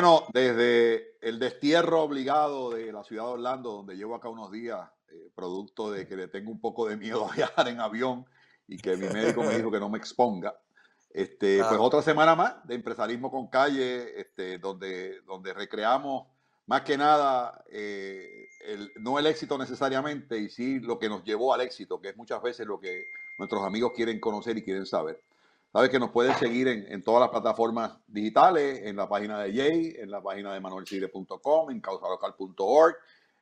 Bueno, 0.00 0.26
desde 0.32 1.16
el 1.20 1.40
destierro 1.40 2.04
obligado 2.04 2.70
de 2.70 2.92
la 2.92 3.02
ciudad 3.02 3.24
de 3.24 3.30
Orlando, 3.30 3.72
donde 3.72 3.96
llevo 3.96 4.14
acá 4.14 4.28
unos 4.28 4.52
días, 4.52 4.88
eh, 5.08 5.28
producto 5.34 5.90
de 5.90 6.06
que 6.06 6.14
le 6.14 6.28
tengo 6.28 6.52
un 6.52 6.60
poco 6.60 6.88
de 6.88 6.96
miedo 6.96 7.26
a 7.28 7.34
viajar 7.34 7.66
en 7.66 7.80
avión 7.80 8.24
y 8.68 8.76
que 8.76 8.96
mi 8.96 9.08
médico 9.08 9.42
me 9.42 9.56
dijo 9.56 9.72
que 9.72 9.80
no 9.80 9.88
me 9.88 9.98
exponga. 9.98 10.56
Este, 11.10 11.64
Pues 11.68 11.80
otra 11.80 12.00
semana 12.00 12.36
más 12.36 12.64
de 12.64 12.76
empresarismo 12.76 13.28
con 13.28 13.48
calle, 13.48 14.20
este, 14.20 14.58
donde, 14.58 15.20
donde 15.22 15.52
recreamos 15.52 16.28
más 16.66 16.82
que 16.82 16.96
nada 16.96 17.64
eh, 17.68 18.46
el, 18.66 18.92
no 19.00 19.18
el 19.18 19.26
éxito 19.26 19.58
necesariamente, 19.58 20.38
y 20.38 20.48
sí 20.48 20.78
lo 20.78 21.00
que 21.00 21.08
nos 21.08 21.24
llevó 21.24 21.52
al 21.52 21.62
éxito, 21.62 22.00
que 22.00 22.10
es 22.10 22.16
muchas 22.16 22.40
veces 22.40 22.68
lo 22.68 22.78
que 22.78 23.08
nuestros 23.36 23.64
amigos 23.64 23.94
quieren 23.96 24.20
conocer 24.20 24.58
y 24.58 24.62
quieren 24.62 24.86
saber. 24.86 25.24
Sabes 25.72 25.90
que 25.90 25.98
nos 25.98 26.10
puedes 26.10 26.36
seguir 26.38 26.66
en, 26.66 27.02
todas 27.02 27.20
las 27.20 27.30
plataformas 27.30 27.98
digitales, 28.06 28.80
en 28.84 28.96
la 28.96 29.08
página 29.08 29.42
de 29.42 29.52
Jay, 29.52 29.94
en 29.98 30.10
la 30.10 30.22
página 30.22 30.54
de 30.54 30.60
manuelcide.com, 30.60 31.70
en 31.70 31.80
causalocal.org, 31.80 32.96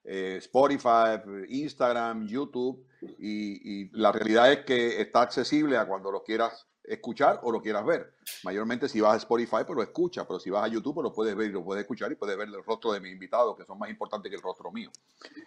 eh, 0.04 0.36
Spotify, 0.38 1.20
Instagram, 1.48 2.26
YouTube. 2.26 2.84
Y, 3.18 3.84
y, 3.84 3.90
la 3.92 4.10
realidad 4.10 4.50
es 4.52 4.64
que 4.64 5.00
está 5.00 5.22
accesible 5.22 5.76
a 5.76 5.86
cuando 5.86 6.10
lo 6.10 6.24
quieras 6.24 6.66
escuchar 6.86 7.40
o 7.42 7.50
lo 7.50 7.60
quieras 7.60 7.84
ver. 7.84 8.14
Mayormente 8.44 8.88
si 8.88 9.00
vas 9.00 9.14
a 9.14 9.16
Spotify, 9.18 9.64
pues 9.66 9.76
lo 9.76 9.82
escucha, 9.82 10.26
pero 10.26 10.40
si 10.40 10.50
vas 10.50 10.64
a 10.64 10.68
YouTube, 10.68 10.94
pues 10.94 11.04
lo 11.04 11.12
puedes 11.12 11.34
ver 11.34 11.50
y 11.50 11.52
lo 11.52 11.64
puedes 11.64 11.82
escuchar 11.82 12.10
y 12.12 12.14
puedes 12.14 12.36
ver 12.36 12.48
el 12.48 12.64
rostro 12.64 12.92
de 12.92 13.00
mis 13.00 13.12
invitados, 13.12 13.56
que 13.56 13.64
son 13.64 13.78
más 13.78 13.90
importantes 13.90 14.30
que 14.30 14.36
el 14.36 14.42
rostro 14.42 14.70
mío. 14.72 14.90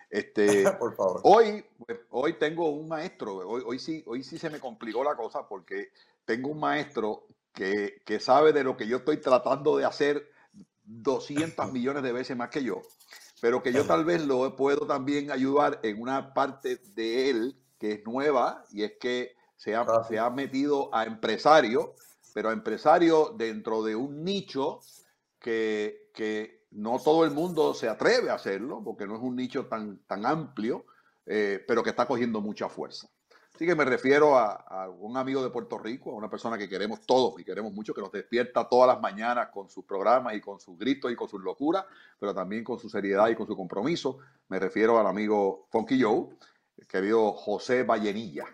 Este, 0.10 0.64
Por 0.80 0.96
favor. 0.96 1.22
Hoy, 1.24 1.66
pues, 1.86 2.00
hoy 2.10 2.34
tengo 2.34 2.70
un 2.70 2.88
maestro, 2.88 3.38
hoy, 3.38 3.64
hoy, 3.66 3.80
sí, 3.80 4.04
hoy 4.05 4.24
sí 4.24 4.38
se 4.38 4.50
me 4.50 4.60
complicó 4.60 5.04
la 5.04 5.16
cosa 5.16 5.48
porque 5.48 5.91
tengo 6.30 6.49
un 6.49 6.60
maestro 6.60 7.26
que, 7.55 8.04
que 8.05 8.20
sabe 8.20 8.54
de 8.54 8.63
lo 8.63 8.77
que 8.77 8.85
yo 8.85 8.98
estoy 8.98 9.18
tratando 9.18 9.77
de 9.77 9.85
hacer 9.85 10.30
200 10.84 11.74
millones 11.74 12.04
de 12.04 12.12
veces 12.12 12.38
más 12.38 12.52
que 12.52 12.63
yo, 12.63 12.84
pero 13.41 13.63
que 13.63 13.74
yo 13.74 13.84
tal 13.88 14.05
vez 14.05 14.24
lo 14.27 14.55
puedo 14.55 14.86
también 14.86 15.32
ayudar 15.32 15.80
en 15.82 15.99
una 15.99 16.36
parte 16.36 16.77
de 16.94 17.32
él 17.32 17.55
que 17.80 17.94
es 17.94 18.05
nueva 18.05 18.63
y 18.70 18.84
es 18.84 18.91
que 18.99 19.34
se 19.55 19.76
ha, 19.76 19.84
se 20.08 20.20
ha 20.20 20.30
metido 20.30 20.94
a 20.94 21.05
empresario, 21.05 21.96
pero 22.36 22.49
a 22.49 22.54
empresario 22.54 23.34
dentro 23.36 23.82
de 23.82 23.96
un 23.96 24.24
nicho 24.24 24.82
que, 25.40 26.12
que, 26.14 26.60
no 26.70 26.99
todo 27.04 27.26
el 27.26 27.32
mundo 27.32 27.74
se 27.74 27.90
atreve 27.90 28.30
a 28.30 28.36
hacerlo, 28.36 28.84
porque 28.84 29.08
no 29.08 29.16
es 29.16 29.21
un 29.24 29.36
nicho 29.36 29.66
tan, 29.66 29.98
tan 30.05 30.24
amplio, 30.27 30.86
eh, 31.26 31.66
pero 31.68 31.82
que 31.82 31.90
está 31.90 32.05
cogiendo 32.05 32.41
mucha 32.41 32.70
fuerza. 32.70 33.10
Así 33.60 33.65
que 33.65 33.76
me 33.76 33.84
refiero 33.84 34.38
a, 34.38 34.54
a, 34.54 34.90
un 34.90 35.18
amigo 35.18 35.43
de 35.43 35.49
Puerto 35.49 35.77
Rico, 35.77 36.12
a 36.12 36.15
una 36.15 36.29
persona 36.29 36.57
que 36.57 36.70
queremos 36.70 37.02
todos 37.02 37.38
y 37.41 37.43
queremos 37.43 37.74
mucho, 37.74 37.93
que 37.93 37.99
nos 37.99 38.10
despierta 38.10 38.70
todas 38.70 38.88
las 38.88 39.02
mañanas 39.02 39.49
con 39.49 39.70
sus 39.70 39.84
programas 39.84 40.34
y 40.34 40.40
con 40.40 40.62
sus 40.62 40.79
gritos 40.79 41.12
y 41.12 41.15
con 41.18 41.27
sus 41.27 41.41
locuras, 41.41 41.84
pero 42.18 42.34
también 42.34 42.63
con 42.63 42.80
su 42.80 42.90
seriedad 42.90 43.27
y 43.27 43.35
con 43.35 43.46
su 43.46 43.57
compromiso. 43.57 44.20
Me 44.48 44.60
refiero 44.60 44.98
al 44.98 45.07
amigo 45.07 45.68
Funky 45.71 46.02
Joe, 46.02 46.30
el 46.77 46.87
querido 46.87 47.34
José 47.34 47.84
Vallenilla. 47.84 48.46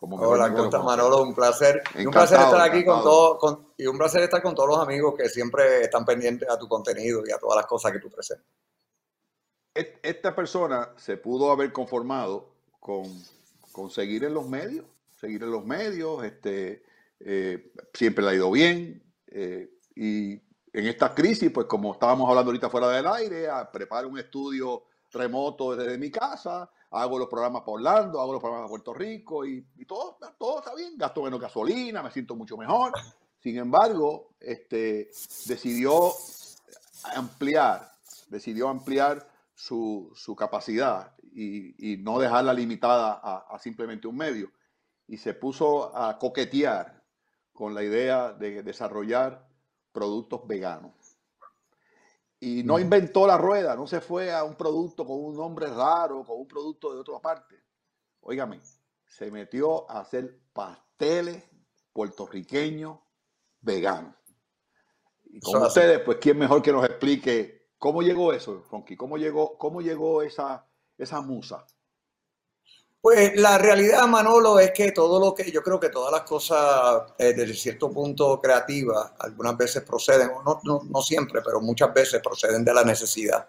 Como 0.00 0.16
Hola, 0.16 0.50
¿cómo 0.50 0.64
estás, 0.64 0.82
Manolo? 0.82 1.22
Un 1.22 1.34
placer. 1.34 1.82
Encantado, 1.94 2.00
y 2.02 2.06
un 2.06 2.12
placer 2.12 2.40
estar 2.40 2.60
aquí 2.62 2.82
con 2.82 3.02
todos, 3.02 3.38
con, 3.38 3.68
y 3.76 3.86
un 3.86 3.98
placer 3.98 4.22
estar 4.22 4.40
con 4.40 4.54
todos 4.54 4.70
los 4.70 4.78
amigos 4.78 5.16
que 5.18 5.28
siempre 5.28 5.82
están 5.82 6.06
pendientes 6.06 6.48
a 6.48 6.58
tu 6.58 6.66
contenido 6.66 7.20
y 7.26 7.30
a 7.30 7.36
todas 7.36 7.56
las 7.56 7.66
cosas 7.66 7.92
que 7.92 7.98
tú 7.98 8.08
presentas. 8.08 8.46
Esta 9.74 10.34
persona 10.34 10.94
se 10.96 11.18
pudo 11.18 11.52
haber 11.52 11.74
conformado 11.74 12.48
con, 12.80 13.04
con 13.76 13.90
seguir 13.90 14.24
en 14.24 14.32
los 14.32 14.48
medios, 14.48 14.86
seguir 15.20 15.42
en 15.42 15.50
los 15.50 15.62
medios, 15.66 16.24
este, 16.24 16.82
eh, 17.20 17.72
siempre 17.92 18.24
le 18.24 18.30
ha 18.30 18.34
ido 18.34 18.50
bien. 18.50 19.02
Eh, 19.26 19.68
y 19.94 20.32
en 20.32 20.86
esta 20.86 21.14
crisis, 21.14 21.50
pues 21.50 21.66
como 21.66 21.92
estábamos 21.92 22.26
hablando 22.26 22.52
ahorita 22.52 22.70
fuera 22.70 22.88
del 22.88 23.06
aire, 23.06 23.48
preparo 23.70 24.08
un 24.08 24.18
estudio 24.18 24.84
remoto 25.12 25.76
desde 25.76 25.98
mi 25.98 26.10
casa, 26.10 26.70
hago 26.90 27.18
los 27.18 27.28
programas 27.28 27.60
para 27.64 27.72
Orlando, 27.72 28.18
hago 28.18 28.32
los 28.32 28.40
programas 28.40 28.62
para 28.62 28.70
Puerto 28.70 28.94
Rico 28.94 29.44
y, 29.44 29.62
y, 29.76 29.84
todo, 29.84 30.16
todo 30.38 30.60
está 30.60 30.74
bien, 30.74 30.96
gasto 30.96 31.22
menos 31.22 31.38
gasolina, 31.38 32.02
me 32.02 32.10
siento 32.10 32.34
mucho 32.34 32.56
mejor. 32.56 32.92
Sin 33.42 33.58
embargo, 33.58 34.30
este, 34.40 35.10
decidió 35.44 36.14
ampliar, 37.14 37.92
decidió 38.30 38.70
ampliar 38.70 39.35
su, 39.56 40.12
su 40.14 40.36
capacidad 40.36 41.16
y, 41.32 41.92
y, 41.92 41.96
no 41.96 42.18
dejarla 42.18 42.52
limitada 42.52 43.18
a, 43.22 43.46
a, 43.48 43.58
simplemente 43.58 44.06
un 44.06 44.16
medio. 44.16 44.52
Y 45.08 45.16
se 45.16 45.32
puso 45.32 45.96
a 45.96 46.18
coquetear 46.18 47.02
con 47.54 47.74
la 47.74 47.82
idea 47.82 48.32
de 48.34 48.62
desarrollar 48.62 49.48
productos 49.92 50.46
veganos. 50.46 50.92
Y 52.38 52.64
no 52.64 52.78
inventó 52.78 53.26
la 53.26 53.38
rueda, 53.38 53.74
no 53.74 53.86
se 53.86 54.02
fue 54.02 54.30
a 54.30 54.44
un 54.44 54.56
producto 54.56 55.06
con 55.06 55.24
un 55.24 55.34
nombre 55.34 55.68
raro, 55.68 56.22
con 56.22 56.38
un 56.38 56.46
producto 56.46 56.92
de 56.92 57.00
otra 57.00 57.18
parte. 57.18 57.56
Óigame, 58.20 58.60
se 59.06 59.30
metió 59.30 59.90
a 59.90 60.00
hacer 60.00 60.38
pasteles 60.52 61.42
puertorriqueños 61.94 62.98
veganos. 63.62 64.14
Y 65.24 65.40
con 65.40 65.62
ustedes, 65.62 66.00
pues, 66.00 66.18
¿quién 66.20 66.36
mejor 66.36 66.60
que 66.60 66.72
nos 66.72 66.84
explique 66.84 67.55
cómo 67.78 68.02
llegó 68.02 68.32
eso, 68.32 68.62
Fonky? 68.70 68.96
¿Cómo 68.96 69.16
llegó, 69.16 69.56
cómo 69.58 69.80
llegó 69.80 70.22
esa, 70.22 70.66
esa 70.98 71.20
musa? 71.20 71.66
Pues 73.06 73.36
la 73.36 73.56
realidad, 73.56 74.04
Manolo, 74.08 74.58
es 74.58 74.72
que 74.72 74.90
todo 74.90 75.20
lo 75.24 75.32
que 75.32 75.48
yo 75.52 75.62
creo 75.62 75.78
que 75.78 75.90
todas 75.90 76.10
las 76.10 76.22
cosas 76.22 77.02
eh, 77.18 77.34
desde 77.34 77.54
cierto 77.54 77.88
punto 77.88 78.40
creativas 78.40 79.12
algunas 79.20 79.56
veces 79.56 79.84
proceden, 79.84 80.28
no, 80.44 80.60
no, 80.64 80.82
no, 80.90 81.02
siempre, 81.02 81.40
pero 81.44 81.60
muchas 81.60 81.94
veces 81.94 82.20
proceden 82.20 82.64
de 82.64 82.74
la 82.74 82.82
necesidad. 82.82 83.48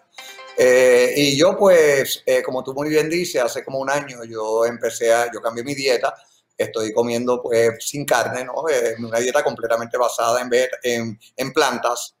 Eh, 0.56 1.12
y 1.16 1.36
yo 1.36 1.56
pues, 1.58 2.22
eh, 2.24 2.40
como 2.40 2.62
tú 2.62 2.72
muy 2.72 2.88
bien 2.88 3.10
dices, 3.10 3.42
hace 3.42 3.64
como 3.64 3.80
un 3.80 3.90
año 3.90 4.22
yo 4.22 4.64
empecé 4.64 5.12
a, 5.12 5.28
yo 5.32 5.40
cambié 5.42 5.64
mi 5.64 5.74
dieta, 5.74 6.14
estoy 6.58 6.92
comiendo 6.92 7.40
pues 7.40 7.76
sin 7.80 8.04
carne, 8.04 8.44
¿no? 8.44 8.64
una 8.98 9.18
dieta 9.20 9.42
completamente 9.44 9.96
basada 9.96 10.42
en, 10.42 10.50
ver, 10.50 10.70
en, 10.82 11.18
en 11.36 11.52
plantas, 11.52 12.16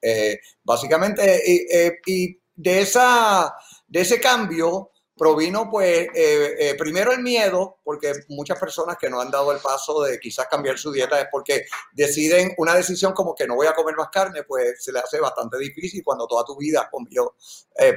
básicamente, 0.62 1.42
y, 1.44 1.66
y 2.06 2.40
de, 2.54 2.80
esa, 2.80 3.54
de 3.86 4.00
ese 4.00 4.20
cambio 4.20 4.92
provino 5.18 5.68
pues 5.70 6.08
eh, 6.14 6.54
eh, 6.58 6.74
primero 6.78 7.12
el 7.12 7.20
miedo, 7.20 7.80
porque 7.84 8.12
muchas 8.28 8.58
personas 8.58 8.96
que 8.96 9.10
no 9.10 9.20
han 9.20 9.30
dado 9.30 9.52
el 9.52 9.58
paso 9.58 10.02
de 10.02 10.18
quizás 10.18 10.46
cambiar 10.46 10.78
su 10.78 10.90
dieta 10.90 11.20
es 11.20 11.26
porque 11.30 11.66
deciden 11.92 12.54
una 12.56 12.74
decisión 12.74 13.12
como 13.12 13.34
que 13.34 13.46
no 13.46 13.56
voy 13.56 13.66
a 13.66 13.74
comer 13.74 13.96
más 13.96 14.08
carne, 14.08 14.44
pues 14.44 14.82
se 14.82 14.92
le 14.92 15.00
hace 15.00 15.20
bastante 15.20 15.58
difícil 15.58 16.02
cuando 16.02 16.26
toda 16.26 16.44
tu 16.44 16.56
vida 16.56 16.88
comió 16.90 17.34
eh, 17.78 17.96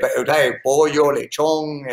pollo, 0.62 1.12
lechón, 1.12 1.84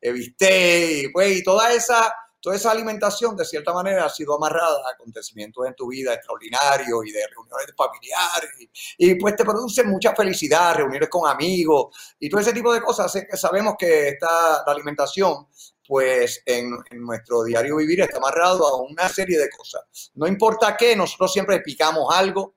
bistec, 0.00 1.10
pues, 1.12 1.38
y 1.38 1.42
toda 1.42 1.72
esa 1.72 2.14
toda 2.40 2.56
esa 2.56 2.70
alimentación 2.70 3.36
de 3.36 3.44
cierta 3.44 3.72
manera 3.72 4.06
ha 4.06 4.10
sido 4.10 4.34
amarrada 4.36 4.78
a 4.86 4.92
acontecimientos 4.92 5.66
en 5.66 5.74
tu 5.74 5.88
vida 5.88 6.14
extraordinarios 6.14 7.06
y 7.06 7.12
de 7.12 7.26
reuniones 7.28 7.74
familiares 7.76 8.50
y, 8.98 9.14
pues 9.14 9.36
te 9.36 9.44
produce 9.44 9.84
mucha 9.84 10.14
felicidad, 10.14 10.74
reuniones 10.76 11.08
con 11.08 11.28
amigos 11.28 11.96
y 12.18 12.28
todo 12.28 12.40
ese 12.40 12.52
tipo 12.52 12.72
de 12.72 12.80
cosas. 12.80 13.12
Sabemos 13.34 13.74
que 13.78 14.08
esta 14.08 14.64
la 14.66 14.72
alimentación 14.72 15.46
pues 15.86 16.42
en, 16.46 16.76
en, 16.90 17.00
nuestro 17.00 17.44
diario 17.44 17.76
vivir 17.76 18.00
está 18.00 18.16
amarrado 18.16 18.66
a 18.66 18.82
una 18.82 19.08
serie 19.08 19.38
de 19.38 19.48
cosas. 19.50 20.10
No 20.14 20.26
importa 20.26 20.76
qué, 20.76 20.96
nosotros 20.96 21.32
siempre 21.32 21.60
picamos 21.60 22.12
algo, 22.12 22.55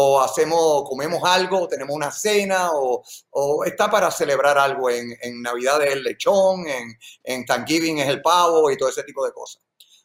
o 0.00 0.20
hacemos, 0.20 0.88
comemos 0.88 1.20
algo, 1.24 1.66
tenemos 1.66 1.94
una 1.94 2.12
cena, 2.12 2.70
o, 2.72 3.02
está 3.64 3.90
para 3.90 4.10
celebrar 4.10 4.56
algo. 4.56 4.88
En, 4.90 5.42
Navidad 5.42 5.82
es 5.82 5.92
el 5.92 6.04
lechón, 6.04 6.66
en, 6.68 6.96
en 7.24 7.44
Thanksgiving 7.44 7.98
es 7.98 8.08
el 8.08 8.22
pavo 8.22 8.70
y 8.70 8.76
todo 8.76 8.88
ese 8.88 9.02
tipo 9.02 9.24
de 9.24 9.32
cosas. 9.32 9.62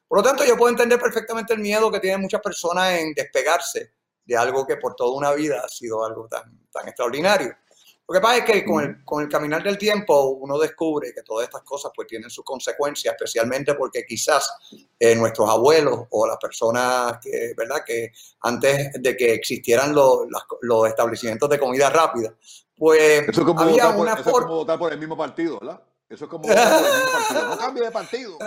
Por 0.08 0.18
lo 0.18 0.24
tanto, 0.24 0.44
yo 0.46 0.58
puedo 0.58 0.72
entender 0.72 1.00
perfectamente 1.00 1.54
el 1.54 1.60
miedo 1.60 1.92
que 1.92 2.00
tienen 2.00 2.22
muchas 2.22 2.42
personas 2.42 3.00
en 3.00 3.14
despegarse 3.14 3.94
de 4.26 4.38
algo 4.38 4.66
que 4.66 4.78
por 4.78 4.96
toda 4.96 5.16
una 5.16 5.32
vida 5.34 5.62
ha 5.64 5.68
sido 5.68 6.04
algo 6.04 6.28
tan 6.28 6.88
extraordinario. 6.88 7.56
Lo 8.08 8.14
que 8.14 8.20
pasa 8.20 8.38
es 8.38 8.44
que 8.44 8.66
con 8.66 8.84
el, 8.84 9.06
con 9.06 9.24
el, 9.24 9.30
caminar 9.30 9.64
del 9.64 9.78
tiempo 9.78 10.38
uno 10.42 10.58
descubre 10.60 11.14
que 11.14 11.24
todas 11.24 11.46
estas 11.46 11.62
cosas 11.62 11.92
pues 11.96 12.08
tienen 12.08 12.30
sus 12.30 12.44
consecuencias, 12.44 13.14
especialmente 13.14 13.76
porque 13.76 14.06
quizás 14.06 14.52
eh, 15.00 15.16
nuestros 15.16 15.50
abuelos 15.50 16.02
o 16.10 16.28
las 16.28 16.38
personas 16.38 17.18
que, 17.22 17.54
¿verdad? 17.56 17.84
que 17.86 18.12
antes 18.42 18.92
de 19.02 19.16
que 19.16 19.34
existieran 19.34 19.96
los, 19.96 20.28
los 20.62 20.88
establecimientos 20.88 21.50
de 21.50 21.60
comida 21.60 21.90
rápida, 21.90 22.36
pues 22.76 23.30
eso 23.30 23.42
es 23.42 23.48
como 23.48 23.62
había 23.62 23.86
votar 23.86 24.00
una 24.00 24.16
por, 24.16 24.22
eso 24.22 24.30
es 24.30 24.46
como 24.46 24.56
votar 24.56 24.80
por 24.80 24.92
el 24.92 25.00
mismo 25.00 25.16
partido, 25.16 25.60
¿verdad? 25.60 25.82
Eso 26.10 26.26
es 26.26 26.30
como 26.30 26.44
votar 26.46 26.82
por 26.82 26.86
el 26.86 26.94
mismo 26.94 27.12
partido. 27.12 27.48
No 27.48 27.58
cambie 27.58 27.84
de 27.84 27.92
partido. 27.92 28.38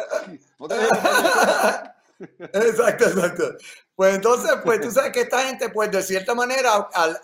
No 0.59 0.69
te 0.69 0.75
Exacto, 2.69 3.05
exacto. 3.07 3.57
Pues 3.97 4.15
entonces, 4.15 4.51
pues 4.63 4.79
tú 4.83 4.91
sabes 4.91 5.11
que 5.11 5.23
esta 5.23 5.41
gente, 5.47 5.71
pues 5.71 5.91
de 5.91 6.03
cierta 6.03 6.35
manera, 6.35 6.87
al, 6.93 7.19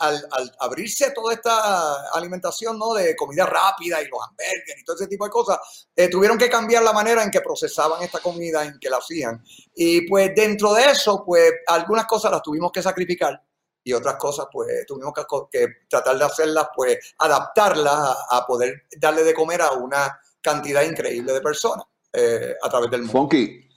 abrirse 0.58 1.10
toda 1.10 1.34
esta 1.34 2.10
alimentación, 2.14 2.78
¿no? 2.78 2.94
De 2.94 3.14
comida 3.14 3.44
rápida 3.44 4.00
y 4.00 4.08
los 4.08 4.18
hamburgues 4.26 4.80
y 4.80 4.82
todo 4.82 4.96
ese 4.96 5.06
tipo 5.06 5.26
de 5.26 5.30
cosas, 5.30 5.58
eh, 5.94 6.08
tuvieron 6.08 6.38
que 6.38 6.48
cambiar 6.48 6.82
la 6.82 6.94
manera 6.94 7.22
en 7.22 7.30
que 7.30 7.42
procesaban 7.42 8.02
esta 8.02 8.20
comida, 8.20 8.64
en 8.64 8.78
que 8.80 8.88
la 8.88 8.96
hacían. 8.96 9.44
Y 9.74 10.08
pues 10.08 10.32
dentro 10.34 10.72
de 10.72 10.92
eso, 10.92 11.22
pues 11.26 11.52
algunas 11.66 12.06
cosas 12.06 12.32
las 12.32 12.42
tuvimos 12.42 12.72
que 12.72 12.80
sacrificar 12.80 13.38
y 13.84 13.92
otras 13.92 14.16
cosas, 14.16 14.46
pues 14.50 14.86
tuvimos 14.86 15.12
que, 15.50 15.66
tratar 15.90 16.16
de 16.16 16.24
hacerlas, 16.24 16.68
pues 16.74 16.96
adaptarlas 17.18 18.16
a, 18.30 18.46
poder 18.46 18.84
darle 18.96 19.24
de 19.24 19.34
comer 19.34 19.60
a 19.60 19.72
una 19.72 20.18
cantidad 20.40 20.82
increíble 20.84 21.34
de 21.34 21.40
personas 21.42 21.84
eh, 22.14 22.54
a 22.62 22.68
través 22.70 22.90
del 22.90 23.02
mundo. 23.02 23.12
Funky, 23.12 23.68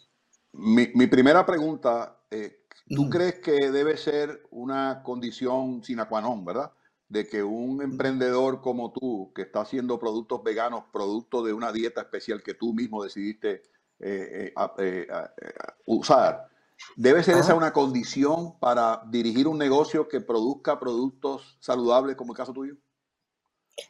mi, 0.53 0.91
mi 0.93 1.07
primera 1.07 1.45
pregunta, 1.45 2.21
eh, 2.31 2.64
¿tú 2.87 3.09
crees 3.09 3.39
que 3.39 3.71
debe 3.71 3.97
ser 3.97 4.43
una 4.51 5.01
condición 5.03 5.83
sine 5.83 6.05
qua 6.07 6.21
non, 6.21 6.45
verdad? 6.45 6.71
De 7.07 7.27
que 7.27 7.43
un 7.43 7.81
emprendedor 7.81 8.61
como 8.61 8.91
tú, 8.91 9.31
que 9.33 9.43
está 9.43 9.61
haciendo 9.61 9.99
productos 9.99 10.43
veganos, 10.43 10.85
producto 10.91 11.43
de 11.43 11.53
una 11.53 11.71
dieta 11.71 12.01
especial 12.01 12.41
que 12.41 12.53
tú 12.53 12.73
mismo 12.73 13.03
decidiste 13.03 13.63
eh, 13.99 14.53
usar, 15.85 16.49
¿Debe 16.95 17.23
ser 17.23 17.37
esa 17.37 17.55
una 17.55 17.73
condición 17.73 18.57
para 18.59 19.01
dirigir 19.07 19.47
un 19.47 19.57
negocio 19.57 20.07
que 20.07 20.21
produzca 20.21 20.79
productos 20.79 21.57
saludables 21.59 22.15
como 22.15 22.33
el 22.33 22.37
caso 22.37 22.53
tuyo? 22.53 22.75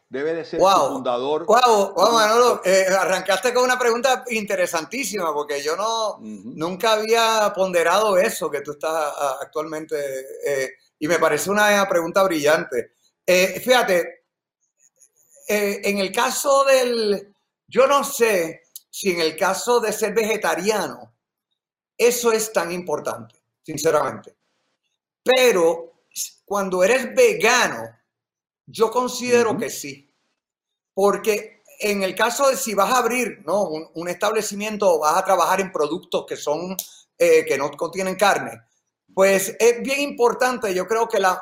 Debe 0.09 0.33
de 0.33 0.45
ser 0.45 0.59
fundador. 0.59 1.45
Wow, 1.45 1.93
wow 1.93 2.11
Manolo, 2.13 2.61
eh, 2.65 2.87
arrancaste 2.87 3.53
con 3.53 3.65
una 3.65 3.77
pregunta 3.77 4.23
interesantísima 4.29 5.31
porque 5.31 5.61
yo 5.61 5.75
no 5.75 6.17
nunca 6.19 6.93
había 6.93 7.51
ponderado 7.53 8.17
eso 8.17 8.49
que 8.49 8.61
tú 8.61 8.71
estás 8.71 9.13
actualmente 9.41 9.95
eh, 10.45 10.71
y 10.97 11.07
me 11.07 11.19
parece 11.19 11.51
una 11.51 11.87
pregunta 11.87 12.23
brillante. 12.23 12.93
Eh, 13.25 13.59
fíjate, 13.59 14.25
en 15.47 15.99
el 15.99 16.11
caso 16.11 16.63
del, 16.63 17.35
yo 17.67 17.85
no 17.85 18.03
sé 18.03 18.63
si 18.89 19.11
en 19.11 19.21
el 19.21 19.35
caso 19.35 19.79
de 19.79 19.91
ser 19.91 20.13
vegetariano 20.13 21.13
eso 21.97 22.31
es 22.31 22.51
tan 22.51 22.71
importante, 22.71 23.35
sinceramente. 23.61 24.35
Pero 25.23 26.05
cuando 26.43 26.83
eres 26.83 27.13
vegano, 27.13 27.83
yo 28.65 28.91
considero 28.91 29.57
que 29.57 29.69
sí. 29.69 30.11
Porque 30.93 31.63
en 31.79 32.03
el 32.03 32.15
caso 32.15 32.49
de 32.49 32.57
si 32.57 32.73
vas 32.73 32.91
a 32.91 32.99
abrir 32.99 33.41
¿no? 33.45 33.63
un, 33.63 34.07
establecimiento 34.07 34.93
o 34.93 34.99
vas 34.99 35.17
a 35.17 35.25
trabajar 35.25 35.59
en 35.59 35.71
productos 35.71 36.25
que 36.27 36.37
son 36.37 36.75
eh, 37.17 37.43
que 37.45 37.57
no 37.57 37.71
contienen 37.71 38.15
carne, 38.15 38.61
pues 39.13 39.55
es 39.59 39.81
bien 39.81 40.01
importante, 40.01 40.73
yo 40.73 40.85
creo 40.87 41.07
que 41.07 41.19
la, 41.19 41.41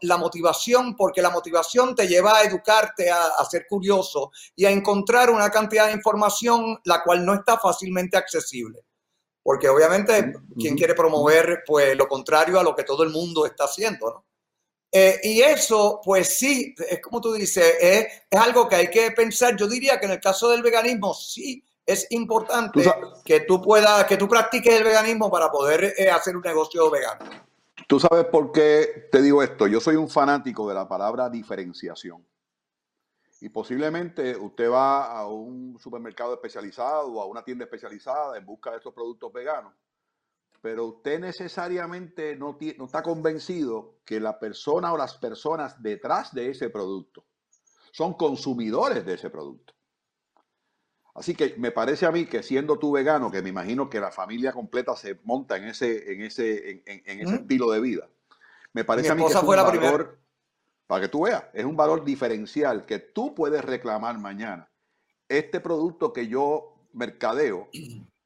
la, 0.00 0.16
motivación, 0.16 0.96
porque 0.96 1.22
la 1.22 1.30
motivación 1.30 1.94
te 1.94 2.08
lleva 2.08 2.38
a 2.38 2.42
educarte, 2.42 3.08
a, 3.10 3.26
a, 3.38 3.44
ser 3.44 3.66
curioso 3.68 4.32
y 4.56 4.64
a 4.64 4.70
encontrar 4.70 5.30
una 5.30 5.50
cantidad 5.50 5.86
de 5.86 5.92
información 5.92 6.78
la 6.84 7.02
cual 7.04 7.24
no 7.24 7.34
está 7.34 7.56
fácilmente 7.58 8.16
accesible 8.16 8.84
porque 9.48 9.66
obviamente 9.66 10.34
quien 10.58 10.76
quiere 10.76 10.94
promover 10.94 11.62
pues 11.66 11.96
lo 11.96 12.06
contrario 12.06 12.60
a 12.60 12.62
lo 12.62 12.76
que 12.76 12.84
todo 12.84 13.02
el 13.02 13.08
mundo 13.08 13.46
está 13.46 13.64
haciendo, 13.64 14.10
¿no? 14.10 14.24
Eh, 14.90 15.20
y 15.22 15.40
eso, 15.42 16.00
pues 16.02 16.38
sí, 16.38 16.74
es 16.88 17.00
como 17.00 17.20
tú 17.20 17.32
dices, 17.34 17.74
es, 17.80 18.06
algo 18.30 18.68
que 18.68 18.76
hay 18.76 18.90
que 18.90 19.10
pensar. 19.10 19.56
Yo 19.56 19.68
diría 19.68 20.00
que 20.00 20.06
en 20.06 20.12
el 20.12 20.20
caso 20.20 20.48
del 20.48 20.62
veganismo, 20.62 21.12
sí, 21.14 21.62
es 21.84 22.06
importante 22.10 22.84
que 23.24 23.40
tú 23.40 23.60
puedas, 23.60 24.04
que 24.04 24.16
tú 24.16 24.28
practiques 24.28 24.74
el 24.74 24.84
veganismo 24.84 25.30
para 25.30 25.50
poder 25.50 25.94
eh, 25.96 26.10
hacer 26.10 26.36
un 26.36 26.42
negocio 26.42 26.90
vegano. 26.90 27.24
Tú 27.86 27.98
sabes 27.98 28.26
por 28.26 28.52
qué 28.52 29.08
te 29.10 29.22
digo 29.22 29.42
esto. 29.42 29.66
Yo 29.66 29.80
soy 29.80 29.96
un 29.96 30.08
fanático 30.08 30.68
de 30.68 30.74
la 30.74 30.88
palabra 30.88 31.30
diferenciación. 31.30 32.24
Y 33.40 33.48
posiblemente 33.50 34.36
usted 34.36 34.70
va 34.70 35.06
a 35.06 35.26
un 35.26 35.78
supermercado 35.78 36.34
especializado 36.34 37.12
o 37.12 37.22
a 37.22 37.26
una 37.26 37.44
tienda 37.44 37.64
especializada 37.64 38.36
en 38.36 38.44
busca 38.44 38.70
de 38.72 38.78
estos 38.78 38.92
productos 38.92 39.32
veganos, 39.32 39.72
pero 40.60 40.86
usted 40.86 41.20
necesariamente 41.20 42.36
no, 42.36 42.58
no 42.76 42.84
está 42.84 43.02
convencido 43.02 43.98
que 44.04 44.20
la 44.20 44.38
persona 44.38 44.92
o 44.92 44.96
las 44.96 45.16
personas 45.16 45.82
detrás 45.82 46.34
de 46.34 46.50
ese 46.50 46.70
producto 46.70 47.24
son 47.92 48.14
consumidores 48.14 49.04
de 49.04 49.14
ese 49.14 49.30
producto. 49.30 49.74
Así 51.14 51.34
que 51.34 51.56
me 51.58 51.72
parece 51.72 52.06
a 52.06 52.12
mí 52.12 52.26
que 52.26 52.44
siendo 52.44 52.78
tú 52.78 52.92
vegano, 52.92 53.30
que 53.30 53.42
me 53.42 53.48
imagino 53.48 53.90
que 53.90 53.98
la 53.98 54.12
familia 54.12 54.52
completa 54.52 54.94
se 54.94 55.18
monta 55.24 55.56
en 55.56 55.64
ese, 55.64 56.12
en 56.12 56.22
ese, 56.22 56.82
en, 56.86 57.20
ese 57.20 57.34
estilo 57.34 57.72
de 57.72 57.80
vida, 57.80 58.08
me 58.72 58.84
parece 58.84 59.10
a 59.10 59.16
mí 59.16 59.24
que 59.24 59.32
es 59.32 59.42
un 59.42 59.46
valor, 59.48 60.18
para 60.86 61.00
que 61.00 61.08
tú 61.08 61.22
veas, 61.22 61.44
es 61.52 61.64
un 61.64 61.76
valor 61.76 62.04
diferencial 62.04 62.86
que 62.86 63.00
tú 63.00 63.34
puedes 63.34 63.64
reclamar 63.64 64.16
mañana. 64.18 64.70
Este 65.28 65.58
producto 65.58 66.12
que 66.12 66.28
yo 66.28 66.76
mercadeo, 66.92 67.68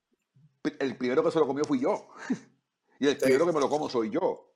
el 0.64 0.96
primero 0.96 1.22
que 1.22 1.30
se 1.30 1.38
lo 1.38 1.46
comió 1.46 1.64
fui 1.64 1.80
yo. 1.80 2.08
Y 3.00 3.08
el 3.08 3.16
primero 3.16 3.46
que 3.46 3.52
me 3.52 3.58
lo 3.58 3.68
como 3.68 3.90
soy 3.90 4.10
yo. 4.10 4.54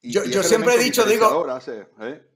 yo, 0.00 0.42
siempre 0.42 0.76
he 0.76 0.78
dicho, 0.78 1.04
digo, 1.04 1.46
¿eh? 2.00 2.26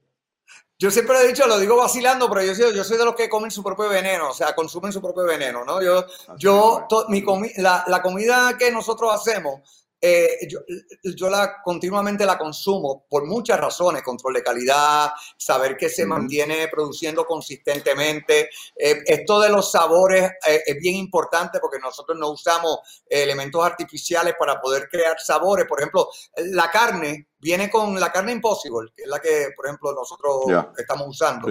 yo 0.77 0.91
siempre 0.91 1.17
he 1.19 1.27
dicho, 1.27 1.47
lo 1.47 1.57
digo 1.57 1.75
vacilando, 1.77 2.29
pero 2.29 2.43
yo 2.43 2.53
soy, 2.53 2.75
yo 2.75 2.83
soy 2.83 2.99
de 2.99 3.05
los 3.05 3.15
que 3.15 3.27
comen 3.27 3.49
su 3.49 3.63
propio 3.63 3.89
veneno, 3.89 4.29
o 4.29 4.33
sea, 4.35 4.53
consumen 4.53 4.93
su 4.93 5.01
propio 5.01 5.23
veneno, 5.23 5.65
¿no? 5.65 5.81
Yo, 5.81 6.05
yo 6.37 6.87
mi 7.09 7.23
la, 7.57 7.83
la 7.87 8.03
comida 8.03 8.55
que 8.55 8.71
nosotros 8.71 9.11
hacemos, 9.11 9.87
eh, 10.03 10.47
yo, 10.47 11.29
la 11.29 11.61
continuamente 11.63 12.25
la 12.25 12.35
consumo 12.35 13.05
por 13.07 13.27
muchas 13.27 13.59
razones, 13.59 14.01
control 14.01 14.33
de 14.33 14.43
calidad, 14.43 15.11
saber 15.37 15.77
que 15.77 15.89
se 15.89 16.07
mantiene 16.07 16.67
produciendo 16.69 17.23
consistentemente. 17.23 18.49
Eh, 18.75 19.03
esto 19.05 19.39
de 19.39 19.49
los 19.49 19.71
sabores 19.71 20.23
eh, 20.47 20.63
es 20.65 20.79
bien 20.79 20.95
importante 20.95 21.59
porque 21.59 21.77
nosotros 21.77 22.17
no 22.17 22.29
usamos 22.29 22.79
elementos 23.07 23.63
artificiales 23.63 24.33
para 24.39 24.59
poder 24.59 24.89
crear 24.89 25.19
sabores. 25.19 25.67
Por 25.67 25.79
ejemplo, 25.79 26.09
la 26.35 26.71
carne 26.71 27.27
viene 27.37 27.69
con 27.69 27.99
la 27.99 28.11
carne 28.11 28.31
Impossible, 28.31 28.91
que 28.95 29.03
es 29.03 29.07
la 29.07 29.19
que, 29.19 29.49
por 29.55 29.67
ejemplo, 29.67 29.93
nosotros 29.93 30.45
estamos 30.79 31.09
usando. 31.09 31.47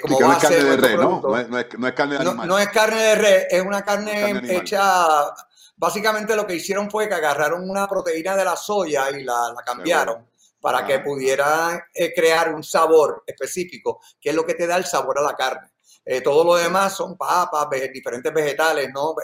como 0.00 0.20
no 0.20 0.32
es 0.32 0.38
carne 0.38 0.64
de 0.64 0.76
res, 0.76 0.96
¿no? 0.96 1.20
No 1.20 1.88
es, 1.88 1.94
carne 1.94 2.14
de 2.14 2.20
animal. 2.20 2.46
No, 2.46 2.56
es 2.56 2.68
carne 2.68 3.16
de 3.16 3.46
es 3.50 3.62
una 3.62 3.82
carne 3.82 4.42
hecha 4.48 5.34
Básicamente 5.80 6.36
lo 6.36 6.46
que 6.46 6.56
hicieron 6.56 6.90
fue 6.90 7.08
que 7.08 7.14
agarraron 7.14 7.68
una 7.68 7.88
proteína 7.88 8.36
de 8.36 8.44
la 8.44 8.54
soya 8.54 9.10
y 9.12 9.24
la, 9.24 9.54
cambiaron 9.64 10.28
para 10.60 10.86
que 10.86 10.98
pudiera 10.98 11.88
eh, 11.94 12.12
crear 12.12 12.54
un 12.54 12.62
sabor 12.62 13.24
específico, 13.26 14.02
que 14.20 14.28
es 14.28 14.34
lo 14.36 14.44
que 14.44 14.52
te 14.52 14.66
da 14.66 14.76
el 14.76 14.84
sabor 14.84 15.18
a 15.18 15.22
la 15.22 15.34
carne. 15.34 15.70
Eh, 16.04 16.20
todo 16.20 16.44
lo 16.44 16.56
demás 16.56 16.94
son 16.94 17.16
papas, 17.16 17.66
diferentes 17.94 18.30
vegetales, 18.30 18.90
¿no? 18.92 19.14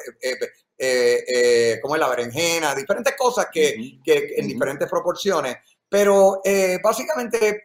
Eh, 0.79 1.79
como 1.83 1.95
es 1.95 2.01
la 2.01 2.09
berenjena, 2.09 2.75
diferentes 2.75 3.15
cosas 3.15 3.49
que, 3.53 3.99
en 4.07 4.49
diferentes 4.49 4.89
proporciones. 4.89 5.59
Pero 5.87 6.41
básicamente 6.83 7.63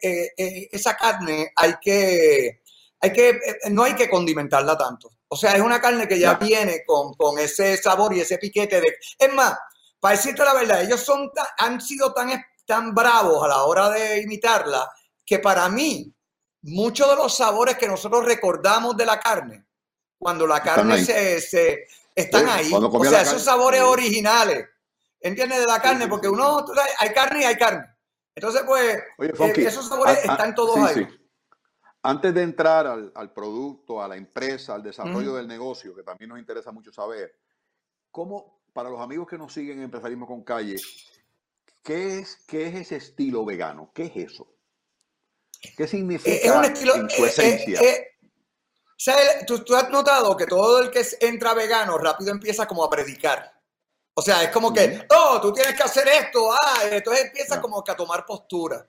esa 0.70 0.94
carne 0.96 1.50
hay 1.56 1.76
que, 1.80 2.61
hay 3.02 3.12
que, 3.12 3.40
no 3.70 3.82
hay 3.82 3.94
que 3.94 4.08
condimentarla 4.08 4.78
tanto. 4.78 5.10
O 5.26 5.36
sea, 5.36 5.54
es 5.56 5.60
una 5.60 5.80
carne 5.80 6.06
que 6.06 6.18
ya 6.18 6.34
viene 6.34 6.84
con, 6.86 7.38
ese 7.38 7.76
sabor 7.76 8.14
y 8.14 8.20
ese 8.20 8.38
piquete 8.38 8.80
de... 8.80 8.96
Es 9.18 9.34
más, 9.34 9.58
para 9.98 10.16
decirte 10.16 10.44
la 10.44 10.54
verdad, 10.54 10.82
ellos 10.82 11.00
son 11.00 11.30
han 11.58 11.80
sido 11.80 12.12
tan, 12.12 12.30
tan 12.64 12.94
bravos 12.94 13.44
a 13.44 13.48
la 13.48 13.64
hora 13.64 13.90
de 13.90 14.20
imitarla 14.22 14.88
que 15.26 15.40
para 15.40 15.68
mí 15.68 16.14
muchos 16.62 17.08
de 17.10 17.16
los 17.16 17.36
sabores 17.36 17.76
que 17.76 17.88
nosotros 17.88 18.24
recordamos 18.24 18.96
de 18.96 19.06
la 19.06 19.18
carne, 19.18 19.66
cuando 20.16 20.46
la 20.46 20.62
carne 20.62 21.04
se, 21.04 21.40
se, 21.40 21.86
están 22.14 22.48
ahí, 22.48 22.70
o 22.72 23.04
sea, 23.04 23.22
esos 23.22 23.42
sabores 23.42 23.82
originales, 23.82 24.68
¿entiendes? 25.20 25.58
De 25.58 25.66
la 25.66 25.82
carne, 25.82 26.06
porque 26.06 26.28
uno, 26.28 26.64
hay 26.98 27.12
carne 27.12 27.40
y 27.40 27.44
hay 27.44 27.56
carne. 27.56 27.86
Entonces, 28.34 28.62
pues, 28.64 28.96
eh, 29.18 29.52
esos 29.56 29.88
sabores 29.88 30.18
están 30.18 30.54
todos 30.54 30.78
ahí. 30.78 31.08
Antes 32.04 32.34
de 32.34 32.42
entrar 32.42 32.86
al, 32.86 33.32
producto, 33.32 34.02
a 34.02 34.08
la 34.08 34.16
empresa, 34.16 34.74
al 34.74 34.82
desarrollo 34.82 35.34
del 35.34 35.46
negocio, 35.46 35.94
que 35.94 36.02
también 36.02 36.30
nos 36.30 36.38
interesa 36.38 36.72
mucho 36.72 36.92
saber, 36.92 37.38
¿cómo, 38.10 38.64
para 38.72 38.90
los 38.90 39.00
amigos 39.00 39.28
que 39.28 39.38
nos 39.38 39.52
siguen 39.52 39.78
en 39.78 39.84
Empresarismo 39.84 40.26
con 40.26 40.42
Calle, 40.42 40.76
¿qué 41.82 42.18
es, 42.18 42.36
qué 42.48 42.66
es 42.66 42.74
ese 42.74 42.96
estilo 42.96 43.44
vegano? 43.44 43.92
¿Qué 43.94 44.06
es 44.06 44.32
eso? 44.32 44.48
¿Qué 45.76 45.86
significa 45.86 46.66
en 46.66 47.08
su 47.08 47.24
esencia? 47.24 47.80
¿tú, 49.46 49.74
has 49.74 49.90
notado 49.90 50.36
que 50.36 50.46
todo 50.46 50.80
el 50.80 50.90
que 50.90 51.04
entra 51.20 51.54
vegano 51.54 51.98
rápido 51.98 52.32
empieza 52.32 52.66
como 52.66 52.84
a 52.84 52.90
predicar. 52.90 53.60
O 54.14 54.22
sea, 54.22 54.42
es 54.42 54.50
como 54.50 54.72
que, 54.72 55.06
oh, 55.08 55.40
tú 55.40 55.52
tienes 55.52 55.74
que 55.74 55.82
hacer 55.82 56.06
esto, 56.08 56.52
ah, 56.52 56.80
entonces 56.90 57.26
empieza 57.26 57.60
como 57.60 57.82
que 57.82 57.92
a 57.92 57.96
tomar 57.96 58.26
postura. 58.26 58.86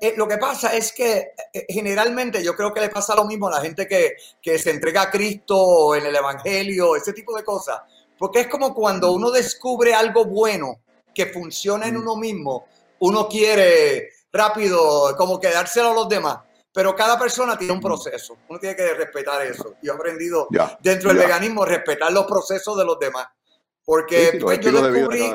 Eh, 0.00 0.14
lo 0.16 0.26
que 0.26 0.38
pasa 0.38 0.74
es 0.74 0.92
que 0.92 1.34
eh, 1.52 1.66
generalmente 1.68 2.42
yo 2.42 2.56
creo 2.56 2.72
que 2.72 2.80
le 2.80 2.88
pasa 2.88 3.14
lo 3.14 3.26
mismo 3.26 3.48
a 3.48 3.52
la 3.52 3.60
gente 3.60 3.86
que, 3.86 4.16
se 4.58 4.70
entrega 4.70 5.02
a 5.02 5.10
Cristo 5.10 5.94
en 5.94 6.06
el 6.06 6.16
Evangelio, 6.16 6.96
ese 6.96 7.12
tipo 7.12 7.36
de 7.36 7.44
cosas. 7.44 7.82
Porque 8.18 8.40
es 8.40 8.46
como 8.48 8.74
cuando 8.74 9.12
uno 9.12 9.30
descubre 9.30 9.94
algo 9.94 10.24
bueno 10.24 10.80
que 11.14 11.26
funciona 11.26 11.86
en 11.86 11.98
uno 11.98 12.16
mismo, 12.16 12.66
uno 13.00 13.28
quiere 13.28 14.08
rápido 14.32 15.14
como 15.18 15.38
quedárselo 15.38 15.90
a 15.90 15.94
los 15.94 16.08
demás. 16.08 16.38
Pero 16.72 16.94
cada 16.94 17.18
persona 17.18 17.58
tiene 17.58 17.74
un 17.74 17.80
proceso. 17.80 18.38
Uno 18.48 18.58
tiene 18.58 18.76
que 18.76 18.94
respetar 18.94 19.44
eso. 19.44 19.74
Yo 19.82 19.92
he 19.92 19.96
aprendido 19.96 20.48
dentro 20.80 21.10
del 21.10 21.18
veganismo 21.18 21.64
respetar 21.64 22.12
los 22.12 22.26
procesos 22.26 22.78
de 22.78 22.84
los 22.84 22.98
demás. 22.98 23.26
Porque 23.84 24.38
pues, 24.40 24.60
yo 24.60 24.70
descubrí, 24.70 25.30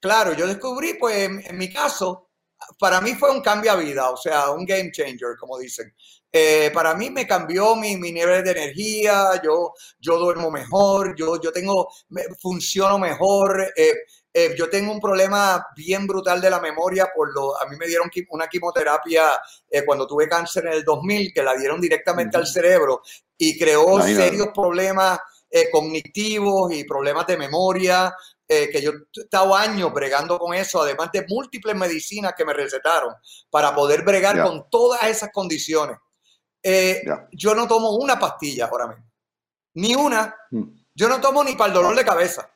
claro, 0.00 0.32
yo 0.32 0.46
descubrí, 0.46 0.94
pues 0.94 1.28
en 1.46 1.58
mi 1.58 1.70
caso, 1.70 2.29
para 2.78 3.00
mí 3.00 3.14
fue 3.14 3.30
un 3.30 3.40
cambio 3.40 3.72
a 3.72 3.76
vida, 3.76 4.10
o 4.10 4.16
sea, 4.16 4.50
un 4.50 4.64
game 4.64 4.90
changer, 4.90 5.36
como 5.38 5.58
dicen. 5.58 5.94
Eh, 6.32 6.70
para 6.72 6.94
mí 6.94 7.10
me 7.10 7.26
cambió 7.26 7.74
mi, 7.74 7.96
mi, 7.96 8.12
nivel 8.12 8.44
de 8.44 8.52
energía, 8.52 9.40
yo, 9.42 9.72
yo 9.98 10.18
duermo 10.18 10.50
mejor, 10.50 11.16
yo, 11.16 11.40
yo 11.40 11.52
tengo, 11.52 11.88
me, 12.10 12.22
funciono 12.40 12.98
mejor. 12.98 13.72
Eh, 13.74 13.94
eh, 14.32 14.54
yo 14.56 14.70
tengo 14.70 14.92
un 14.92 15.00
problema 15.00 15.66
bien 15.74 16.06
brutal 16.06 16.40
de 16.40 16.50
la 16.50 16.60
memoria, 16.60 17.10
por 17.14 17.34
lo, 17.34 17.60
a 17.60 17.66
mí 17.66 17.76
me 17.76 17.88
dieron 17.88 18.08
una 18.30 18.46
quimioterapia 18.46 19.24
eh, 19.68 19.84
cuando 19.84 20.06
tuve 20.06 20.28
cáncer 20.28 20.66
en 20.66 20.74
el 20.74 20.84
2000, 20.84 21.32
que 21.34 21.42
la 21.42 21.54
dieron 21.54 21.80
directamente 21.80 22.36
al 22.36 22.46
cerebro 22.46 23.02
y 23.36 23.58
creó 23.58 24.00
serios 24.02 24.48
problemas 24.54 25.18
eh, 25.50 25.70
cognitivos 25.70 26.72
y 26.72 26.84
problemas 26.84 27.26
de 27.26 27.36
memoria, 27.36 28.14
que 28.48 28.82
yo 28.82 28.90
he 28.90 29.20
estado 29.20 29.54
años 29.54 29.92
bregando 29.92 30.36
con 30.36 30.52
eso, 30.54 30.82
además 30.82 31.12
de 31.12 31.24
múltiples 31.28 31.76
medicinas 31.76 32.34
que 32.36 32.44
me 32.44 32.52
recetaron 32.52 33.14
para 33.48 33.72
poder 33.72 34.02
bregar 34.02 34.42
con 34.42 34.68
todas 34.68 35.04
esas 35.04 35.30
condiciones. 35.32 35.96
Yo 37.30 37.54
no 37.54 37.68
tomo 37.68 37.92
una 37.92 38.18
pastilla 38.18 38.66
ahora 38.66 38.88
mismo, 38.88 39.04
ni 39.74 39.94
una. 39.94 40.34
Mm. 40.50 40.64
Yo 40.96 41.08
no 41.08 41.20
tomo 41.20 41.44
ni 41.44 41.52
para 41.52 41.68
el 41.68 41.74
dolor 41.74 41.94
de 41.94 42.04
cabeza 42.04 42.50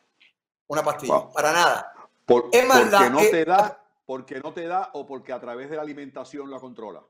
una 0.67 0.83
pastilla, 0.83 1.29
para 1.33 1.53
nada. 1.53 1.93
Por, 2.27 2.49
es 2.53 2.65
porque 2.65 3.11
no 3.11 3.19
te 3.19 3.45
da, 3.45 3.85
porque 4.07 4.41
no 4.41 4.53
te 4.53 4.67
da 4.67 4.91
o 4.95 5.07
porque 5.07 5.33
a 5.33 5.41
través 5.41 5.69
de 5.69 5.77
la 5.77 5.83
alimentación 5.83 6.51
la 6.51 6.59
controla. 6.59 7.03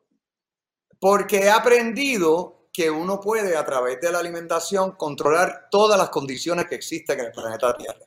Porque 0.98 1.38
he 1.38 1.50
aprendido 1.50 2.63
que 2.74 2.90
uno 2.90 3.20
puede 3.20 3.56
a 3.56 3.64
través 3.64 4.00
de 4.00 4.10
la 4.10 4.18
alimentación 4.18 4.96
controlar 4.96 5.68
todas 5.70 5.96
las 5.96 6.10
condiciones 6.10 6.66
que 6.66 6.74
existen 6.74 7.20
en 7.20 7.26
el 7.26 7.32
planeta 7.32 7.76
Tierra. 7.76 8.04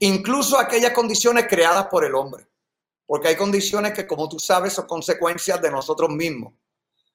Incluso 0.00 0.58
aquellas 0.58 0.90
condiciones 0.90 1.46
creadas 1.48 1.86
por 1.86 2.04
el 2.04 2.16
hombre. 2.16 2.48
Porque 3.06 3.28
hay 3.28 3.36
condiciones 3.36 3.92
que, 3.92 4.04
como 4.04 4.28
tú 4.28 4.40
sabes, 4.40 4.72
son 4.72 4.88
consecuencias 4.88 5.62
de 5.62 5.70
nosotros 5.70 6.10
mismos. 6.10 6.52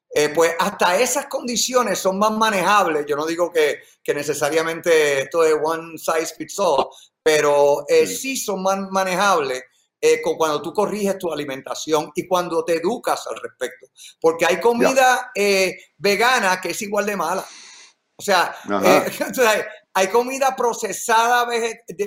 Eh, 0.09 0.29
pues 0.29 0.53
hasta 0.57 0.97
esas 0.97 1.25
condiciones 1.25 1.99
son 1.99 2.17
más 2.17 2.31
manejables. 2.31 3.05
Yo 3.05 3.17
no 3.17 3.25
digo 3.25 3.51
que, 3.51 3.81
que 4.01 4.13
necesariamente 4.13 5.23
esto 5.23 5.43
es 5.43 5.55
one 5.61 5.97
size 5.97 6.35
fits 6.37 6.57
all, 6.57 6.87
pero 7.21 7.83
eh, 7.89 8.07
sí. 8.07 8.37
son 8.37 8.63
más 8.63 8.79
manejables 8.89 9.61
eh, 9.99 10.21
cuando 10.21 10.61
tú 10.61 10.73
corriges 10.73 11.17
tu 11.17 11.31
alimentación 11.31 12.11
y 12.15 12.27
cuando 12.27 12.63
te 12.63 12.77
educas 12.77 13.25
al 13.27 13.39
respecto. 13.41 13.87
Porque 14.19 14.45
hay 14.45 14.59
comida 14.59 15.31
eh, 15.33 15.77
vegana 15.97 16.59
que 16.61 16.69
es 16.69 16.81
igual 16.81 17.05
de 17.05 17.15
mala. 17.15 17.45
O 18.15 18.21
sea, 18.21 18.55
hay 19.93 20.07
comida 20.07 20.55
procesada 20.55 21.47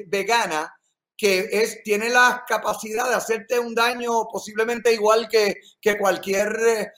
vegana 0.07 0.75
que 1.17 1.49
es, 1.53 1.83
tiene 1.83 2.09
la 2.09 2.45
capacidad 2.49 3.09
de 3.09 3.15
hacerte 3.15 3.59
un 3.59 3.75
daño 3.75 4.27
posiblemente 4.33 4.93
igual 4.93 5.29
que, 5.29 5.55
que 5.81 5.99
cualquier 5.99 6.93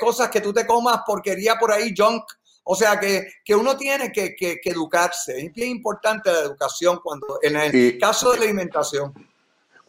cosa 0.00 0.30
que 0.30 0.40
tú 0.40 0.52
te 0.52 0.66
comas 0.66 1.02
porquería 1.06 1.56
por 1.56 1.70
ahí, 1.70 1.92
junk 1.96 2.24
o 2.72 2.76
sea 2.76 3.00
que, 3.00 3.54
uno 3.54 3.76
tiene 3.76 4.12
que, 4.12 4.60
educarse. 4.64 5.44
Es 5.44 5.52
bien 5.52 5.70
importante 5.70 6.30
la 6.30 6.40
educación 6.40 7.00
cuando, 7.02 7.40
en 7.42 7.56
el 7.56 7.98
caso 7.98 8.30
de 8.30 8.38
la 8.38 8.44
alimentación. 8.44 9.12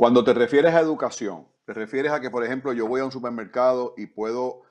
Cuando 0.01 0.23
te 0.23 0.33
refieres 0.33 0.73
a 0.73 0.79
educación, 0.79 1.47
te 1.63 1.75
refieres 1.75 2.11
a 2.11 2.19
que, 2.19 2.31
por 2.31 2.43
ejemplo, 2.43 2.73
yo 2.73 2.87
voy 2.87 3.01
a 3.01 3.05
un 3.05 3.11
supermercado 3.11 3.93
y 3.95 4.07
puedo 4.07 4.63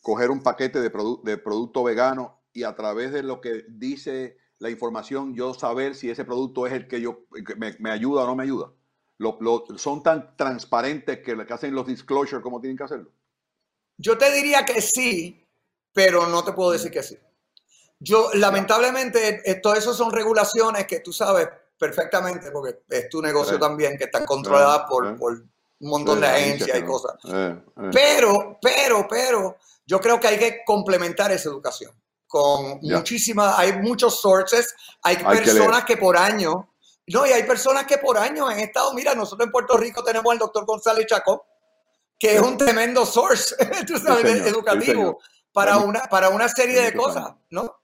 coger 0.00 0.30
un 0.30 0.42
paquete 0.42 0.80
de, 0.80 0.90
de 1.22 1.36
producto 1.36 1.84
vegano 1.84 2.40
y 2.54 2.62
a 2.62 2.74
través 2.74 3.12
de 3.12 3.22
lo 3.22 3.42
que 3.42 3.66
dice 3.68 4.38
la 4.58 4.70
información, 4.70 5.34
yo 5.34 5.52
saber 5.52 5.94
si 5.94 6.08
ese 6.08 6.24
producto 6.24 6.66
es 6.66 6.72
el 6.72 6.88
que 6.88 7.02
yo 7.02 7.26
me, 7.78 7.90
ayuda 7.90 8.22
o 8.22 8.26
no 8.26 8.34
me 8.34 8.44
ayuda. 8.44 8.72
son 9.76 10.02
tan 10.02 10.34
transparentes 10.38 11.18
que, 11.18 11.36
que 11.44 11.52
hacen 11.52 11.74
los 11.74 11.86
disclosures 11.86 12.42
como 12.42 12.58
tienen 12.58 12.78
que 12.78 12.84
hacerlo. 12.84 13.12
Yo 13.98 14.16
te 14.16 14.32
diría 14.32 14.64
que 14.64 14.80
sí, 14.80 15.46
pero 15.92 16.26
no 16.26 16.42
te 16.42 16.52
puedo 16.52 16.70
decir 16.70 16.90
que 16.90 17.02
sí. 17.02 17.18
Yo, 17.98 18.30
lamentablemente, 18.32 19.42
eh, 19.44 19.56
todo 19.56 19.74
eso 19.74 19.92
son 19.92 20.10
regulaciones 20.10 20.86
que 20.86 21.00
tú 21.00 21.12
sabes 21.12 21.50
perfectamente, 21.80 22.50
porque 22.50 22.82
es 22.90 23.08
tu 23.08 23.22
negocio 23.22 23.58
también, 23.58 23.96
que 23.96 24.04
están 24.04 24.26
controladas 24.26 24.82
por, 24.86 25.06
un 25.06 25.88
montón 25.88 26.20
de 26.20 26.26
agencias 26.26 26.78
y 26.78 26.84
cosas. 26.84 27.14
Pero, 27.90 28.58
pero, 28.60 29.08
pero, 29.08 29.56
yo 29.86 29.98
creo 29.98 30.20
que 30.20 30.28
hay 30.28 30.38
que 30.38 30.60
complementar 30.64 31.32
esa 31.32 31.48
educación 31.48 31.90
con 32.28 32.78
muchísimas, 32.82 33.58
hay 33.58 33.72
muchos 33.80 34.20
sources, 34.20 34.72
hay, 35.02 35.16
personas 35.16 35.84
que, 35.84 35.96
por 35.96 36.16
año, 36.16 36.70
no, 37.08 37.26
y 37.26 37.30
hay 37.30 37.42
personas 37.42 37.86
que 37.86 37.98
por 37.98 38.18
año 38.18 38.46
han 38.46 38.60
estado, 38.60 38.92
mira, 38.92 39.14
nosotros 39.14 39.46
en 39.46 39.50
Puerto 39.50 39.76
Rico 39.76 40.04
tenemos 40.04 40.30
al 40.30 40.38
doctor 40.38 40.64
González 40.64 41.06
Chacó, 41.06 41.44
que 42.18 42.36
es 42.36 42.40
un 42.40 42.56
tremendo 42.56 43.04
source, 43.04 43.56
tú 43.86 43.98
sabes, 43.98 44.46
educativo 44.46 45.18
para 45.52 45.78
una, 45.78 46.02
para 46.02 46.28
una 46.28 46.48
serie 46.48 46.82
de 46.82 46.92
cosas, 46.92 47.32
¿no? 47.48 47.80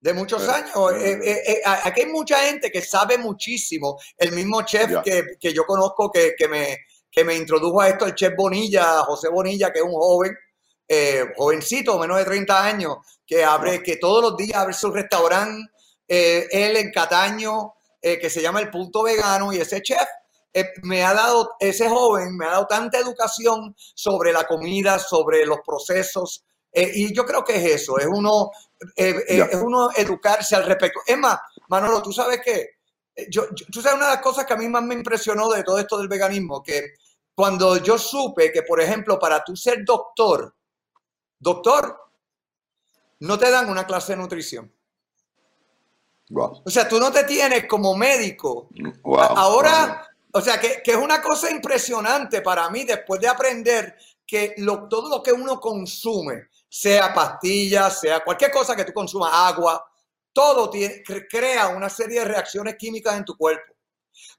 De 0.00 0.12
muchos 0.12 0.48
años. 0.48 0.92
Eh, 1.00 1.18
eh, 1.22 1.42
eh, 1.46 1.62
aquí 1.64 2.02
hay 2.02 2.06
mucha 2.06 2.38
gente 2.40 2.70
que 2.70 2.82
sabe 2.82 3.18
muchísimo. 3.18 3.98
El 4.16 4.32
mismo 4.32 4.62
chef 4.62 4.90
que, 5.02 5.52
yo 5.52 5.64
conozco 5.64 6.10
que, 6.10 6.48
me, 6.48 6.78
que 7.10 7.24
me 7.24 7.34
introdujo 7.34 7.80
a 7.80 7.88
esto, 7.88 8.06
el 8.06 8.14
chef 8.14 8.34
Bonilla, 8.36 9.02
José 9.02 9.28
Bonilla, 9.28 9.72
que 9.72 9.80
es 9.80 9.84
un 9.84 9.94
joven, 9.94 10.36
jovencito, 11.36 11.98
menos 11.98 12.18
de 12.18 12.24
30 12.24 12.64
años, 12.64 12.96
que 13.26 13.44
abre, 13.44 13.82
que 13.82 13.96
todos 13.96 14.22
los 14.22 14.36
días 14.36 14.58
abre 14.58 14.74
su 14.74 14.90
restaurante, 14.90 15.70
él 16.06 16.76
en 16.76 16.92
Cataño, 16.92 17.74
que 18.00 18.30
se 18.30 18.40
llama 18.40 18.60
El 18.60 18.70
Punto 18.70 19.02
Vegano, 19.02 19.52
y 19.52 19.58
ese 19.58 19.82
chef 19.82 20.06
me 20.84 21.04
ha 21.04 21.12
dado, 21.12 21.56
ese 21.58 21.88
joven 21.88 22.36
me 22.36 22.46
ha 22.46 22.50
dado 22.50 22.66
tanta 22.66 22.98
educación 22.98 23.74
sobre 23.76 24.32
la 24.32 24.44
comida, 24.44 24.98
sobre 24.98 25.44
los 25.44 25.58
procesos, 25.66 26.44
y 26.72 27.12
yo 27.12 27.24
creo 27.24 27.42
que 27.42 27.56
es 27.56 27.82
eso, 27.82 27.98
es 27.98 28.06
uno 28.06 28.50
eh, 28.96 29.24
eh, 29.28 29.48
es 29.50 29.62
uno 29.62 29.90
educarse 29.94 30.56
al 30.56 30.64
respecto. 30.64 31.00
Es 31.06 31.18
más, 31.18 31.38
Manolo, 31.68 32.02
tú 32.02 32.12
sabes 32.12 32.40
que, 32.42 32.76
eh, 33.14 33.26
yo, 33.30 33.46
tú 33.72 33.80
sabes 33.80 33.96
una 33.96 34.06
de 34.06 34.14
las 34.14 34.22
cosas 34.22 34.44
que 34.44 34.54
a 34.54 34.56
mí 34.56 34.68
más 34.68 34.82
me 34.82 34.94
impresionó 34.94 35.48
de 35.48 35.62
todo 35.62 35.78
esto 35.78 35.98
del 35.98 36.08
veganismo, 36.08 36.62
que 36.62 36.94
cuando 37.34 37.78
yo 37.78 37.98
supe 37.98 38.52
que, 38.52 38.62
por 38.62 38.80
ejemplo, 38.80 39.18
para 39.18 39.42
tú 39.42 39.56
ser 39.56 39.84
doctor, 39.84 40.54
doctor, 41.38 41.98
no 43.20 43.38
te 43.38 43.50
dan 43.50 43.68
una 43.68 43.86
clase 43.86 44.12
de 44.12 44.18
nutrición. 44.18 44.72
O 46.34 46.70
sea, 46.70 46.88
tú 46.88 46.98
no 46.98 47.12
te 47.12 47.24
tienes 47.24 47.66
como 47.66 47.96
médico. 47.96 48.68
Ahora, 49.04 50.08
o 50.32 50.40
sea, 50.40 50.60
que, 50.60 50.82
que, 50.82 50.90
es 50.90 50.96
una 50.96 51.22
cosa 51.22 51.50
impresionante 51.50 52.42
para 52.42 52.68
mí 52.68 52.84
después 52.84 53.20
de 53.20 53.28
aprender 53.28 53.96
que 54.26 54.54
lo, 54.58 54.88
todo 54.88 55.08
lo 55.08 55.22
que 55.22 55.32
uno 55.32 55.60
consume, 55.60 56.48
sea 56.68 57.12
pastillas, 57.14 58.00
sea 58.00 58.20
cualquier 58.20 58.50
cosa 58.50 58.76
que 58.76 58.84
tú 58.84 58.92
consumas, 58.92 59.30
agua, 59.32 59.84
todo 60.32 60.68
tiene, 60.68 61.02
crea 61.30 61.68
una 61.68 61.88
serie 61.88 62.20
de 62.20 62.26
reacciones 62.26 62.76
químicas 62.76 63.16
en 63.16 63.24
tu 63.24 63.36
cuerpo. 63.36 63.74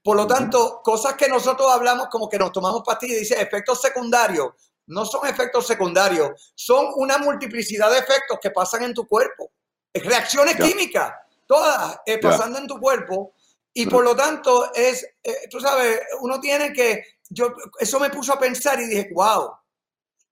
Por 0.03 0.15
lo 0.15 0.27
tanto, 0.27 0.81
cosas 0.83 1.15
que 1.15 1.27
nosotros 1.27 1.71
hablamos 1.71 2.07
como 2.07 2.29
que 2.29 2.37
nos 2.37 2.51
tomamos 2.51 2.83
pastillas 2.85 3.17
y 3.17 3.19
dice 3.21 3.41
efectos 3.41 3.81
secundarios, 3.81 4.51
no 4.87 5.05
son 5.05 5.27
efectos 5.27 5.67
secundarios, 5.67 6.53
son 6.55 6.87
una 6.95 7.17
multiplicidad 7.17 7.91
de 7.91 7.99
efectos 7.99 8.39
que 8.41 8.51
pasan 8.51 8.83
en 8.83 8.93
tu 8.93 9.07
cuerpo. 9.07 9.51
Reacciones 9.93 10.55
químicas, 10.55 11.13
todas 11.45 11.99
eh, 12.05 12.19
pasando 12.19 12.59
en 12.59 12.67
tu 12.67 12.79
cuerpo. 12.79 13.33
Y 13.73 13.85
por 13.87 14.03
lo 14.03 14.15
tanto, 14.15 14.73
es, 14.73 15.03
eh, 15.23 15.47
tú 15.49 15.59
sabes, 15.59 15.99
uno 16.21 16.39
tiene 16.39 16.71
que, 16.71 17.03
yo, 17.29 17.53
eso 17.79 17.99
me 17.99 18.09
puso 18.09 18.33
a 18.33 18.39
pensar 18.39 18.79
y 18.79 18.87
dije, 18.87 19.09
wow, 19.13 19.51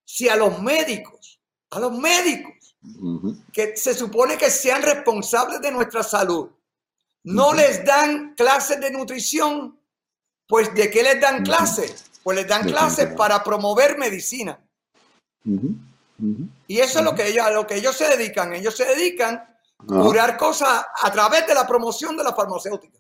si 0.04 0.30
a 0.30 0.36
los 0.36 0.60
médicos 0.62 1.35
a 1.76 1.80
los 1.80 1.98
médicos, 1.98 2.76
que 3.52 3.76
se 3.76 3.94
supone 3.94 4.38
que 4.38 4.50
sean 4.50 4.82
responsables 4.82 5.62
de 5.62 5.72
nuestra 5.72 6.04
salud, 6.04 6.50
no 7.24 7.54
les 7.54 7.84
dan 7.84 8.36
clases 8.36 8.80
de 8.80 8.92
nutrición, 8.92 9.80
pues 10.48 10.74
¿de 10.74 10.90
qué 10.90 11.04
les 11.04 11.20
dan 11.20 11.44
clases? 11.44 12.06
Pues 12.24 12.38
les 12.38 12.48
dan 12.48 12.68
clases 12.68 13.14
para 13.16 13.44
promover 13.44 13.98
medicina. 13.98 14.60
Y 16.68 16.80
eso 16.80 17.00
es 17.00 17.06
lo 17.06 17.16
que 17.16 17.28
ellos, 17.28 17.46
a 17.46 17.52
lo 17.52 17.68
que 17.68 17.76
ellos 17.76 17.96
se 17.96 18.08
dedican. 18.08 18.54
Ellos 18.54 18.76
se 18.76 18.86
dedican 18.86 19.36
a 19.36 19.86
curar 19.86 20.38
cosas 20.38 20.86
a 21.02 21.12
través 21.12 21.46
de 21.48 21.54
la 21.54 21.68
promoción 21.68 22.16
de 22.16 22.24
la 22.24 22.34
farmacéutica. 22.34 23.00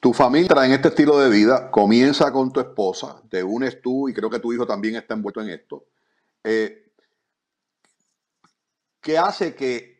Tu 0.00 0.12
familia 0.12 0.64
en 0.64 0.72
este 0.72 0.88
estilo 0.88 1.18
de 1.18 1.28
vida 1.28 1.70
comienza 1.70 2.30
con 2.32 2.52
tu 2.52 2.60
esposa, 2.60 3.20
te 3.28 3.42
unes 3.42 3.82
tú 3.82 4.08
y 4.08 4.14
creo 4.14 4.30
que 4.30 4.38
tu 4.38 4.52
hijo 4.52 4.64
también 4.64 4.94
está 4.94 5.14
envuelto 5.14 5.40
en 5.40 5.50
esto. 5.50 5.86
Eh, 6.44 6.87
¿Qué 9.00 9.16
hace 9.16 9.54
que, 9.54 9.98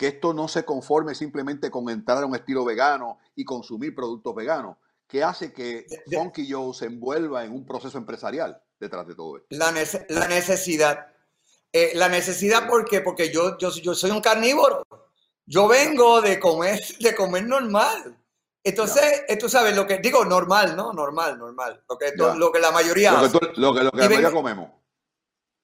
esto 0.00 0.32
no 0.32 0.48
se 0.48 0.64
conforme 0.64 1.14
simplemente 1.14 1.70
con 1.70 1.88
entrar 1.90 2.22
a 2.22 2.26
un 2.26 2.34
estilo 2.34 2.64
vegano 2.64 3.18
y 3.34 3.44
consumir 3.44 3.94
productos 3.94 4.34
veganos? 4.34 4.76
¿Qué 5.06 5.22
hace 5.22 5.52
que 5.52 5.86
Funky 6.10 6.50
Joe 6.50 6.72
se 6.72 6.86
envuelva 6.86 7.44
en 7.44 7.52
un 7.52 7.66
proceso 7.66 7.98
empresarial 7.98 8.60
detrás 8.80 9.06
de 9.06 9.14
todo 9.14 9.36
esto? 9.36 9.48
La, 9.50 9.70
necesidad. 9.70 11.06
Eh, 11.70 11.92
la 11.94 12.08
necesidad, 12.08 12.66
¿por 12.66 12.86
qué? 12.86 13.02
Porque 13.02 13.30
yo, 13.30 13.58
yo, 13.58 13.70
yo 13.70 13.94
soy 13.94 14.10
un 14.10 14.22
carnívoro. 14.22 14.86
Yo 15.44 15.68
vengo 15.68 16.22
de 16.22 16.40
comer, 16.40 16.80
de 17.00 17.14
comer 17.14 17.46
normal. 17.46 18.16
Entonces, 18.64 19.24
tú 19.38 19.48
sabes, 19.48 19.76
lo 19.76 19.86
que 19.86 19.98
digo, 19.98 20.24
normal, 20.24 20.76
¿no? 20.76 20.92
Normal, 20.92 21.36
normal. 21.36 21.82
Lo 21.88 21.98
que, 21.98 22.12
lo 22.16 22.52
que 22.52 22.60
la 22.60 22.70
mayoría 22.70 23.12
Lo 23.12 23.30
que, 23.30 23.46
lo 23.56 23.74
que, 23.74 23.82
lo 23.82 23.90
que 23.90 23.98
la 23.98 24.08
mayoría 24.08 24.30
comemos. 24.30 24.70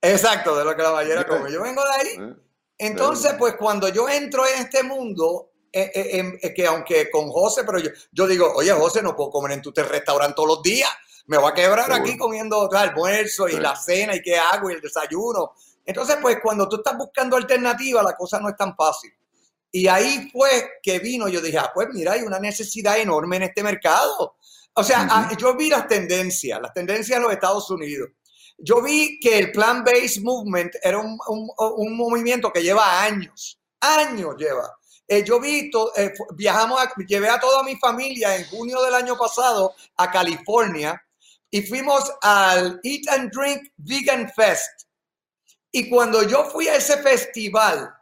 Exacto, 0.03 0.57
de 0.57 0.65
lo 0.65 0.77
que 0.77 0.83
la 0.83 0.93
mayoría 0.93 1.27
come. 1.27 1.51
Yo 1.51 1.63
vengo 1.63 1.83
de 1.83 1.91
ahí. 1.91 2.37
Entonces, 2.79 3.35
pues 3.37 3.55
cuando 3.57 3.89
yo 3.89 4.09
entro 4.09 4.47
en 4.47 4.63
este 4.63 4.85
mundo, 4.85 5.51
eh, 5.73 5.91
eh, 5.95 6.39
eh, 6.41 6.55
que 6.55 6.67
aunque 6.67 7.11
con 7.11 7.29
José, 7.29 7.65
pero 7.65 7.79
yo, 7.81 7.91
yo 8.13 8.27
digo, 8.27 8.53
oye, 8.55 8.73
José, 8.73 9.03
no 9.03 9.17
puedo 9.17 9.31
comer 9.31 9.53
en 9.53 9.63
tu 9.63 9.73
restaurante 9.73 10.35
todos 10.35 10.49
los 10.49 10.63
días. 10.63 10.89
Me 11.27 11.37
voy 11.37 11.51
a 11.51 11.55
quebrar 11.55 11.93
aquí 11.93 12.17
comiendo 12.17 12.71
el 12.71 12.77
almuerzo 12.77 13.49
y 13.49 13.59
la 13.59 13.77
cena 13.77 14.15
y 14.15 14.23
qué 14.23 14.39
hago 14.39 14.71
y 14.71 14.75
el 14.75 14.81
desayuno. 14.81 15.53
Entonces, 15.85 16.17
pues 16.23 16.39
cuando 16.43 16.69
tú 16.69 16.77
estás 16.77 16.97
buscando 16.97 17.37
alternativas, 17.37 18.03
la 18.03 18.17
cosa 18.17 18.39
no 18.41 18.49
es 18.49 18.57
tan 18.57 18.75
fácil. 18.75 19.13
Y 19.71 19.87
ahí 19.89 20.31
fue 20.33 20.79
que 20.83 20.99
vino, 20.99 21.29
yo 21.29 21.43
dije, 21.43 21.59
ah, 21.59 21.71
pues 21.75 21.89
mira, 21.93 22.13
hay 22.13 22.23
una 22.23 22.39
necesidad 22.39 22.99
enorme 22.99 23.37
en 23.37 23.43
este 23.43 23.63
mercado. 23.63 24.37
O 24.73 24.85
sea, 24.85 25.07
ah, 25.11 25.31
yo 25.37 25.55
vi 25.55 25.69
las 25.69 25.87
tendencias, 25.87 26.61
las 26.61 26.73
tendencias 26.73 27.17
en 27.17 27.23
los 27.23 27.33
Estados 27.33 27.69
Unidos. 27.71 28.09
Yo 28.59 28.83
vi 28.83 29.21
que 29.21 29.39
el 29.39 29.53
Plant-Based 29.53 30.23
Movement 30.23 30.75
era 30.83 30.99
un, 30.99 31.17
un, 31.29 31.97
movimiento 31.97 32.53
que 32.53 32.63
lleva 32.63 33.03
años, 33.03 33.57
años 33.81 34.35
lleva. 34.37 34.69
Eh, 35.07 35.23
yo 35.25 35.39
vi, 35.39 35.71
eh, 35.97 36.13
viajamos, 36.35 36.81
llevé 37.07 37.29
a 37.29 37.39
toda 37.39 37.63
mi 37.63 37.77
familia 37.77 38.37
en 38.37 38.45
junio 38.47 38.83
del 38.83 38.95
año 38.95 39.17
pasado 39.17 39.75
a 39.97 40.11
California 40.11 41.01
y 41.51 41.63
fuimos 41.63 42.13
al 42.21 42.81
Eat 42.83 43.09
and 43.09 43.31
Drink 43.33 43.73
Vegan 43.77 44.29
Fest. 44.35 44.89
Y 45.71 45.89
cuando 45.89 46.25
yo 46.25 46.45
fui 46.51 46.67
a 46.67 46.75
ese 46.75 46.97
festival 46.99 47.95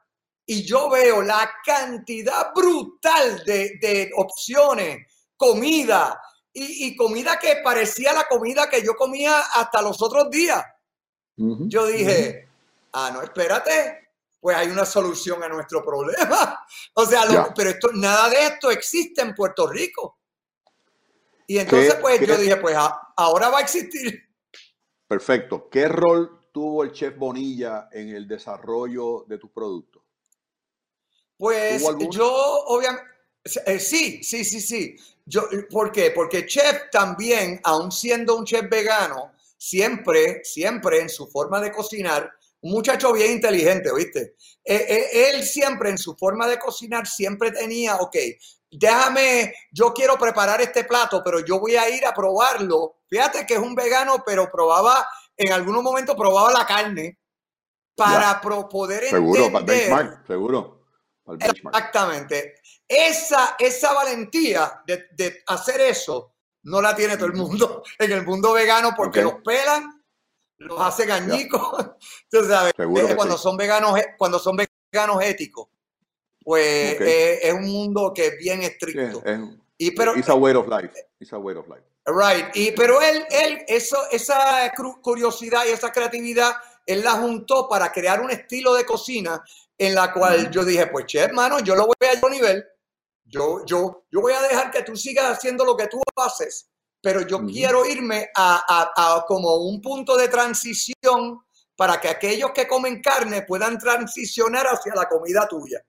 y 0.47 0.65
yo 0.65 0.89
veo 0.89 1.21
la 1.21 1.51
cantidad 1.65 2.53
brutal 2.55 3.45
de, 3.45 3.79
de 3.81 4.11
opciones, 4.17 5.07
comida, 5.37 6.19
y, 6.59 6.97
comida 6.97 7.39
que 7.39 7.61
parecía 7.63 8.15
la 8.15 8.27
comida 8.27 8.71
que 8.71 8.83
yo 8.83 8.95
comía 8.95 9.41
hasta 9.41 9.83
los 9.83 10.01
otros 10.01 10.31
días. 10.31 10.65
yo 11.37 11.87
dije, 11.87 12.49
ah, 12.93 13.11
no, 13.13 13.23
espérate, 13.23 14.09
pues 14.41 14.57
hay 14.57 14.69
una 14.69 14.87
solución 14.87 15.43
a 15.43 15.49
nuestro 15.49 15.85
problema. 15.85 16.67
o 16.95 17.05
sea, 17.05 17.53
pero 17.55 17.71
esto, 17.71 17.91
nada 17.93 18.31
de 18.31 18.47
esto 18.47 18.71
existe 18.71 19.21
en 19.21 19.35
Puerto 19.35 19.67
Rico. 19.67 20.19
Y 21.47 21.59
entonces, 21.59 21.95
pues 21.97 22.27
yo 22.27 22.37
dije, 22.39 22.57
pues 22.57 22.77
ahora 23.17 23.51
va 23.51 23.59
a 23.59 23.63
existir. 23.63 24.21
Perfecto. 25.07 25.69
¿Qué 25.71 25.87
rol 25.87 26.49
tuvo 26.53 26.83
el 26.83 26.93
chef 26.93 27.17
Bonilla 27.17 27.89
en 27.93 28.09
el 28.09 28.27
desarrollo 28.27 29.25
de 29.29 29.39
tus 29.39 29.51
productos? 29.51 30.03
Pues 31.37 31.85
yo, 32.11 32.33
obviamente, 32.67 33.05
eh, 33.67 33.81
sí, 33.81 34.23
sí, 34.23 34.45
sí, 34.45 34.61
sí. 34.61 34.97
Yo, 35.25 35.49
¿Por 35.71 35.91
qué? 35.91 36.13
Porque 36.13 36.47
chef 36.47 36.91
también, 36.91 37.61
aun 37.65 37.91
siendo 37.91 38.37
un 38.37 38.45
chef 38.45 38.69
vegano, 38.71 39.33
siempre, 39.57 40.45
siempre 40.45 41.01
en 41.01 41.09
su 41.09 41.27
forma 41.27 41.61
de 41.61 41.73
cocinar, 41.73 42.33
un 42.61 42.73
muchacho 42.73 43.13
bien 43.13 43.33
inteligente, 43.33 43.91
¿viste? 43.95 44.37
Eh, 44.65 44.87
eh, 44.89 45.31
él 45.31 45.43
siempre 45.45 45.91
en 45.91 45.99
su 45.99 46.17
forma 46.17 46.47
de 46.47 46.59
cocinar 46.59 47.07
siempre 47.07 47.51
tenía, 47.51 47.97
ok, 47.97 48.17
déjame, 48.71 49.55
yo 49.71 49.93
quiero 49.93 50.19
preparar 50.19 50.61
este 50.61 50.85
plato, 50.85 51.23
pero 51.25 51.41
yo 51.41 51.61
voy 51.61 51.77
a 51.77 51.89
ir 51.89 52.05
a 52.07 52.15
probarlo. 52.15 52.97
Fíjate 53.09 53.47
que 53.47 53.55
es 53.55 53.61
un 53.61 53.75
vegano, 53.75 54.23
pero 54.25 54.51
probaba, 54.51 55.07
en 55.37 55.53
algunos 55.53 55.83
momentos 55.83 56.17
probaba 56.17 56.53
la 56.53 56.67
carne 56.67 57.19
para 57.95 58.41
poder 58.41 59.05
seguro, 59.09 59.47
entender. 59.47 60.19
seguro. 60.27 60.76
Exactamente. 61.41 62.55
Esa, 62.87 63.57
esa 63.59 63.93
valentía 63.93 64.83
de, 64.87 65.43
hacer 65.47 65.81
eso 65.81 66.35
no 66.65 66.81
la 66.81 66.95
tiene 66.95 67.17
todo 67.17 67.27
el 67.27 67.35
mundo 67.35 67.83
en 67.99 68.13
el 68.13 68.25
mundo 68.25 68.53
vegano 68.53 68.91
porque 68.97 69.23
los 69.23 69.35
pelan, 69.45 70.03
los 70.59 70.81
hace 70.81 71.07
gañicos. 71.07 71.91
sabes, 72.31 72.73
cuando 73.17 73.37
son 73.37 73.57
veganos, 73.57 73.99
cuando 74.17 74.39
son 74.39 74.57
veganos 74.57 75.23
éticos, 75.23 75.69
pues 76.43 77.01
es, 77.01 77.53
un 77.53 77.67
mundo 77.67 78.13
que 78.15 78.27
es 78.29 78.39
bien 78.39 78.63
estricto. 78.63 79.23
y 79.79 79.91
pero, 79.91 80.17
it's 80.17 80.29
a 80.29 80.35
way 80.35 80.55
of 80.55 80.69
life. 80.69 80.95
It's 81.19 81.33
a 81.33 81.39
way 81.39 81.57
of 81.57 81.67
life. 81.67 81.83
Right. 82.07 82.55
Y, 82.55 82.71
pero 82.71 83.03
él, 83.03 83.27
él, 83.31 83.65
eso, 83.67 83.99
esa 84.13 84.73
curiosidad 85.03 85.65
y 85.67 85.71
esa 85.71 85.91
creatividad, 85.91 86.53
él 86.87 87.03
la 87.03 87.13
juntó 87.13 87.69
para 87.69 87.91
crear 87.91 88.21
un 88.21 88.31
estilo 88.31 88.75
de 88.75 88.87
cocina 88.87 89.43
en 89.79 89.95
la 89.95 90.13
cual 90.13 90.51
yo 90.51 90.65
dije, 90.65 90.87
pues 90.87 91.07
che, 91.07 91.21
hermano, 91.21 91.61
yo 91.61 91.75
lo 91.75 91.87
voy 91.87 91.95
a 92.09 92.17
otro 92.17 92.31
nivel. 92.31 92.65
Yo, 93.25 93.65
yo, 93.67 94.07
yo 94.11 94.21
voy 94.21 94.33
a 94.33 94.43
dejar 94.43 94.71
que 94.71 94.83
tú 94.83 94.97
sigas 94.97 95.31
haciendo 95.31 95.65
lo 95.65 95.77
que 95.77 95.89
tú 95.89 96.01
haces, 96.17 96.69
pero 97.01 97.23
yo 97.23 97.45
quiero 97.45 97.85
irme 97.85 98.31
a, 98.37 99.25
como 99.27 99.57
un 99.57 99.83
punto 99.83 100.17
de 100.17 100.29
transición 100.29 101.41
para 101.75 102.01
que 102.01 102.09
aquellos 102.09 102.53
que 102.53 102.67
comen 102.67 103.03
carne 103.03 103.43
puedan 103.43 103.79
transicionar 103.79 104.67
hacia 104.67 104.95
la 104.95 105.09
comida 105.09 105.47
tuya. 105.49 105.85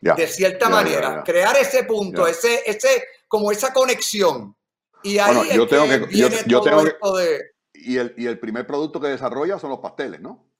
de 0.00 0.26
cierta 0.26 0.68
manera, 0.68 1.22
crear 1.24 1.56
ese 1.56 1.84
punto, 1.84 2.26
ese, 2.26 2.62
ese, 2.66 3.04
como 3.28 3.52
esa 3.52 3.72
conexión. 3.72 4.56
Y 5.02 5.18
ahí 5.18 5.54
yo 5.54 5.66
tengo 5.66 5.84
que, 5.84 6.08
yo, 6.46 6.60
tengo 6.62 7.16
de... 7.16 7.52
Y 7.74 7.98
el, 7.98 8.14
y 8.16 8.26
el 8.26 8.38
primer 8.40 8.66
producto 8.66 9.00
que 9.00 9.08
desarrolla 9.08 9.58
son 9.58 9.70
los 9.70 9.78
pasteles, 9.78 10.20
¿no? 10.20 10.50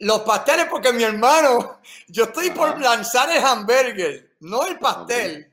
Los 0.00 0.20
pasteles, 0.20 0.66
porque 0.70 0.92
mi 0.92 1.02
hermano, 1.02 1.80
yo 2.06 2.24
estoy 2.24 2.50
por 2.50 2.80
lanzar 2.80 3.30
el 3.30 3.42
hamburger, 3.42 4.36
no 4.40 4.64
el 4.64 4.78
pastel, 4.78 5.52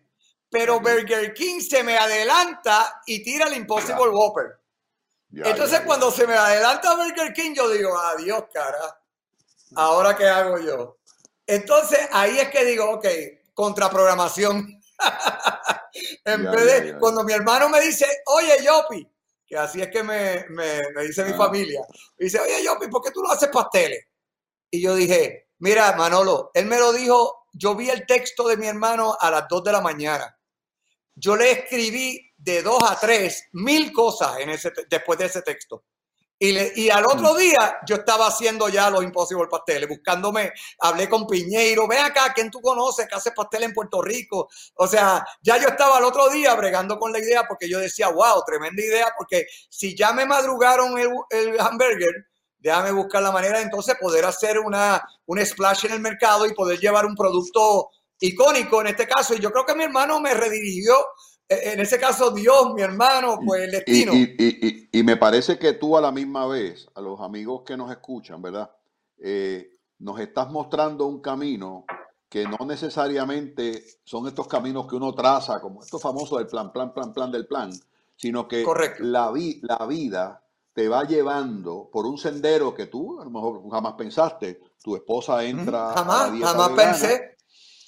pero 0.49 0.79
Burger 0.79 1.33
King 1.33 1.59
se 1.59 1.83
me 1.83 1.97
adelanta 1.97 3.01
y 3.05 3.23
tira 3.23 3.47
el 3.47 3.55
Impossible 3.55 4.09
Whopper. 4.09 4.59
Entonces, 5.33 5.81
cuando 5.81 6.11
se 6.11 6.25
me 6.27 6.35
adelanta 6.35 6.95
Burger 6.95 7.33
King, 7.33 7.53
yo 7.55 7.69
digo, 7.69 7.97
adiós, 7.97 8.45
cara. 8.53 9.01
¿Ahora 9.75 10.15
qué 10.15 10.27
hago 10.27 10.59
yo? 10.59 10.97
Entonces, 11.47 11.99
ahí 12.11 12.39
es 12.39 12.49
que 12.49 12.63
digo, 12.63 12.89
ok, 12.91 13.05
contraprogramación. 13.53 14.81
en 16.25 16.51
vez 16.51 16.83
de, 16.83 16.97
cuando 16.99 17.23
mi 17.23 17.33
hermano 17.33 17.67
me 17.69 17.81
dice, 17.81 18.05
oye, 18.27 18.63
Yopi, 18.63 19.07
que 19.45 19.57
así 19.57 19.81
es 19.81 19.89
que 19.89 20.03
me, 20.03 20.45
dice 21.01 21.25
mi 21.25 21.33
familia, 21.33 21.81
me 22.17 22.25
dice, 22.25 22.39
oye, 22.39 22.63
Yopi, 22.63 22.87
¿por 22.87 23.03
qué 23.03 23.11
tú 23.11 23.21
no 23.21 23.31
haces 23.31 23.49
pasteles? 23.49 24.05
Y 24.75 24.81
yo 24.81 24.93
dije, 24.93 25.47
mira, 25.59 25.95
Manolo, 25.95 26.51
él 26.53 26.65
me 26.65 26.77
lo 26.77 26.91
dijo, 26.91 27.47
yo 27.53 27.75
vi 27.75 27.89
el 27.89 28.05
texto 28.05 28.45
de 28.45 28.57
mi 28.57 28.67
hermano 28.67 29.15
a 29.17 29.31
las 29.31 29.47
2 29.47 29.63
de 29.63 29.71
la 29.71 29.79
mañana. 29.79 30.37
Yo 31.15 31.37
le 31.37 31.49
escribí 31.51 32.33
de 32.35 32.61
2 32.61 32.83
a 32.83 32.99
3 32.99 33.49
mil 33.53 33.93
cosas 33.93 34.37
en 34.39 34.49
ese, 34.49 34.73
después 34.89 35.17
de 35.17 35.25
ese 35.27 35.41
texto. 35.43 35.85
Y, 36.37 36.51
le, 36.51 36.73
y, 36.75 36.89
al 36.89 37.05
otro 37.05 37.33
mm. 37.33 37.37
día 37.37 37.77
yo 37.87 37.95
estaba 37.95 38.27
haciendo 38.27 38.67
ya 38.67 38.89
los 38.89 39.01
Impossible 39.01 39.47
Pasteles, 39.49 39.87
buscándome, 39.87 40.51
hablé 40.79 41.07
con 41.07 41.25
Piñeiro, 41.25 41.87
ven 41.87 42.03
acá, 42.03 42.33
¿quién 42.35 42.51
tú 42.51 42.59
conoces 42.59 43.07
que 43.07 43.15
hace 43.15 43.31
pastel 43.31 43.63
en 43.63 43.73
Puerto 43.73 44.01
Rico? 44.01 44.49
O 44.75 44.87
sea, 44.89 45.25
ya 45.41 45.57
yo 45.57 45.69
estaba 45.69 45.95
al 45.95 46.03
otro 46.03 46.27
día 46.27 46.53
bregando 46.55 46.99
con 46.99 47.13
la 47.13 47.19
idea 47.19 47.45
porque 47.47 47.69
yo 47.69 47.79
decía, 47.79 48.09
wow, 48.09 48.43
tremenda 48.45 48.83
idea, 48.83 49.07
porque 49.17 49.45
si 49.69 49.95
ya 49.95 50.11
me 50.11 50.25
madrugaron 50.25 50.99
el, 50.99 51.09
el 51.29 51.57
hamburger, 51.61 52.27
déjame 52.65 52.91
buscar 52.91 53.21
la 53.21 53.31
manera 53.31 53.59
de 53.59 53.65
entonces 53.65 53.95
poder 54.01 54.25
hacer 54.25 54.57
una, 54.57 54.99
un 55.27 55.45
splash 55.45 55.85
en 55.85 55.91
el 55.91 55.99
mercado 55.99 56.47
y 56.47 56.53
poder 56.55 56.79
llevar 56.79 57.05
un 57.05 57.13
producto 57.13 57.91
icónico 58.19 58.81
en 58.81 58.87
este 58.87 59.07
caso. 59.07 59.35
Y 59.35 59.39
yo 59.39 59.51
creo 59.51 59.67
que 59.67 59.75
mi 59.75 59.83
hermano 59.83 60.19
me 60.19 60.33
redirigió, 60.33 60.95
eh, 61.47 61.73
en 61.73 61.79
ese 61.79 61.99
caso 61.99 62.31
Dios, 62.31 62.73
mi 62.73 62.81
hermano, 62.81 63.37
pues 63.45 63.61
el 63.61 63.71
destino. 63.71 64.13
Y, 64.15 65.03
me 65.03 65.15
parece 65.15 65.59
que 65.59 65.73
tú 65.73 65.95
a 65.95 66.01
la 66.01 66.11
misma 66.11 66.47
vez, 66.47 66.87
a 66.95 67.01
los 67.01 67.21
amigos 67.21 67.61
que 67.63 67.77
nos 67.77 67.91
escuchan, 67.91 68.41
¿verdad? 68.41 68.71
Eh, 69.19 69.69
nos 69.99 70.19
estás 70.19 70.49
mostrando 70.49 71.05
un 71.05 71.21
camino 71.21 71.85
que 72.27 72.45
no 72.45 72.65
necesariamente 72.65 73.83
son 74.03 74.27
estos 74.27 74.47
caminos 74.47 74.87
que 74.87 74.95
uno 74.95 75.13
traza, 75.13 75.61
como 75.61 75.83
esto 75.83 75.99
famoso 75.99 76.39
del 76.39 76.47
plan, 76.47 76.73
plan, 76.73 76.91
plan, 76.91 77.13
plan 77.13 77.31
del 77.31 77.45
plan, 77.45 77.71
sino 78.15 78.47
que 78.47 78.65
la, 79.01 79.31
la 79.61 79.85
vida 79.85 80.44
te 80.75 80.89
va 80.89 81.05
llevando 81.05 81.89
por 81.89 82.05
un 82.05 82.17
sendero 82.17 82.75
que 82.75 82.87
tú 82.87 83.21
a 83.21 83.23
lo 83.23 83.31
mejor 83.31 83.61
jamás 83.71 83.93
pensaste. 83.93 84.61
Tu 84.83 84.97
esposa 84.97 85.41
entra. 85.45 85.93
Jamás, 85.93 86.37
jamás 86.37 86.69
pensé. 86.71 87.37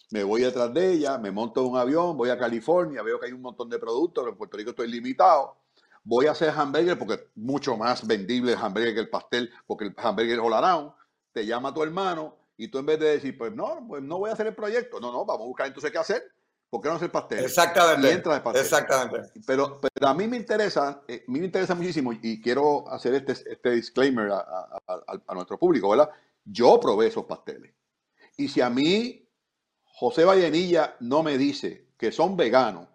Me 0.10 0.24
voy 0.24 0.42
detrás 0.42 0.74
de 0.74 0.94
ella, 0.94 1.18
me 1.18 1.30
monto 1.30 1.60
en 1.60 1.68
un 1.68 1.78
avión, 1.78 2.16
voy 2.16 2.30
a 2.30 2.40
California, 2.40 3.04
veo 3.04 3.20
que 3.20 3.26
hay 3.26 3.34
un 3.34 3.42
montón 3.42 3.70
de 3.70 3.78
productos, 3.78 4.26
en 4.26 4.38
Puerto 4.38 4.56
Rico 4.56 4.70
estoy 4.70 4.90
limitado. 4.90 5.58
Voy 6.02 6.28
a 6.28 6.32
hacer 6.32 6.50
hamburger 6.56 6.98
porque 6.98 7.16
es 7.16 7.24
mucho 7.36 7.76
más 7.76 8.08
vendible 8.08 8.54
el 8.54 8.58
hamburger 8.58 8.94
que 8.94 9.02
el 9.02 9.10
pastel, 9.10 9.52
porque 9.68 9.84
el 9.84 9.96
hamburger 9.98 10.40
es 10.40 10.46
all 10.46 10.54
around. 10.54 10.94
Te 11.34 11.46
llama 11.46 11.74
tu 11.74 11.84
hermano 11.84 12.38
y 12.56 12.70
tú 12.70 12.78
en 12.78 12.86
vez 12.86 13.00
de 13.02 13.10
decir, 13.10 13.38
pues 13.38 13.54
no, 13.54 13.86
pues 13.86 14.02
no 14.02 14.18
voy 14.18 14.30
a 14.30 14.34
hacer 14.34 14.48
el 14.48 14.56
proyecto. 14.56 15.02
No, 15.02 15.12
no, 15.12 15.26
vamos 15.26 15.44
a 15.44 15.48
buscar 15.48 15.68
entonces 15.68 15.92
qué 15.92 15.98
hacer. 15.98 16.24
¿Por 16.70 16.82
qué 16.82 16.90
no 16.90 16.96
hacer 16.96 17.12
pastel? 17.12 17.40
Exactamente. 17.40 18.08
Y 18.08 18.12
entra 18.12 18.44
pastel. 18.44 18.62
Exactamente. 18.62 19.32
Pero, 19.46 19.80
pero 19.80 20.08
a 20.08 20.14
mí 20.14 20.28
me 20.28 20.36
interesa, 20.36 21.02
eh, 21.08 21.24
a 21.26 21.32
mí 21.32 21.40
me 21.40 21.46
interesa 21.46 21.76
muchísimo 21.76 22.12
y 22.22 22.42
quiero 22.42 22.90
hacer 22.90 23.14
este, 23.14 23.32
este 23.32 23.72
disclaimer 23.72 24.32
a, 24.32 24.82
a, 25.26 25.34
nuestro 25.34 25.58
público, 25.58 25.90
¿verdad? 25.90 26.10
Yo 26.44 26.80
probé 26.80 27.08
esos 27.08 27.26
pasteles. 27.26 27.74
Y 28.36 28.50
si 28.50 28.60
a 28.60 28.70
mí 28.70 29.30
José 29.84 30.26
Vallenilla 30.26 30.98
no 31.00 31.24
me 31.24 31.38
dice 31.38 31.88
que 31.98 32.12
son 32.12 32.36
veganos, 32.36 32.88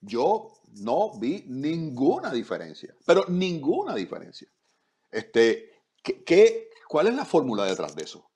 yo 0.00 0.52
no 0.80 1.18
vi 1.18 1.44
ninguna 1.46 2.32
diferencia, 2.32 2.94
pero 3.04 3.26
ninguna 3.28 3.94
diferencia. 3.94 4.48
Este, 5.10 5.82
¿qué, 6.02 6.24
qué 6.24 6.70
cuál 6.88 7.08
es 7.08 7.14
la 7.14 7.26
fórmula 7.26 7.64
detrás 7.64 7.94
de 7.94 8.04
eso? 8.04 8.31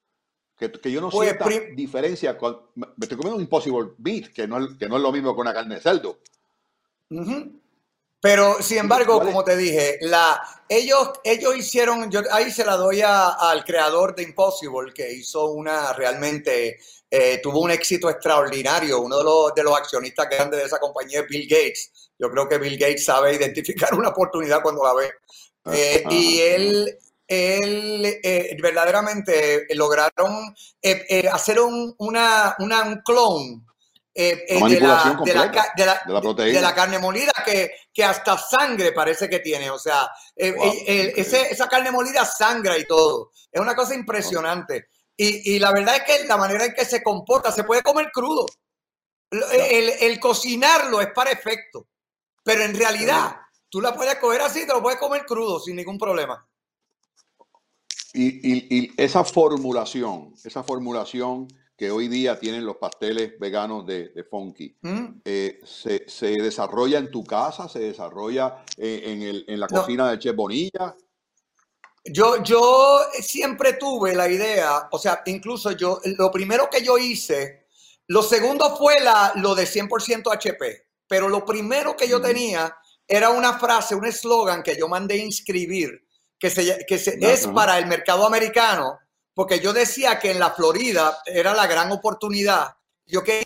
Que, 0.59 0.73
que 0.73 0.90
yo 0.90 1.01
no 1.01 1.11
Pues, 1.11 1.29
sienta 1.29 1.45
prim- 1.45 1.77
diferencia. 1.77 2.37
Con, 2.38 2.61
me 2.77 2.87
estoy 3.03 3.16
comiendo 3.19 3.37
un 3.37 3.42
Impossible 3.42 3.90
Beef, 3.99 4.33
que 4.33 4.47
no, 4.49 4.64
es, 4.64 4.75
que 4.79 4.88
no 4.88 4.97
es 4.97 5.03
lo 5.03 5.12
mismo 5.12 5.35
que 5.35 5.40
una 5.40 5.53
carne 5.55 5.75
de 5.77 5.81
cerdo. 5.83 6.19
Ujú. 7.11 7.61
Pero, 8.21 8.61
sin 8.62 8.79
embargo, 8.79 9.21
como 9.21 9.45
te 9.45 9.57
dije, 9.57 9.99
la, 10.01 10.40
ellos, 10.69 11.11
ellos 11.23 11.57
hicieron, 11.57 12.11
yo 12.11 12.23
ahí 12.33 12.51
se 12.51 12.64
la 12.64 12.77
doy 12.77 13.03
a- 13.03 13.29
al 13.29 13.64
creador 13.64 14.14
de 14.16 14.23
Impossible, 14.25 14.92
que 14.95 15.12
hizo 15.12 15.51
una 15.53 15.92
realmente, 15.92 16.79
eh, 17.11 17.38
tuvo 17.42 17.61
un 17.61 17.71
éxito 17.71 18.09
extraordinario. 18.11 19.01
Uno 19.01 19.19
de 19.19 19.25
los, 19.25 19.55
de 19.55 19.62
los 19.62 19.77
accionistas 19.77 20.29
grandes 20.31 20.59
de 20.61 20.66
esa 20.66 20.79
compañía 20.81 21.21
es 21.21 21.27
Bill 21.29 21.47
Gates. 21.49 22.11
Yo 22.19 22.31
creo 22.31 22.49
que 22.49 22.59
Bill 22.59 22.79
Gates 22.79 23.05
sabe 23.05 23.35
identificar 23.35 23.90
una 23.95 24.09
oportunidad 24.09 24.62
cuando 24.62 24.83
la 24.83 24.95
ve. 24.95 25.11
Eh, 25.73 26.03
y 26.11 26.40
Ajá. 26.40 26.55
él, 26.57 26.99
él 27.29 28.21
eh, 28.23 28.57
verdaderamente 28.62 29.67
lograron 29.75 30.55
eh, 30.81 31.05
eh, 31.09 31.29
hacer 31.29 31.61
un, 31.61 31.95
una, 31.99 32.55
una- 32.61 32.83
un 32.83 33.03
clon 33.03 33.67
eh, 34.15 34.45
eh, 34.49 34.55
de, 34.55 34.55
la, 34.55 34.61
manipulación 34.61 35.25
de, 35.25 35.35
la, 35.35 35.41
completa 35.43 35.51
ca- 35.67 35.73
de 35.77 35.87
la- 35.87 36.03
de 36.07 36.12
la 36.12 36.21
proteína. 36.21 36.55
de 36.59 36.62
la 36.62 36.75
carne 36.75 36.99
molida 36.99 37.33
que, 37.45 37.73
que 37.93 38.05
hasta 38.05 38.39
sangre 38.39 38.93
parece 38.93 39.29
que 39.29 39.41
tiene. 39.41 39.71
O 39.71 39.79
sea, 39.79 40.09
eh, 40.35 40.53
Wow, 40.53 40.65
eh, 40.65 40.85
eh, 40.87 41.12
ese- 41.17 41.53
esa 41.53 41.69
carne 41.69 41.91
molida 41.91 42.25
sangra 42.25 42.79
y 42.79 42.85
todo. 42.87 43.31
Es 43.53 43.61
una 43.61 43.75
cosa 43.75 43.95
impresionante. 43.95 44.89
Y, 45.17 45.55
y 45.55 45.59
la 45.59 45.73
verdad 45.73 45.97
es 45.97 46.03
que 46.05 46.25
la 46.27 46.37
manera 46.37 46.65
en 46.65 46.75
que 46.75 46.85
se 46.85 47.03
comporta, 47.03 47.51
se 47.53 47.65
puede 47.65 47.83
comer 47.83 48.11
crudo. 48.12 48.47
El, 49.31 49.91
el 50.01 50.21
cocinarlo 50.21 51.01
es 51.01 51.09
para 51.12 51.31
efecto. 51.31 51.89
Pero 52.45 52.62
en 52.62 52.75
realidad, 52.79 53.37
tú 53.69 53.81
la 53.81 53.93
puedes 53.95 54.17
coger 54.17 54.41
así, 54.43 54.61
te 54.67 54.73
lo 54.73 54.83
puedes 54.83 54.99
comer 55.01 55.25
crudo 55.27 55.59
sin 55.59 55.77
ningún 55.77 55.99
problema. 55.99 56.47
Y, 58.16 58.40
y- 58.42 58.66
y 58.79 58.92
esa 58.96 59.22
formulación, 59.24 60.33
esa 60.42 60.62
formulación 60.62 61.46
que 61.76 61.90
hoy 61.90 62.09
día 62.09 62.38
tienen 62.40 62.64
los 62.64 62.76
pasteles 62.79 63.38
veganos 63.38 63.87
de, 63.87 64.09
de 64.09 64.24
Funky, 64.24 64.74
¿Mm? 64.81 65.05
eh, 65.24 65.61
se, 65.64 66.09
se 66.09 66.29
desarrolla 66.29 66.98
en 66.98 67.11
tu 67.11 67.22
casa, 67.22 67.68
se 67.68 67.81
desarrolla 67.81 68.64
eh, 68.79 69.02
en, 69.05 69.20
el- 69.22 69.44
en 69.46 69.61
la 69.61 69.66
No. 69.70 69.81
cocina 69.83 70.11
de 70.11 70.18
Chef 70.18 70.35
Bonilla. 70.35 70.96
Yo, 72.07 72.42
yo 72.42 73.00
siempre 73.20 73.74
tuve 73.74 74.14
la 74.14 74.29
idea, 74.29 74.88
o 74.92 74.98
sea, 74.98 75.22
incluso 75.26 75.72
yo, 75.72 76.00
lo 76.16 76.31
primero 76.31 76.70
que 76.70 76.83
yo 76.83 76.96
hice, 76.96 77.66
lo 78.07 78.22
segundo 78.22 78.76
fue 78.76 79.00
la, 79.02 79.33
lo 79.37 79.55
de 79.55 79.64
100% 79.66 80.33
HP, 80.33 80.87
pero 81.09 81.29
lo 81.29 81.44
primero 81.44 81.96
que 81.96 82.09
yo 82.09 82.20
tenía 82.22 82.74
era 83.07 83.31
una 83.31 83.59
frase, 83.59 83.94
un 83.94 84.07
eslogan 84.07 84.62
que 84.62 84.76
yo 84.79 84.88
mandé 84.88 85.16
inscribir, 85.18 86.06
que, 86.38 86.51
se, 86.51 86.85
que 86.87 86.99
se- 86.99 87.18
es 87.33 87.46
para 87.55 87.79
el 87.79 87.87
mercado 87.87 88.27
americano, 88.27 88.99
porque 89.35 89.61
yo 89.61 89.72
decía 89.72 90.18
que 90.18 90.31
en 90.31 90.38
la 90.38 90.51
Florida 90.53 91.18
era 91.27 91.55
la 91.55 91.66
gran 91.66 91.90
oportunidad. 91.92 92.68
Yo 93.07 93.22
quería 93.22 93.44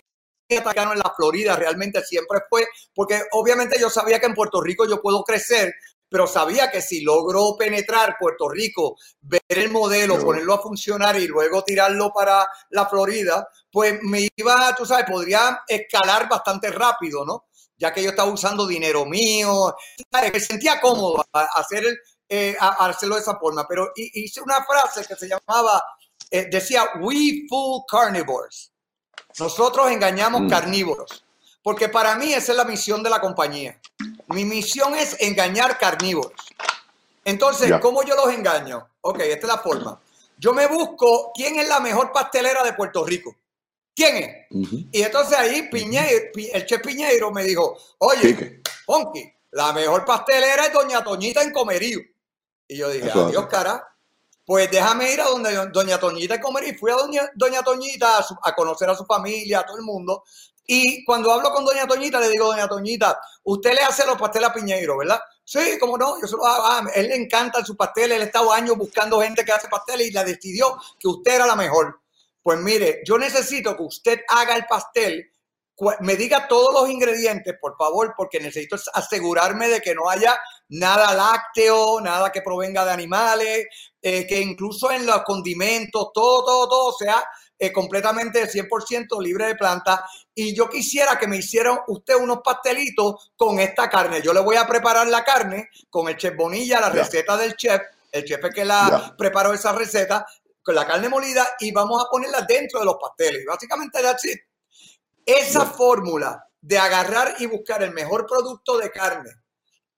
atacar 0.59 0.91
en 0.91 0.99
la 0.99 1.13
Florida, 1.15 1.55
realmente 1.55 2.03
siempre 2.03 2.39
fue, 2.49 2.67
porque 2.93 3.21
obviamente 3.31 3.77
yo 3.79 3.89
sabía 3.89 4.19
que 4.19 4.25
en 4.27 4.33
Puerto 4.33 4.61
Rico 4.61 4.85
yo 4.87 5.01
puedo 5.01 5.23
crecer, 5.23 5.73
pero 6.09 6.27
sabía 6.27 6.69
que 6.69 6.81
si 6.81 7.01
logro 7.03 7.55
penetrar 7.57 8.17
Puerto 8.19 8.49
Rico, 8.49 8.97
ver 9.21 9.41
el 9.47 9.69
modelo, 9.69 10.15
ponerlo 10.25 10.53
a 10.55 10.61
funcionar 10.61 11.15
y 11.17 11.27
luego 11.27 11.63
tirarlo 11.63 12.11
para 12.13 12.45
la 12.71 12.85
Florida, 12.87 13.47
pues 13.71 13.97
me 14.01 14.27
iba, 14.35 14.75
tú 14.75 14.85
sabes, 14.85 15.05
podría 15.09 15.61
escalar 15.67 16.27
bastante 16.27 16.69
rápido, 16.69 17.23
¿no? 17.25 17.45
Ya 17.77 17.93
que 17.93 18.03
yo 18.03 18.09
estaba 18.09 18.29
usando 18.29 18.67
dinero 18.67 19.05
mío, 19.05 19.73
¿sabes? 20.11 20.33
me 20.33 20.39
sentía 20.41 20.81
cómodo 20.81 21.25
a 21.33 21.43
hacer 21.59 21.85
el- 21.85 21.97
eh, 22.33 22.55
a, 22.57 22.85
a 22.85 22.89
hacerlo 22.89 23.15
de 23.15 23.21
esa 23.21 23.35
forma, 23.37 23.67
pero 23.67 23.91
hi- 23.95 24.09
hice 24.13 24.39
una 24.41 24.63
frase 24.63 25.05
que 25.05 25.15
se 25.17 25.27
llamaba, 25.27 25.83
eh, 26.29 26.47
decía, 26.49 26.85
we 27.01 27.45
fool 27.49 27.83
carnivores. 27.89 28.71
Nosotros 29.37 29.91
engañamos 29.91 30.41
Mm. 30.43 30.49
carnívoros. 30.49 31.25
Porque 31.61 31.89
para 31.89 32.15
mí 32.15 32.33
esa 32.33 32.53
es 32.53 32.57
la 32.57 32.63
misión 32.63 33.03
de 33.03 33.09
la 33.09 33.19
compañía. 33.19 33.79
Mi 34.29 34.45
misión 34.45 34.95
es 34.95 35.15
engañar 35.19 35.77
carnívoros. 35.77 36.33
Entonces, 37.23 37.69
Ya. 37.69 37.79
¿cómo 37.79 38.01
yo 38.03 38.15
los 38.15 38.33
engaño? 38.33 38.87
Ok, 39.01 39.19
esta 39.19 39.45
es 39.45 39.53
la 39.53 39.57
forma. 39.59 40.01
Yo 40.37 40.53
me 40.53 40.65
busco 40.67 41.31
quién 41.35 41.59
es 41.59 41.67
la 41.67 41.79
mejor 41.79 42.11
pastelera 42.11 42.63
de 42.63 42.73
Puerto 42.73 43.05
Rico. 43.05 43.35
¿Quién 43.93 44.15
es? 44.17 44.47
Y 44.91 45.01
entonces 45.03 45.37
ahí 45.37 45.63
Piñeiro, 45.69 46.31
Pi- 46.33 46.49
el 46.51 46.65
chef 46.65 46.81
Piñeiro 46.81 47.29
me 47.31 47.43
dijo, 47.43 47.77
oye. 47.99 48.61
Ponky, 48.85 49.31
la 49.51 49.71
mejor 49.73 50.03
pastelera 50.05 50.65
es 50.65 50.73
Doña 50.73 51.03
Toñita 51.03 51.43
en 51.43 51.51
Comerío. 51.51 51.99
Y 52.71 52.77
yo 52.77 52.89
dije, 52.89 53.07
Eso 53.07 53.25
adiós, 53.27 53.47
cara. 53.47 53.85
Pues 54.45 54.71
déjame 54.71 55.11
ir 55.11 55.19
a 55.21 55.25
donde 55.25 55.53
Doña 55.71 55.99
Toñita 55.99 56.35
en 56.35 56.41
Comerío. 56.41 56.73
Fui 56.79 56.89
a 56.91 56.95
Doña, 56.95 57.29
Doña 57.35 57.61
Toñita 57.63 58.17
a, 58.17 58.23
su- 58.23 58.37
a 58.41 58.55
conocer 58.55 58.89
a 58.89 58.95
su 58.95 59.05
familia, 59.05 59.59
a 59.59 59.65
todo 59.65 59.77
el 59.77 59.83
mundo. 59.83 60.23
Y 60.65 61.03
cuando 61.03 61.31
hablo 61.33 61.51
con 61.51 61.65
Doña 61.65 61.85
Toñita, 61.85 62.19
le 62.19 62.29
digo, 62.29 62.45
Doña 62.45 62.67
Toñita, 62.69 63.19
usted 63.43 63.73
le 63.73 63.81
hace 63.81 64.05
los 64.05 64.17
pasteles 64.17 64.49
a 64.49 64.53
Piñeiro, 64.53 64.97
¿verdad? 64.97 65.19
Sí, 65.43 65.77
como 65.79 65.97
no, 65.97 66.19
yo 66.21 66.27
se 66.27 66.37
los 66.37 66.45
hago. 66.45 66.63
Ah, 66.65 66.83
él 66.95 67.09
le 67.09 67.15
encanta 67.15 67.63
su 67.65 67.75
pastel, 67.75 68.13
él 68.13 68.21
ha 68.21 68.25
estado 68.25 68.53
años 68.53 68.77
buscando 68.77 69.19
gente 69.21 69.43
que 69.43 69.51
hace 69.51 69.67
pasteles 69.67 70.07
y 70.07 70.11
la 70.11 70.23
decidió 70.23 70.77
que 70.97 71.09
usted 71.09 71.33
era 71.35 71.45
la 71.45 71.55
mejor. 71.57 71.99
Pues 72.41 72.57
mire, 72.59 73.01
yo 73.05 73.17
necesito 73.17 73.75
que 73.75 73.83
usted 73.83 74.21
haga 74.29 74.55
el 74.55 74.65
pastel, 74.65 75.29
me 76.01 76.15
diga 76.15 76.47
todos 76.47 76.73
los 76.73 76.89
ingredientes, 76.89 77.55
por 77.59 77.75
favor, 77.77 78.13
porque 78.15 78.39
necesito 78.39 78.75
asegurarme 78.93 79.67
de 79.67 79.81
que 79.81 79.95
no 79.95 80.09
haya 80.09 80.39
nada 80.69 81.13
lácteo, 81.13 81.99
nada 82.01 82.31
que 82.31 82.41
provenga 82.41 82.85
de 82.85 82.91
animales, 82.91 83.67
eh, 84.01 84.27
que 84.27 84.39
incluso 84.39 84.91
en 84.91 85.05
los 85.05 85.23
condimentos, 85.23 86.11
todo, 86.13 86.45
todo, 86.45 86.69
todo 86.69 86.93
sea 86.97 87.23
eh, 87.57 87.71
completamente 87.71 88.47
100% 88.47 89.21
libre 89.21 89.47
de 89.47 89.55
planta. 89.55 90.05
Y 90.33 90.55
yo 90.55 90.69
quisiera 90.69 91.17
que 91.17 91.27
me 91.27 91.37
hiciera 91.37 91.83
usted 91.87 92.15
unos 92.15 92.39
pastelitos 92.43 93.31
con 93.35 93.59
esta 93.59 93.89
carne. 93.89 94.21
Yo 94.21 94.33
le 94.33 94.39
voy 94.39 94.55
a 94.55 94.67
preparar 94.67 95.07
la 95.07 95.23
carne 95.23 95.69
con 95.89 96.09
el 96.09 96.17
chef 96.17 96.35
Bonilla, 96.35 96.79
la 96.79 96.89
receta 96.89 97.37
del 97.37 97.55
chef, 97.55 97.81
el 98.11 98.25
chef 98.25 98.43
es 98.43 98.53
que 98.53 98.65
la 98.65 99.15
preparó 99.17 99.53
esa 99.53 99.71
receta 99.73 100.25
con 100.61 100.75
la 100.75 100.85
carne 100.85 101.09
molida 101.09 101.55
y 101.59 101.71
vamos 101.71 102.03
a 102.03 102.09
ponerla 102.09 102.41
dentro 102.41 102.79
de 102.79 102.85
los 102.85 102.95
pasteles. 102.99 103.45
Básicamente, 103.45 104.01
that's 104.01 104.25
it. 104.25 104.39
Esa 105.39 105.65
fórmula 105.65 106.45
de 106.59 106.77
agarrar 106.77 107.35
y 107.39 107.45
buscar 107.47 107.81
el 107.83 107.91
mejor 107.91 108.25
producto 108.27 108.77
de 108.77 108.91
carne 108.91 109.31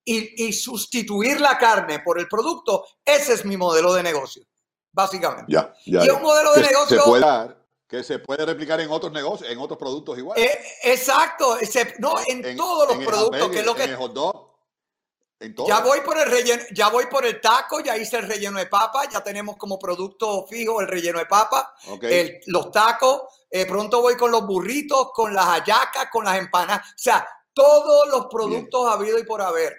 y, 0.06 0.46
y 0.48 0.54
sustituir 0.54 1.39
la 1.41 1.58
carne 1.58 2.00
por 2.00 2.19
el 2.19 2.28
producto, 2.28 2.86
ese 3.06 3.34
es 3.34 3.46
mi 3.46 3.58
modelo 3.58 3.93
de 3.93 4.04
negocio, 4.04 4.43
básicamente. 4.91 5.52
Ya, 5.52 5.74
ya, 5.86 6.04
Y 6.04 6.08
ya. 6.08 6.13
un 6.13 6.22
modelo 6.22 6.54
de 6.54 6.62
negocio- 6.62 7.02
Se 7.04 7.10
puede 7.10 7.22
dar, 7.26 7.58
que 7.88 8.04
se 8.04 8.19
puede 8.19 8.46
replicar 8.46 8.80
en 8.82 8.89
otros 8.91 9.12
negocios, 9.12 9.50
en 9.50 9.60
otros 9.60 9.78
productos 9.78 10.17
igual. 10.17 10.38
Eh, 10.39 10.60
exacto, 10.84 11.58
no, 12.00 12.15
en, 12.28 12.46
En- 12.46 12.58
todos 12.58 12.88
los 12.89 12.98
en 12.98 13.06
productos, 13.06 13.50
que 13.50 13.60
es 13.60 13.65
lo 13.65 13.72
En 13.72 13.78
que 13.78 13.84
el 13.86 13.96
hot 13.96 14.13
dog. 14.13 14.54
En 15.39 15.54
todo. 15.56 15.67
Ya 15.67 15.82
voy 15.82 16.00
por 16.02 16.17
el 16.17 16.30
relleno, 16.32 16.63
ya 16.74 16.88
voy 16.89 17.08
por 17.08 17.26
el 17.26 17.41
taco, 17.41 17.82
ya 17.82 17.98
hice 17.98 18.15
el 18.17 18.28
relleno 18.28 18.60
de 18.60 18.67
papa, 18.67 19.10
ya 19.12 19.22
tenemos 19.22 19.58
como 19.58 19.78
producto 19.78 20.46
fijo 20.48 20.80
el 20.80 20.88
relleno 20.88 21.19
de 21.19 21.26
papa, 21.26 21.74
el- 22.02 22.39
los 22.46 22.72
tacos, 22.72 23.24
eh, 23.55 23.67
pronto 23.67 24.01
voy 24.01 24.17
con 24.17 24.31
los 24.31 24.45
burritos, 24.47 25.11
con 25.13 25.31
las 25.31 25.45
hallacas, 25.45 26.07
con 26.11 26.25
las 26.25 26.37
empanadas, 26.39 26.87
o 26.89 26.93
sea, 26.97 27.27
todos 27.53 28.09
los 28.09 28.25
productos 28.25 28.91
habido 28.91 29.19
y 29.19 29.23
por 29.25 29.41
haber 29.43 29.75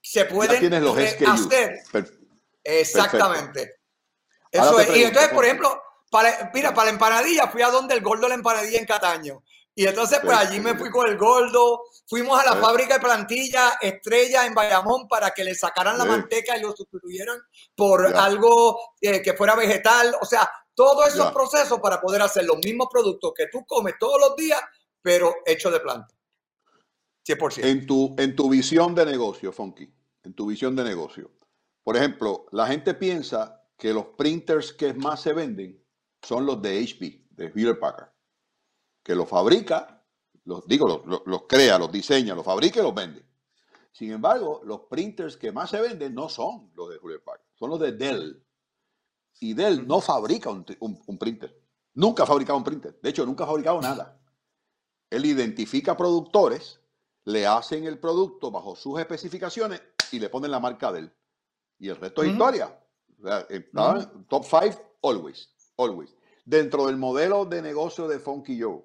se 0.00 0.24
pueden 0.24 0.82
los 0.82 0.96
hacer 0.96 1.78
Per- 1.92 2.10
Exactamente. 2.64 3.76
Eso 4.50 4.80
es. 4.80 4.96
Y 4.96 5.02
entonces, 5.04 5.30
por 5.32 5.44
ejemplo, 5.44 5.82
para, 6.10 6.50
mira, 6.54 6.72
para 6.72 6.86
la 6.86 6.92
empanadilla 6.92 7.48
fui 7.48 7.62
a 7.62 7.68
donde 7.70 7.94
el 7.94 8.00
gordo 8.00 8.26
la 8.26 8.34
empanadilla 8.34 8.78
en 8.78 8.86
Cataño. 8.86 9.42
Y 9.74 9.86
entonces, 9.86 10.18
pues 10.24 10.36
allí 10.36 10.58
me 10.60 10.74
fui 10.76 10.90
con 10.90 11.06
el 11.06 11.16
gordo, 11.16 11.82
fuimos 12.08 12.38
a 12.40 12.44
la 12.44 12.52
Sí. 12.54 12.58
fábrica 12.60 12.94
de 12.94 13.00
plantilla 13.00 13.78
Estrella 13.80 14.44
en 14.46 14.54
Bayamón 14.54 15.06
para 15.08 15.30
que 15.30 15.44
le 15.44 15.54
sacaran 15.54 15.96
la 15.96 16.04
Sí. 16.04 16.10
manteca 16.10 16.56
y 16.56 16.62
lo 16.62 16.74
sustituyeran 16.74 17.38
por 17.76 18.10
Ya. 18.12 18.24
algo 18.24 18.80
eh, 19.00 19.22
que 19.22 19.34
fuera 19.34 19.54
vegetal. 19.54 20.16
O 20.20 20.24
sea, 20.24 20.50
todos 20.80 21.08
esos 21.08 21.26
procesos 21.32 21.78
para 21.80 22.00
poder 22.00 22.22
hacer 22.22 22.44
los 22.46 22.56
mismos 22.64 22.88
productos 22.90 23.32
que 23.36 23.48
tú 23.52 23.66
comes 23.66 23.94
todos 24.00 24.18
los 24.18 24.34
días, 24.34 24.58
pero 25.02 25.34
hechos 25.44 25.70
de 25.72 25.80
planta. 25.80 26.14
100%. 27.26 27.64
En 27.64 27.86
tu, 27.86 28.14
en 28.18 28.34
tu 28.34 28.48
visión 28.48 28.94
de 28.94 29.04
negocio, 29.04 29.52
Funky, 29.52 29.92
en 30.22 30.32
tu 30.34 30.46
visión 30.46 30.74
de 30.74 30.82
negocio, 30.84 31.30
por 31.84 31.96
ejemplo, 31.98 32.46
la 32.52 32.66
gente 32.66 32.94
piensa 32.94 33.62
que 33.76 33.92
los 33.92 34.06
printers 34.16 34.72
que 34.72 34.94
más 34.94 35.20
se 35.20 35.34
venden 35.34 35.84
son 36.22 36.46
los 36.46 36.62
de 36.62 36.78
HP, 36.82 37.26
de 37.30 37.46
Hewlett 37.54 37.78
Packard, 37.78 38.08
que 39.02 39.14
los 39.14 39.28
fabrica, 39.28 40.02
los 40.44 40.66
digo, 40.66 40.88
los, 40.88 41.04
los- 41.06 41.22
los 41.26 41.42
crea, 41.46 41.78
los 41.78 41.92
diseña, 41.92 42.34
los 42.34 42.44
fabrica 42.44 42.80
y 42.80 42.82
los 42.82 42.94
vende. 42.94 43.22
Sin 43.92 44.12
embargo, 44.12 44.62
los 44.64 44.80
printers 44.88 45.36
que 45.36 45.52
más 45.52 45.68
se 45.70 45.80
venden 45.80 46.14
no 46.14 46.28
son 46.30 46.70
los 46.74 46.88
de 46.88 46.96
Hewlett 46.96 47.22
Packard, 47.22 47.46
son 47.54 47.68
los 47.70 47.80
de 47.80 47.92
Dell. 47.92 48.46
Y 49.40 49.54
Dell 49.54 49.86
no 49.86 50.00
fabrica 50.00 50.50
un, 50.50 50.64
un- 50.80 51.02
un 51.06 51.18
printer. 51.18 51.58
Nunca 51.94 52.22
ha 52.22 52.26
fabricado 52.26 52.56
un 52.58 52.64
printer. 52.64 52.98
De 53.02 53.10
hecho, 53.10 53.26
nunca 53.26 53.44
ha 53.44 53.46
fabricado 53.46 53.80
nada. 53.80 54.20
Él 55.10 55.24
identifica 55.26 55.96
productores 55.96 56.78
le 57.24 57.46
hacen 57.46 57.84
el 57.84 57.98
producto 57.98 58.50
bajo 58.50 58.76
sus 58.76 58.98
especificaciones 59.00 59.82
y 60.12 60.18
le 60.18 60.28
ponen 60.30 60.50
la 60.50 60.60
marca 60.60 60.92
de 60.92 61.00
él. 61.00 61.12
Y 61.78 61.88
el 61.88 61.96
resto 61.96 62.22
es 62.22 62.28
historia. 62.32 62.78
top 64.28 64.44
five, 64.44 64.76
always, 65.02 65.48
always. 65.76 66.14
Dentro 66.44 66.86
del 66.86 66.96
modelo 66.96 67.44
de 67.44 67.60
negocio 67.62 68.08
de 68.08 68.18
Funky 68.18 68.60
Joe, 68.60 68.82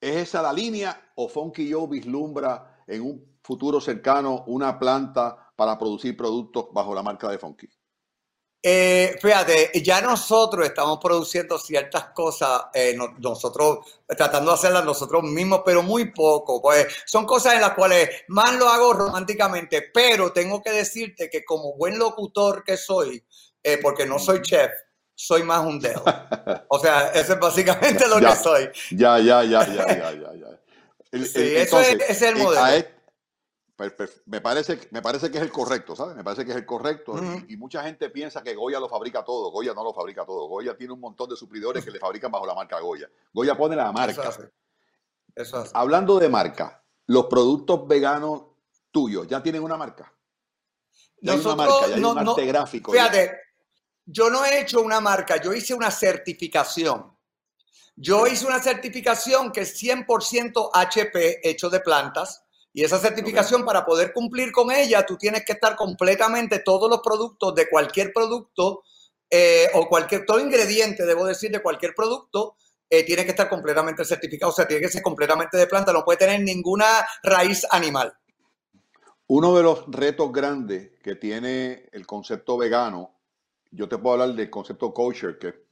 ¿es 0.00 0.16
esa 0.16 0.42
la 0.42 0.52
línea 0.52 1.12
o 1.16 1.28
Funky 1.28 1.72
Joe 1.72 1.86
vislumbra 1.88 2.82
en 2.86 3.02
un 3.02 3.38
futuro 3.42 3.80
cercano 3.80 4.44
una 4.46 4.78
planta 4.78 5.52
para 5.56 5.78
producir 5.78 6.16
productos 6.16 6.66
bajo 6.72 6.94
la 6.94 7.02
marca 7.02 7.28
de 7.30 7.38
Funky? 7.38 7.68
Eh, 8.60 9.16
fíjate, 9.22 9.70
ya 9.82 10.00
nosotros 10.00 10.66
estamos 10.66 10.98
produciendo 11.00 11.58
ciertas 11.58 12.06
cosas, 12.06 12.62
eh, 12.74 12.96
nosotros 13.18 13.78
tratando 14.06 14.50
de 14.50 14.56
hacerlas 14.56 14.84
nosotros 14.84 15.22
mismos, 15.22 15.62
pero 15.64 15.82
muy 15.82 16.12
poco. 16.12 16.60
Pues 16.60 16.88
son 17.06 17.24
cosas 17.24 17.54
en 17.54 17.60
las 17.60 17.74
cuales 17.74 18.10
más 18.28 18.56
lo 18.56 18.68
hago 18.68 18.92
románticamente, 18.94 19.90
pero 19.94 20.32
tengo 20.32 20.60
que 20.60 20.72
decirte 20.72 21.30
que 21.30 21.44
como 21.44 21.74
buen 21.76 21.98
locutor 21.98 22.64
que 22.64 22.76
soy, 22.76 23.24
eh, 23.62 23.78
porque 23.80 24.06
no 24.06 24.18
soy 24.18 24.42
chef, 24.42 24.72
soy 25.14 25.44
más 25.44 25.64
un 25.64 25.78
dedo. 25.78 26.02
O 26.68 26.80
sea, 26.80 27.10
eso 27.10 27.34
es 27.34 27.38
básicamente 27.38 28.06
lo 28.08 28.18
que 28.18 28.36
soy. 28.36 28.68
Ya, 28.90 29.20
ya, 29.20 29.44
ya, 29.44 29.66
ya, 29.66 29.86
ya, 29.86 30.12
ya. 30.12 30.32
ya. 30.34 31.24
sí, 31.24 31.56
eso 31.56 31.80
es, 31.80 31.94
ese 31.94 32.10
es 32.10 32.22
el 32.22 32.36
modelo 32.36 32.97
me 34.26 34.40
parece, 34.40 34.88
me 34.90 35.00
parece 35.00 35.30
que 35.30 35.38
es 35.38 35.44
el 35.44 35.52
correcto, 35.52 35.94
¿sabes? 35.94 36.16
Me 36.16 36.24
parece 36.24 36.44
que 36.44 36.50
es 36.50 36.56
el 36.56 36.66
correcto. 36.66 37.14
y, 37.46 37.56
mucha 37.56 37.82
gente 37.84 38.10
piensa 38.10 38.42
que 38.42 38.54
Goya 38.54 38.80
lo 38.80 38.88
fabrica 38.88 39.24
todo. 39.24 39.52
Goya 39.52 39.72
no 39.72 39.84
lo 39.84 39.94
fabrica 39.94 40.26
todo. 40.26 40.48
Goya 40.48 40.76
tiene 40.76 40.92
un 40.92 41.00
montón 41.00 41.30
de 41.30 41.36
suplidores 41.36 41.84
que 41.84 41.92
le 41.92 42.00
fabrican 42.00 42.30
bajo 42.30 42.44
la 42.44 42.54
marca 42.54 42.80
Goya. 42.80 43.08
Goya 43.32 43.56
pone 43.56 43.76
la 43.76 43.92
marca. 43.92 44.36
Eso 45.34 45.64
Hablando 45.74 46.18
de 46.18 46.28
marca, 46.28 46.82
los 47.06 47.26
productos 47.26 47.86
veganos 47.86 48.42
tuyos, 48.90 49.28
¿ya 49.28 49.40
tienen 49.40 49.62
una 49.62 49.76
marca? 49.76 50.12
Ya 51.20 51.34
hay 51.34 51.38
una 51.38 51.54
marca, 51.54 51.86
ya 51.86 51.94
hay 51.94 52.02
un 52.02 52.18
arte 52.18 52.46
gráfico. 52.46 52.92
Fíjate, 52.92 53.38
yo 54.04 54.28
no 54.28 54.44
he 54.44 54.60
hecho 54.60 54.80
una 54.80 55.00
marca, 55.00 55.40
yo 55.40 55.52
hice 55.52 55.72
una 55.74 55.92
certificación. 55.92 57.16
Yo 57.94 58.26
hice 58.26 58.44
una 58.44 58.60
certificación 58.60 59.52
que 59.52 59.60
es 59.60 59.80
100% 59.80 60.70
HP 60.72 61.48
hecho 61.48 61.70
de 61.70 61.80
plantas 61.80 62.42
y 62.78 62.84
esa 62.84 63.00
certificación, 63.00 63.64
para 63.64 63.84
poder 63.84 64.12
cumplir 64.12 64.52
con 64.52 64.70
ella, 64.70 65.04
tú 65.04 65.16
tienes 65.16 65.44
que 65.44 65.54
estar 65.54 65.74
completamente 65.74 66.60
todos 66.60 66.88
los 66.88 67.00
productos 67.00 67.52
de 67.56 67.68
cualquier 67.68 68.12
producto 68.12 68.84
eh, 69.28 69.66
o 69.74 69.88
cualquier, 69.88 70.24
todo 70.24 70.38
ingrediente, 70.38 71.04
debo 71.04 71.26
decir, 71.26 71.50
de 71.50 71.60
cualquier 71.60 71.92
producto, 71.92 72.54
eh, 72.88 73.02
tiene 73.02 73.24
que 73.24 73.30
estar 73.30 73.48
completamente 73.48 74.04
certificado. 74.04 74.52
O 74.52 74.54
sea, 74.54 74.68
tiene 74.68 74.80
que 74.80 74.92
ser 74.92 75.02
completamente 75.02 75.56
de 75.56 75.66
planta, 75.66 75.92
no 75.92 76.04
puede 76.04 76.18
tener 76.18 76.40
ninguna 76.40 76.86
raíz 77.24 77.66
animal. 77.72 78.16
Uno 79.26 79.56
de 79.56 79.64
los 79.64 79.84
retos 79.88 80.30
grandes 80.30 80.92
que 81.02 81.16
tiene 81.16 81.88
el 81.90 82.06
concepto 82.06 82.56
vegano, 82.56 83.12
yo 83.72 83.88
te 83.88 83.98
puedo 83.98 84.22
hablar 84.22 84.36
del 84.36 84.50
concepto 84.50 84.94
kosher, 84.94 85.36
que 85.40 85.66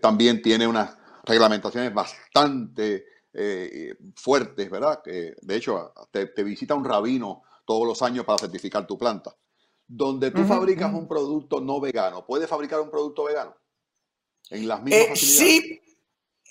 también 0.00 0.40
tiene 0.40 0.66
unas 0.66 0.96
reglamentaciones 1.24 1.92
bastante 1.92 3.17
eh, 3.40 3.94
fuertes, 4.16 4.68
¿verdad? 4.68 5.00
Que 5.02 5.36
de 5.40 5.56
hecho 5.56 5.92
te, 6.10 6.26
visita 6.42 6.74
un 6.74 6.84
rabino 6.84 7.42
todos 7.64 7.86
los 7.86 8.02
años 8.02 8.24
para 8.24 8.38
certificar 8.38 8.86
tu 8.86 8.98
planta. 8.98 9.34
Donde 9.86 10.30
tú 10.30 10.44
fabricas 10.44 10.92
un 10.92 11.06
producto 11.08 11.60
no 11.60 11.80
vegano, 11.80 12.26
¿puedes 12.26 12.48
fabricar 12.48 12.80
un 12.80 12.90
producto 12.90 13.24
vegano? 13.24 13.56
En 14.50 14.68
las 14.68 14.82
mismas 14.82 15.10
eh, 15.10 15.16
Sí, 15.16 15.80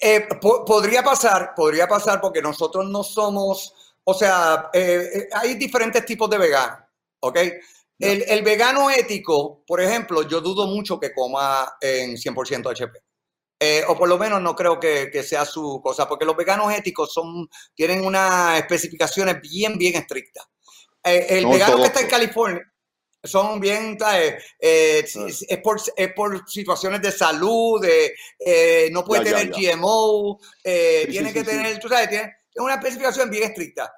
eh, 0.02 0.28
podría 0.39 1.04
pasar, 1.04 1.54
podría 1.56 1.88
pasar 1.88 2.21
porque 2.21 2.41
nosotros 2.41 2.89
no 2.89 3.04
somos, 3.04 3.95
o 4.04 4.13
sea, 4.13 4.71
hay 4.73 5.56
diferentes 5.56 6.06
tipos 6.06 6.30
de 6.30 6.38
vegano, 6.38 6.78
¿ok? 7.19 7.38
El, 8.00 8.23
el, 8.28 8.43
vegano 8.43 8.89
ético, 8.89 9.63
por 9.65 9.82
ejemplo, 9.82 10.21
yo 10.23 10.39
dudo 10.39 10.67
mucho 10.67 11.00
que 11.00 11.13
coma 11.13 11.78
en 11.82 12.15
100% 12.15 12.71
HP. 12.71 13.07
Eh, 13.60 13.84
o 13.88 13.98
por 13.98 14.08
lo 14.08 14.20
menos 14.20 14.39
no 14.39 14.56
creo 14.56 14.80
que, 14.80 15.24
sea 15.24 15.43
su 15.43 15.82
cosa, 15.82 16.08
porque 16.08 16.26
los 16.26 16.38
veganos 16.38 16.72
éticos 16.74 17.12
son, 17.12 17.50
tienen 17.74 18.06
unas 18.06 18.60
especificaciones 18.60 19.41
bien, 19.41 19.78
bien 19.78 19.96
estrictas. 19.96 20.46
Eh, 21.04 21.26
el 21.30 21.48
vegano 21.48 21.78
que 21.78 21.86
está 21.86 22.02
en 22.02 22.08
California 22.08 22.74
son 23.24 23.60
bien, 23.60 23.98
eh, 24.13 24.38
es, 24.60 25.60
por, 25.63 25.82
es, 25.96 26.13
por, 26.13 26.48
situaciones 26.48 27.02
de 27.02 27.12
salud, 27.12 27.82
de, 27.82 28.89
no 28.91 29.04
puede 29.04 29.24
tener 29.24 29.50
GMO, 29.50 30.39
tiene 30.63 31.34
que 31.34 31.43
tener, 31.43 31.80
tú 31.80 31.89
sabes, 31.89 32.10
tiene 32.10 32.32
una 32.58 32.76
especificación 32.76 33.30
bien 33.32 33.46
estricta. 33.46 33.91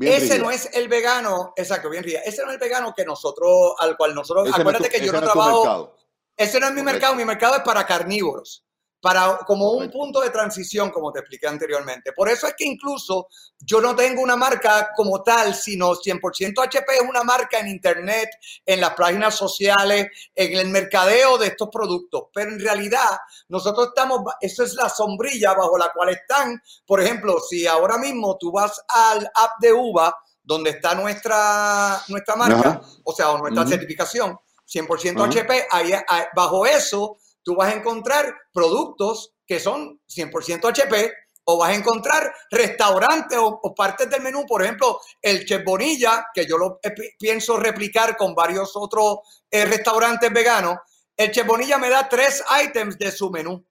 ese 0.00 0.38
no 0.38 0.48
es 0.52 0.70
el 0.74 0.86
vegano, 0.86 1.54
exacto, 1.56 1.90
bien 1.90 2.04
ría. 2.04 2.20
Ese 2.20 2.42
no 2.42 2.48
es 2.50 2.54
el 2.54 2.60
vegano 2.60 2.94
que 2.96 3.04
nosotros, 3.04 3.74
al 3.80 3.96
cual 3.96 4.14
nosotros, 4.14 4.48
acuérdate 4.52 4.88
que 4.88 5.04
yo 5.04 5.12
no, 5.12 5.20
trabajo. 5.22 5.96
Ese 6.36 6.60
no 6.60 6.68
es 6.68 6.72
mi 6.72 6.82
mercado, 6.82 7.16
mi 7.16 7.24
mercado 7.24 7.56
es 7.56 7.62
para 7.62 7.84
carnívoros 7.84 8.64
para 9.02 9.38
como 9.38 9.72
un 9.72 9.90
punto 9.90 10.20
de 10.20 10.30
transición, 10.30 10.90
como 10.90 11.10
te 11.10 11.18
expliqué 11.18 11.48
anteriormente. 11.48 12.12
Por 12.12 12.28
eso 12.28 12.46
es 12.46 12.54
que 12.56 12.64
incluso 12.64 13.26
yo 13.58 13.80
no 13.80 13.96
tengo 13.96 14.22
una 14.22 14.36
marca 14.36 14.90
como 14.94 15.24
tal, 15.24 15.56
sino 15.56 15.90
100% 15.96 16.62
HP 16.64 16.94
es 16.94 17.02
una 17.08 17.24
marca 17.24 17.58
en 17.58 17.66
Internet, 17.66 18.30
en 18.64 18.80
las 18.80 18.94
páginas 18.94 19.34
sociales, 19.34 20.06
en 20.36 20.56
el 20.56 20.68
mercadeo 20.68 21.36
de 21.36 21.48
estos 21.48 21.68
productos. 21.68 22.26
Pero 22.32 22.52
en 22.52 22.60
realidad 22.60 23.18
nosotros 23.48 23.88
estamos, 23.88 24.20
eso 24.40 24.62
es 24.62 24.74
la 24.74 24.88
sombrilla 24.88 25.52
bajo 25.54 25.76
la 25.76 25.90
cual 25.92 26.10
están. 26.10 26.62
Por 26.86 27.00
ejemplo, 27.00 27.40
si 27.40 27.66
ahora 27.66 27.98
mismo 27.98 28.38
tú 28.38 28.52
vas 28.52 28.80
al 28.86 29.28
app 29.34 29.58
de 29.60 29.72
UVA, 29.72 30.14
donde 30.44 30.70
está 30.70 30.94
nuestra, 30.94 32.00
nuestra 32.06 32.36
marca, 32.36 32.80
o 33.02 33.12
sea, 33.12 33.36
nuestra 33.36 33.66
certificación, 33.66 34.38
100% 34.72 35.26
HP, 35.26 35.66
ahí, 35.72 35.92
bajo 36.36 36.64
eso 36.66 37.18
tú 37.42 37.56
vas 37.56 37.72
a 37.72 37.76
encontrar 37.76 38.34
productos 38.52 39.34
que 39.46 39.60
son 39.60 40.00
100% 40.08 40.68
HP 40.68 41.12
o 41.44 41.58
vas 41.58 41.70
a 41.70 41.74
encontrar 41.74 42.32
restaurantes 42.50 43.38
o, 43.40 43.74
partes 43.74 44.08
del 44.08 44.22
menú, 44.22 44.46
por 44.46 44.62
ejemplo, 44.62 45.00
el 45.20 45.44
Chef 45.44 45.64
Bonilla, 45.64 46.26
que 46.32 46.46
yo 46.46 46.56
lo 46.56 46.78
pienso 47.18 47.56
replicar 47.56 48.16
con 48.16 48.34
varios 48.34 48.72
otros 48.74 49.18
eh, 49.50 49.64
restaurantes 49.64 50.32
veganos. 50.32 50.76
El 51.16 51.32
Chef 51.32 51.46
Bonilla 51.46 51.78
me 51.78 51.90
da 51.90 52.08
tres 52.08 52.42
items 52.64 52.96
de 52.96 53.10
su 53.10 53.30
menú. 53.30 53.64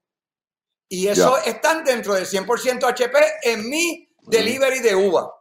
Y 0.90 1.08
eso 1.08 1.38
están 1.38 1.86
dentro 1.86 2.14
del 2.14 2.26
100% 2.26 2.84
HP 2.84 3.18
en 3.44 3.70
mi 3.70 4.10
delivery 4.24 4.80
de 4.80 4.94
uva. 4.94 5.34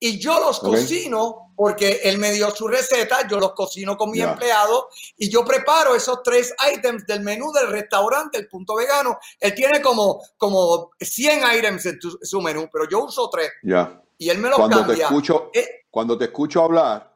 Y 0.00 0.18
yo 0.18 0.40
los 0.40 0.60
cocino 0.60 1.43
porque 1.56 2.00
él 2.04 2.18
me 2.18 2.32
dio 2.32 2.50
su 2.50 2.68
receta, 2.68 3.26
yo 3.28 3.38
los 3.38 3.52
cocino 3.52 3.96
con 3.96 4.10
mi 4.10 4.20
empleado 4.20 4.88
y 5.16 5.28
yo 5.28 5.44
preparo 5.44 5.94
esos 5.94 6.22
tres 6.22 6.54
items 6.74 7.06
del 7.06 7.20
menú 7.20 7.52
del 7.52 7.68
restaurante, 7.68 8.38
el 8.38 8.48
punto 8.48 8.76
vegano. 8.76 9.18
Él 9.38 9.54
tiene 9.54 9.80
como, 9.80 10.20
como 10.36 10.90
100 10.98 11.40
items 11.56 11.86
en 11.86 11.98
su 12.22 12.40
menú, 12.40 12.68
pero 12.72 12.88
yo 12.88 13.04
uso 13.04 13.28
tres. 13.30 13.50
Ya. 13.62 14.02
Y 14.18 14.30
él 14.30 14.38
me 14.38 14.48
los 14.48 14.58
cuando 14.58 14.78
cambia. 14.78 14.96
Te 14.96 15.02
escucho, 15.02 15.50
eh, 15.52 15.86
cuando 15.90 16.18
te 16.18 16.26
escucho 16.26 16.62
hablar, 16.62 17.14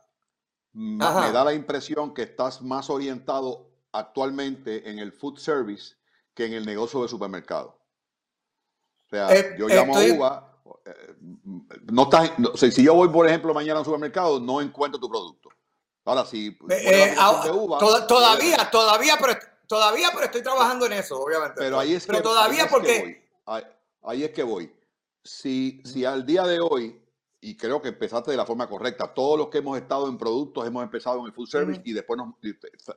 me 0.72 1.32
da 1.32 1.44
la 1.44 1.52
impresión 1.52 2.14
que 2.14 2.22
estás 2.22 2.62
más 2.62 2.90
orientado 2.90 3.68
actualmente 3.92 4.88
en 4.88 4.98
el 4.98 5.12
food 5.12 5.38
service 5.38 5.96
que 6.34 6.46
en 6.46 6.52
el 6.52 6.64
negocio 6.64 7.02
de 7.02 7.08
supermercado. 7.08 7.78
O 9.06 9.08
sea, 9.10 9.34
eh, 9.34 9.56
yo 9.58 9.66
llamo 9.68 9.96
a 9.96 10.04
Uva 10.04 10.52
eh, 10.52 10.57
no 11.92 12.02
estás, 12.02 12.32
si 12.74 12.82
yo 12.82 12.94
voy, 12.94 13.08
por 13.08 13.26
ejemplo, 13.26 13.54
mañana 13.54 13.80
al 13.80 13.84
supermercado, 13.84 14.40
no 14.40 14.60
encuentro 14.60 15.00
tu 15.00 15.08
producto. 15.08 15.50
Ahora, 16.04 16.24
si 16.24 16.56
eh, 16.70 17.14
ah, 17.18 17.42
todavía, 18.08 18.70
todavía, 18.70 19.16
pero 19.20 19.34
todavía, 19.66 20.08
pero 20.12 20.24
estoy 20.24 20.42
trabajando 20.42 20.86
en 20.86 20.94
eso, 20.94 21.20
obviamente. 21.20 21.56
Pero 21.58 21.78
ahí 21.78 21.92
es 21.92 22.06
que, 22.06 22.20
todavía 22.22 22.66
porque 22.66 23.28
ahí, 24.02 24.24
es 24.24 24.30
que 24.30 24.42
voy. 24.42 24.74
Si, 25.22 25.82
si 25.84 26.06
al 26.06 26.24
día 26.24 26.44
de 26.44 26.60
hoy, 26.60 26.98
y 27.42 27.56
creo 27.58 27.82
que 27.82 27.88
empezaste 27.88 28.30
de 28.30 28.38
la 28.38 28.46
forma 28.46 28.66
correcta, 28.66 29.12
todos 29.12 29.38
los 29.38 29.48
que 29.48 29.58
hemos 29.58 29.76
estado 29.76 30.08
en 30.08 30.16
productos 30.16 30.66
hemos 30.66 30.82
empezado 30.82 31.20
en 31.20 31.26
el 31.26 31.32
food 31.32 31.48
service 31.48 31.82
y 31.84 31.92
después 31.92 32.16
nos, 32.16 32.34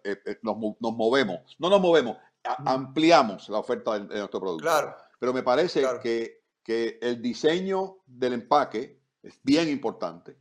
eh, 0.05 0.39
nos, 0.41 0.55
movemos, 0.79 1.57
no 1.59 1.69
nos 1.69 1.81
movemos, 1.81 2.15
ampliamos 2.43 3.49
la 3.49 3.59
oferta 3.59 3.99
de, 3.99 4.19
nuestro 4.19 4.39
producto. 4.39 4.63
Claro. 4.63 4.95
Pero 5.19 5.33
me 5.33 5.43
parece 5.43 5.85
que 6.01 6.40
que 6.63 6.99
el 7.01 7.21
diseño 7.21 7.97
del 8.05 8.33
empaque 8.33 8.99
es 9.23 9.39
bien 9.43 9.69
importante. 9.69 10.37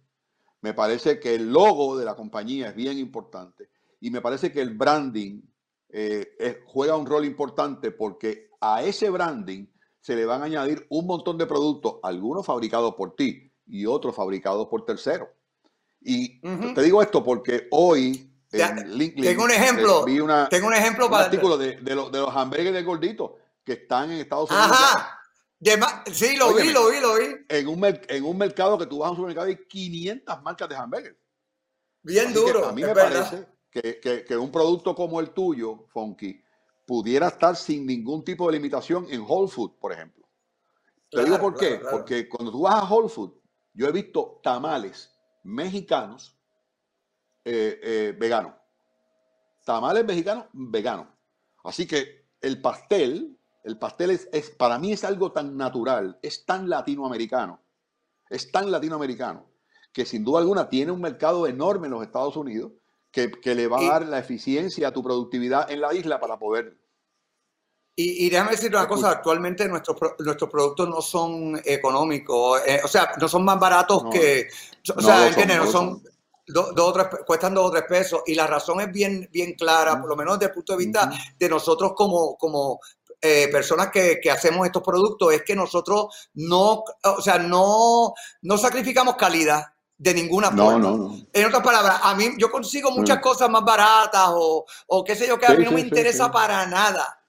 Me 0.62 0.74
parece 0.74 1.18
que 1.18 1.34
el 1.34 1.50
logo 1.50 1.96
de 1.96 2.04
la 2.04 2.14
compañía 2.14 2.68
es 2.68 2.74
bien 2.74 2.98
importante. 2.98 3.70
Y 4.00 4.10
me 4.10 4.20
parece 4.20 4.52
que 4.52 4.60
el 4.60 4.74
branding 4.76 5.40
eh, 5.88 6.62
juega 6.66 6.96
un 6.96 7.06
rol 7.06 7.24
importante 7.24 7.90
porque 7.90 8.50
a 8.60 8.82
ese 8.82 9.10
branding 9.10 9.66
se 10.00 10.16
le 10.16 10.24
van 10.24 10.42
a 10.42 10.46
añadir 10.46 10.86
un 10.90 11.06
montón 11.06 11.36
de 11.38 11.46
productos, 11.46 11.96
algunos 12.02 12.44
fabricados 12.44 12.94
por 12.94 13.14
ti 13.14 13.52
y 13.66 13.86
otros 13.86 14.14
fabricados 14.14 14.68
por 14.68 14.84
terceros. 14.84 15.28
Y 16.00 16.40
te 16.40 16.82
digo 16.82 17.02
esto 17.02 17.22
porque 17.22 17.68
hoy 17.70 18.32
en 18.52 18.96
LinkedIn 18.96 19.24
tengo 19.24 19.44
un 19.44 19.50
ejemplo, 19.50 20.04
vi 20.04 20.18
tengo 20.48 20.66
un 20.66 20.74
ejemplo 20.74 21.10
para 21.10 21.24
artículo 21.26 21.58
de, 21.58 21.76
de, 21.76 21.94
los 21.94 22.34
hamburgues 22.34 22.72
de 22.72 22.82
gordito 22.82 23.36
que 23.62 23.72
están 23.72 24.10
en 24.10 24.18
Estados 24.18 24.50
Unidos 24.50 24.76
sí, 26.12 26.36
lo 26.36 26.54
vi, 26.54 26.72
lo 26.72 26.90
vi, 26.90 27.00
lo 27.00 27.14
vi. 27.14 27.26
En 27.48 27.68
un, 27.68 27.84
en 27.84 28.24
un 28.24 28.38
mercado 28.38 28.78
que 28.78 28.86
tú 28.86 28.98
vas 28.98 29.08
a 29.08 29.10
un 29.10 29.16
supermercado 29.16 29.48
hay 29.48 29.56
500 29.66 30.42
marcas 30.42 30.68
de 30.68 30.76
hamburguesas. 30.76 31.16
Bien 32.02 32.32
duro. 32.32 32.66
A 32.66 32.72
mí 32.72 32.82
me 32.82 32.94
parece 32.94 33.46
que, 33.70 34.24
que, 34.26 34.36
un 34.36 34.50
producto 34.50 34.94
como 34.94 35.20
el 35.20 35.30
tuyo, 35.30 35.86
Funky, 35.88 36.42
pudiera 36.86 37.28
estar 37.28 37.54
sin 37.56 37.86
ningún 37.86 38.24
tipo 38.24 38.46
de 38.46 38.54
limitación 38.54 39.06
en 39.10 39.20
Whole 39.20 39.48
Food, 39.48 39.78
por 39.78 39.92
ejemplo. 39.92 40.26
Te 41.10 41.24
digo 41.24 41.38
por 41.38 41.56
qué. 41.56 41.80
Porque 41.90 42.28
cuando 42.28 42.50
tú 42.50 42.62
vas 42.62 42.76
a 42.76 42.88
Whole 42.88 43.08
Food, 43.08 43.34
yo 43.74 43.86
he 43.86 43.92
visto 43.92 44.40
tamales 44.42 45.10
mexicanos 45.42 46.36
eh, 47.44 47.80
eh, 47.82 48.16
veganos. 48.18 48.54
Tamales 49.64 50.04
mexicanos 50.04 50.46
veganos. 50.52 51.06
Así 51.64 51.86
que 51.86 52.28
el 52.40 52.60
pastel, 52.60 53.38
el 53.62 53.78
pastel 53.78 54.10
es, 54.10 54.28
es, 54.32 54.50
para 54.50 54.78
mí 54.78 54.92
es 54.92 55.04
algo 55.04 55.32
tan 55.32 55.56
natural, 55.56 56.18
es 56.22 56.44
tan 56.44 56.68
latinoamericano, 56.68 57.60
es 58.28 58.50
tan 58.50 58.70
latinoamericano, 58.70 59.46
que 59.92 60.06
sin 60.06 60.24
duda 60.24 60.40
alguna 60.40 60.68
tiene 60.68 60.92
un 60.92 61.00
mercado 61.00 61.46
enorme 61.46 61.86
en 61.86 61.92
los 61.92 62.02
Estados 62.02 62.36
Unidos 62.36 62.72
que, 63.10 63.30
le 63.44 63.66
va 63.66 63.80
a 63.80 63.84
dar 63.84 64.06
la 64.06 64.18
eficiencia 64.18 64.88
a 64.88 64.92
tu 64.92 65.02
productividad 65.02 65.70
en 65.70 65.80
la 65.80 65.92
isla 65.92 66.20
para 66.20 66.38
poder 66.38 66.80
y, 68.02 68.30
déjame 68.30 68.52
decir 68.52 68.74
una 68.74 68.88
cosa, 68.88 69.10
actualmente 69.10 69.68
nuestros, 69.68 69.98
nuestros 70.20 70.48
productos 70.48 70.88
no 70.88 71.02
son 71.02 71.60
económicos, 71.64 72.62
eh, 72.66 72.80
o 72.82 72.88
sea, 72.88 73.12
no 73.20 73.28
son 73.28 73.44
más 73.44 73.58
baratos 73.58 74.04
que, 74.10 74.48
o 74.96 75.02
sea, 75.02 75.30
no 75.58 75.66
son, 75.66 76.02
cuestan 77.26 77.52
dos 77.52 77.66
o 77.66 77.70
tres 77.70 77.84
pesos 77.86 78.22
y 78.26 78.34
la 78.34 78.46
razón 78.46 78.80
es 78.80 78.90
bien, 78.90 79.28
bien 79.30 79.52
clara, 79.52 80.00
por 80.00 80.08
lo 80.08 80.16
menos 80.16 80.38
desde 80.38 80.50
el 80.50 80.54
punto 80.54 80.72
de 80.72 80.78
vista 80.78 81.10
de 81.38 81.48
nosotros 81.48 81.92
como, 81.94 82.36
como 82.36 82.80
eh, 83.20 83.48
personas 83.52 83.90
que, 83.90 84.18
que, 84.20 84.30
hacemos 84.30 84.66
estos 84.66 84.82
productos, 84.82 85.32
es 85.32 85.42
que 85.42 85.54
nosotros 85.54 86.30
no, 86.34 86.84
o 87.04 87.22
sea, 87.22 87.38
no, 87.38 88.14
no 88.42 88.58
sacrificamos 88.58 89.16
calidad 89.16 89.64
de 90.00 90.14
ninguna 90.14 90.50
forma. 90.50 90.78
No, 90.78 90.96
no, 90.96 91.26
En 91.30 91.46
otras 91.46 91.62
palabras, 91.62 92.00
a 92.02 92.14
mí 92.14 92.30
yo 92.38 92.50
consigo 92.50 92.90
muchas 92.90 93.18
mm. 93.18 93.20
cosas 93.20 93.50
más 93.50 93.62
baratas 93.62 94.30
o, 94.32 94.64
o 94.86 95.04
qué 95.04 95.14
sé 95.14 95.28
yo, 95.28 95.38
que 95.38 95.46
a 95.46 95.54
mí 95.54 95.64
no 95.64 95.72
me 95.72 95.82
interesa 95.82 96.32
para 96.32 96.66
nada. 96.66 97.20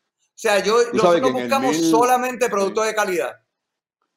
O 0.42 0.42
sea, 0.42 0.64
yo, 0.64 0.78
nosotros 0.94 1.34
buscamos 1.34 1.76
solamente 1.76 2.50
productos 2.50 2.86
de 2.86 2.96
calidad. 2.96 3.42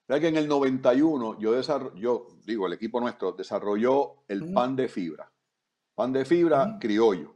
¿Sabes 0.07 0.21
que 0.21 0.29
en 0.29 0.37
el 0.37 0.47
91 0.47 1.39
yo, 1.41 1.61
yo 1.97 2.29
digo, 2.45 2.67
el 2.69 2.75
equipo 2.75 3.01
nuestro 3.01 3.33
desarrolló 3.33 4.25
el 4.29 4.53
pan 4.53 4.77
de 4.77 4.89
fibra. 4.89 5.31
Pan 5.95 6.13
de 6.13 6.25
fibra 6.25 6.79
criollo. 6.81 7.34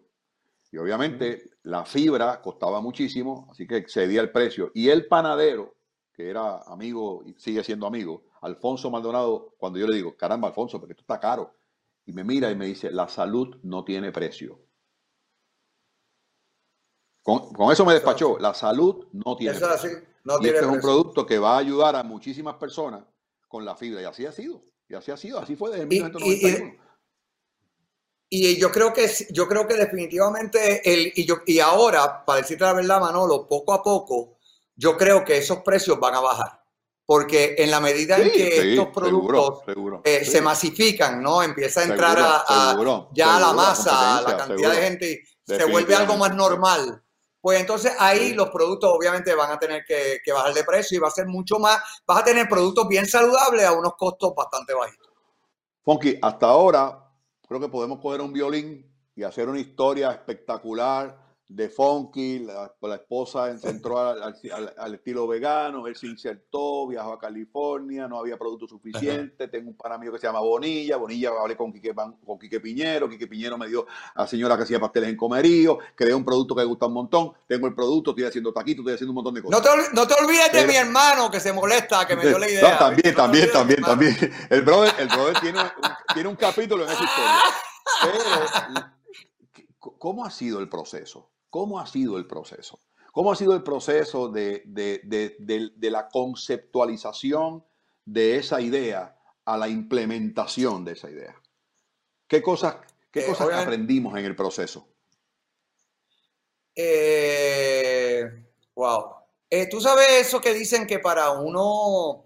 Y 0.71 0.77
obviamente 0.77 1.51
la 1.63 1.85
fibra 1.85 2.41
costaba 2.43 2.81
muchísimo, 2.81 3.49
así 3.51 3.67
que 3.67 3.77
excedía 3.77 4.21
el 4.21 4.31
precio. 4.31 4.71
Y 4.75 4.89
el 4.91 5.07
panadero, 5.07 5.77
que 6.13 6.29
era 6.29 6.63
amigo 6.63 7.23
y 7.25 7.35
sigue 7.35 7.65
siendo 7.65 7.87
amigo, 7.87 8.25
Alfonso 8.43 8.91
Maldonado, 8.91 9.55
cuando 9.59 9.79
yo 9.79 9.87
le 9.87 9.97
digo, 9.97 10.17
caramba, 10.17 10.49
Alfonso, 10.49 10.79
porque 10.79 10.93
esto 10.93 11.03
está 11.03 11.19
caro, 11.19 11.55
y 12.05 12.13
me 12.13 12.25
mira 12.25 12.51
y 12.51 12.57
me 12.57 12.67
dice, 12.67 12.91
la 12.91 13.09
salud 13.09 13.57
no 13.63 13.85
tiene 13.85 14.13
precio. 14.13 14.59
Con, 17.23 17.71
eso 17.71 17.85
me 17.85 17.93
despachó. 17.93 18.39
La 18.39 18.55
salud 18.55 19.07
no 19.13 19.37
tiene. 19.37 19.55
Eso 19.55 19.67
así, 19.67 19.89
no 20.25 20.39
y 20.41 20.47
este 20.47 20.61
es 20.61 20.67
un 20.67 20.81
producto 20.81 21.27
que 21.27 21.39
va 21.39 21.57
a 21.57 21.59
ayudar 21.59 21.95
a 21.95 22.03
muchísimas 22.03 22.55
personas 22.55 23.05
con 23.47 23.67
la 23.67 23.77
fibra. 23.77 24.01
Y 24.01 24.05
así 24.07 24.25
ha 24.25 24.33
sido. 24.33 24.63
Y 24.89 24.95
así 24.95 25.11
ha 25.11 25.19
sido. 25.19 25.39
Así 25.39 25.55
fue 25.55 25.71
desde 25.71 25.85
1991. 25.85 26.73
Y, 26.73 26.79
yo 28.31 28.71
creo 28.71 28.93
que 28.93 29.11
yo 29.31 29.49
creo 29.49 29.67
que 29.67 29.75
definitivamente 29.75 30.83
el 30.91 31.13
y 31.15 31.25
yo 31.25 31.37
y 31.47 31.61
ahora 31.61 32.25
para 32.25 32.43
decirte 32.43 32.65
la 32.65 32.75
verdad 32.75 33.01
Manolo 33.01 33.47
poco 33.49 33.73
a 33.73 33.83
poco 33.83 34.39
yo 34.79 34.97
creo 34.97 35.25
que 35.25 35.39
esos 35.39 35.59
precios 35.59 35.99
van 35.99 36.15
a 36.15 36.21
bajar. 36.21 36.63
Porque 37.05 37.57
en 37.59 37.71
la 37.71 37.81
medida 37.81 38.19
en 38.19 38.31
que 38.31 38.75
estos 38.75 38.89
productos 38.89 39.63
eh, 40.05 40.27
se 40.27 40.43
masifican 40.43 41.23
no 41.23 41.43
empieza 41.43 41.81
a 41.81 41.85
entrar 41.85 42.19
a, 42.19 42.77
ya 43.13 43.37
a 43.39 43.41
la 43.41 43.53
masa 43.55 44.21
la 44.21 44.37
cantidad 44.37 44.73
de 44.73 44.83
gente 44.83 45.23
se 45.45 45.65
vuelve 45.65 45.95
algo 45.95 46.17
más 46.17 46.35
normal. 46.35 47.03
Pues 47.41 47.61
entonces 47.61 47.93
ahí 47.99 48.35
los 48.35 48.51
productos 48.51 48.91
obviamente 48.93 49.35
van 49.35 49.51
a 49.51 49.59
tener 49.59 49.85
que, 49.87 50.21
bajar 50.31 50.53
de 50.53 50.65
precio 50.65 50.99
y 50.99 51.01
va 51.01 51.09
a 51.09 51.13
ser 51.13 51.27
mucho 51.27 51.59
más, 51.59 51.81
vas 52.07 52.21
a 52.21 52.25
tener 52.25 52.47
productos 52.47 52.87
bien 52.87 53.07
saludables 53.07 53.65
a 53.65 53.73
unos 53.73 53.95
costos 53.97 54.35
bastante 54.37 54.75
bajitos. 54.75 55.09
Funky, 55.83 56.19
hasta 56.21 56.47
ahora 56.47 57.08
creo 57.49 57.61
que 57.61 57.69
podemos 57.69 58.01
coger 58.01 58.21
un 58.21 58.33
violín 58.33 58.87
y 59.17 59.23
hacer 59.25 59.49
una 59.49 59.59
historia 59.59 60.13
espectacular 60.13 61.28
de 61.49 61.71
funky, 61.71 62.41
la, 62.41 62.71
la 62.83 62.95
esposa 62.97 63.51
entró 63.51 63.99
al, 63.99 64.35
al, 64.77 64.95
estilo 64.95 65.27
vegano, 65.27 65.87
él 65.87 65.97
se 65.97 66.07
insertó, 66.07 66.87
viajó 66.87 67.15
a 67.15 67.19
California, 67.19 68.07
no 68.07 68.19
había 68.19 68.37
producto 68.37 68.69
suficiente, 68.69 69.49
tengo 69.49 69.71
un 69.71 69.77
pana 69.77 69.97
mío 69.97 70.13
que 70.13 70.19
se 70.19 70.27
llama 70.27 70.41
Bonilla, 70.41 70.99
Bonilla 70.99 71.31
hablé 71.41 71.57
con 71.57 71.73
Quique, 71.73 71.95
con 71.95 72.39
Quique 72.39 72.61
Piñero, 72.61 73.09
Quique 73.09 73.27
Piñero 73.27 73.57
me 73.57 73.67
dio 73.67 73.87
a 74.15 74.23
la 74.23 74.27
señora 74.27 74.59
que 74.59 74.65
hacía 74.65 74.79
pasteles 74.79 75.09
en 75.09 75.17
comerío, 75.17 75.79
creé 75.95 76.13
un 76.13 76.25
producto 76.25 76.55
que 76.55 76.61
me 76.61 76.67
gusta 76.67 76.85
un 76.85 76.93
montón, 76.93 77.33
tengo 77.47 77.67
el 77.67 77.75
producto, 77.75 78.11
estoy 78.11 78.25
haciendo 78.25 78.53
taquitos, 78.53 78.81
estoy 78.81 78.95
haciendo 78.95 79.13
un 79.13 79.17
montón 79.17 79.35
de 79.35 79.43
cosas. 79.43 79.65
No 79.95 80.07
te, 80.07 80.15
olvides 80.23 80.53
de 80.53 80.67
mi 80.67 80.77
hermano 80.77 81.31
que 81.31 81.41
se 81.41 81.55
molesta, 81.55 82.07
que 82.07 82.15
me 82.15 82.27
dio 82.27 82.39
la 82.39 82.49
idea. 82.49 82.79
también, 82.79 83.15
también, 83.15 83.51
también, 83.51 83.83
también. 83.83 84.17
El 84.51 84.61
brother, 84.61 84.93
el 84.99 85.09
brother 85.09 85.41
tiene, 85.41 85.61
un, 85.61 85.69
tiene 86.13 86.29
un 86.29 86.37
capítulo 86.37 86.85
en 86.85 86.91
esa 86.91 87.03
historia. 87.03 87.33
Pero, 89.81 89.93
¿cómo 89.99 90.27
ha 90.27 90.31
sido 90.31 90.61
el 90.61 90.69
proceso? 90.69 91.31
¿Cómo 91.51 91.81
ha 91.81 91.87
sido 91.87 92.19
el 92.19 92.27
proceso? 92.27 92.81
¿Cómo 93.13 93.33
ha 93.33 93.37
sido 93.37 93.55
el 93.55 93.63
proceso 93.63 94.29
de, 94.29 94.63
la 95.81 96.09
conceptualización 96.09 97.65
de 98.05 98.37
esa 98.37 98.61
idea 98.61 99.19
a 99.45 99.57
la 99.57 99.69
implementación 99.69 100.85
de 100.85 100.93
esa 100.93 101.11
idea? 101.11 101.35
¿Qué 102.27 102.43
cosas, 102.43 102.77
qué 103.11 103.21
eh, 103.21 103.27
cosas 103.27 103.49
aprendimos 103.53 104.17
en 104.19 104.27
el 104.27 104.37
proceso? 104.37 104.89
Eh, 106.75 108.25
wow. 108.75 109.15
Eh, 109.51 109.67
Tú 109.69 109.81
sabes 109.81 110.09
eso 110.11 110.41
que 110.41 110.53
dicen 110.53 110.87
que 110.87 110.99
para 110.99 111.31
uno, 111.31 112.25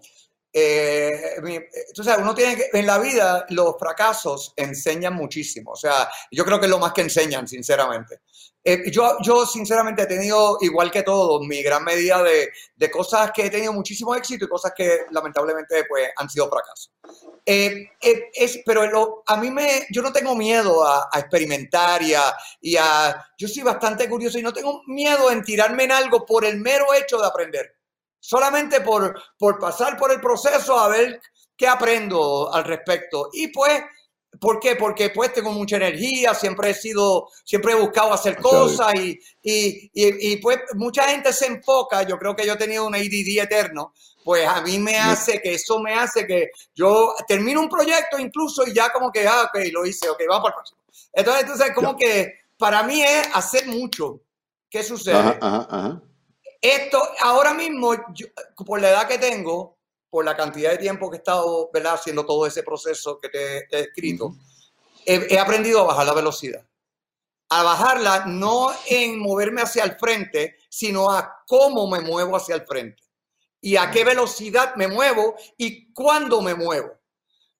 tú 1.93 2.03
sabes, 2.03 2.21
uno 2.21 2.35
tiene 2.35 2.55
que, 2.55 2.69
en 2.73 2.85
la 2.85 2.99
vida 2.99 3.45
los 3.49 3.75
fracasos 3.79 4.53
enseñan 4.55 5.15
muchísimo. 5.15 5.71
O 5.71 5.75
sea, 5.75 6.09
yo 6.31 6.45
creo 6.45 6.59
que 6.59 6.67
es 6.67 6.71
lo 6.71 6.79
más 6.79 6.93
que 6.93 7.01
enseñan, 7.01 7.47
sinceramente. 7.47 8.21
Eh, 8.65 8.89
yo, 8.91 9.17
yo 9.21 9.45
sinceramente 9.45 10.03
he 10.03 10.05
tenido, 10.05 10.57
igual 10.61 10.89
que 10.89 11.03
todos, 11.03 11.45
mi 11.45 11.61
gran 11.61 11.83
medida 11.83 12.23
de, 12.23 12.49
de, 12.75 12.91
cosas 12.91 13.31
que 13.31 13.45
he 13.45 13.49
tenido 13.49 13.73
muchísimo 13.73 14.15
éxito 14.15 14.45
y 14.45 14.47
cosas 14.47 14.71
que 14.75 15.01
lamentablemente 15.11 15.83
pues, 15.83 16.09
han 16.15 16.29
sido 16.29 16.49
fracasos. 16.49 16.91
Eh, 17.45 17.89
eh, 18.01 18.29
es, 18.33 18.61
pero 18.65 19.23
a 19.27 19.37
mí 19.37 19.51
me, 19.51 19.85
yo 19.89 20.01
no 20.01 20.13
tengo 20.13 20.33
miedo 20.35 20.85
a, 20.87 21.09
a 21.11 21.19
experimentar 21.19 22.01
y 22.03 22.13
a, 22.13 22.33
y 22.61 22.77
a, 22.77 23.25
yo 23.37 23.49
soy 23.49 23.63
bastante 23.63 24.07
curioso 24.07 24.39
y 24.39 24.43
no 24.43 24.53
tengo 24.53 24.81
miedo 24.87 25.29
en 25.29 25.43
tirarme 25.43 25.83
en 25.83 25.91
algo 25.91 26.25
por 26.25 26.45
el 26.45 26.57
mero 26.61 26.93
hecho 26.93 27.17
de 27.17 27.27
aprender. 27.27 27.75
Solamente 28.25 28.79
por, 28.79 29.21
por 29.37 29.59
pasar 29.59 29.97
por 29.97 30.09
el 30.09 30.21
proceso 30.21 30.79
a 30.79 30.87
ver 30.87 31.21
qué 31.57 31.67
aprendo 31.67 32.53
al 32.53 32.63
respecto. 32.63 33.29
Y 33.33 33.49
pues 33.49 33.83
¿Por 34.39 34.59
qué? 34.59 34.75
Porque 34.75 35.11
pues 35.11 35.31
tengo 35.31 35.51
mucha 35.51 35.75
energía, 35.75 36.33
siempre 36.33 36.71
he 36.71 36.73
sido, 36.73 37.29
siempre 37.43 37.73
he 37.73 37.75
buscado 37.75 38.11
hacer 38.11 38.37
cosas 38.37 38.91
y, 38.95 39.19
y, 39.43 39.91
y, 39.93 40.37
pues 40.37 40.57
mucha 40.73 41.07
gente 41.07 41.31
se 41.31 41.45
enfoca, 41.45 42.01
yo 42.01 42.17
creo 42.17 42.35
que 42.35 42.43
yo 42.43 42.53
he 42.53 42.57
tenido 42.57 42.87
un 42.87 42.95
ADD 42.95 43.43
eterno, 43.43 43.93
pues 44.23 44.47
a 44.47 44.61
mí 44.61 44.79
me 44.79 44.97
hace 44.97 45.39
que 45.39 45.53
eso 45.53 45.79
me 45.79 45.93
hace 45.93 46.25
que 46.25 46.49
yo 46.73 47.13
termino 47.27 47.61
un 47.61 47.69
proyecto 47.69 48.17
incluso 48.17 48.65
y 48.65 48.73
ya 48.73 48.91
como 48.91 49.11
que, 49.11 49.27
ah, 49.27 49.43
ok, 49.43 49.71
lo 49.71 49.85
hice, 49.85 50.09
ok, 50.09 50.23
vamos 50.27 50.43
para 50.43 50.55
el 50.55 50.55
próximo. 50.55 50.79
Entonces, 51.13 51.43
entonces 51.43 51.75
como 51.75 51.95
que 51.95 52.33
para 52.57 52.81
mí 52.81 53.03
es 53.03 53.29
hacer 53.35 53.67
mucho. 53.67 54.19
¿Qué 54.67 54.81
sucede? 54.81 55.37
Esto, 56.63 56.97
ahora 57.19 57.53
mismo, 57.53 57.93
por 58.65 58.79
la 58.79 58.91
edad 58.91 59.05
que 59.05 59.17
tengo, 59.17 59.79
por 60.09 60.23
la 60.23 60.37
cantidad 60.37 60.71
de 60.71 60.77
tiempo 60.77 61.09
que 61.09 61.17
he 61.17 61.19
estado 61.19 61.69
¿verdad? 61.73 61.95
haciendo 61.95 62.25
todo 62.25 62.47
ese 62.47 62.63
proceso 62.63 63.19
que 63.19 63.27
te, 63.27 63.67
he 63.69 63.81
escrito, 63.81 64.33
he, 65.05 65.37
aprendido 65.37 65.81
a 65.81 65.87
bajar 65.87 66.05
la 66.05 66.13
velocidad. 66.13 66.65
A 67.49 67.63
bajarla 67.63 68.27
no 68.27 68.71
en 68.87 69.19
moverme 69.19 69.61
hacia 69.61 69.83
el 69.83 69.97
frente, 69.97 70.55
sino 70.69 71.11
a 71.11 71.43
cómo 71.45 71.85
me 71.89 71.99
muevo 71.99 72.37
hacia 72.37 72.55
el 72.55 72.65
frente. 72.65 73.03
Y 73.59 73.75
a 73.75 73.91
qué 73.91 74.05
velocidad 74.05 74.73
me 74.77 74.87
muevo 74.87 75.35
y 75.57 75.91
cuándo 75.91 76.41
me 76.41 76.55
muevo. 76.55 76.93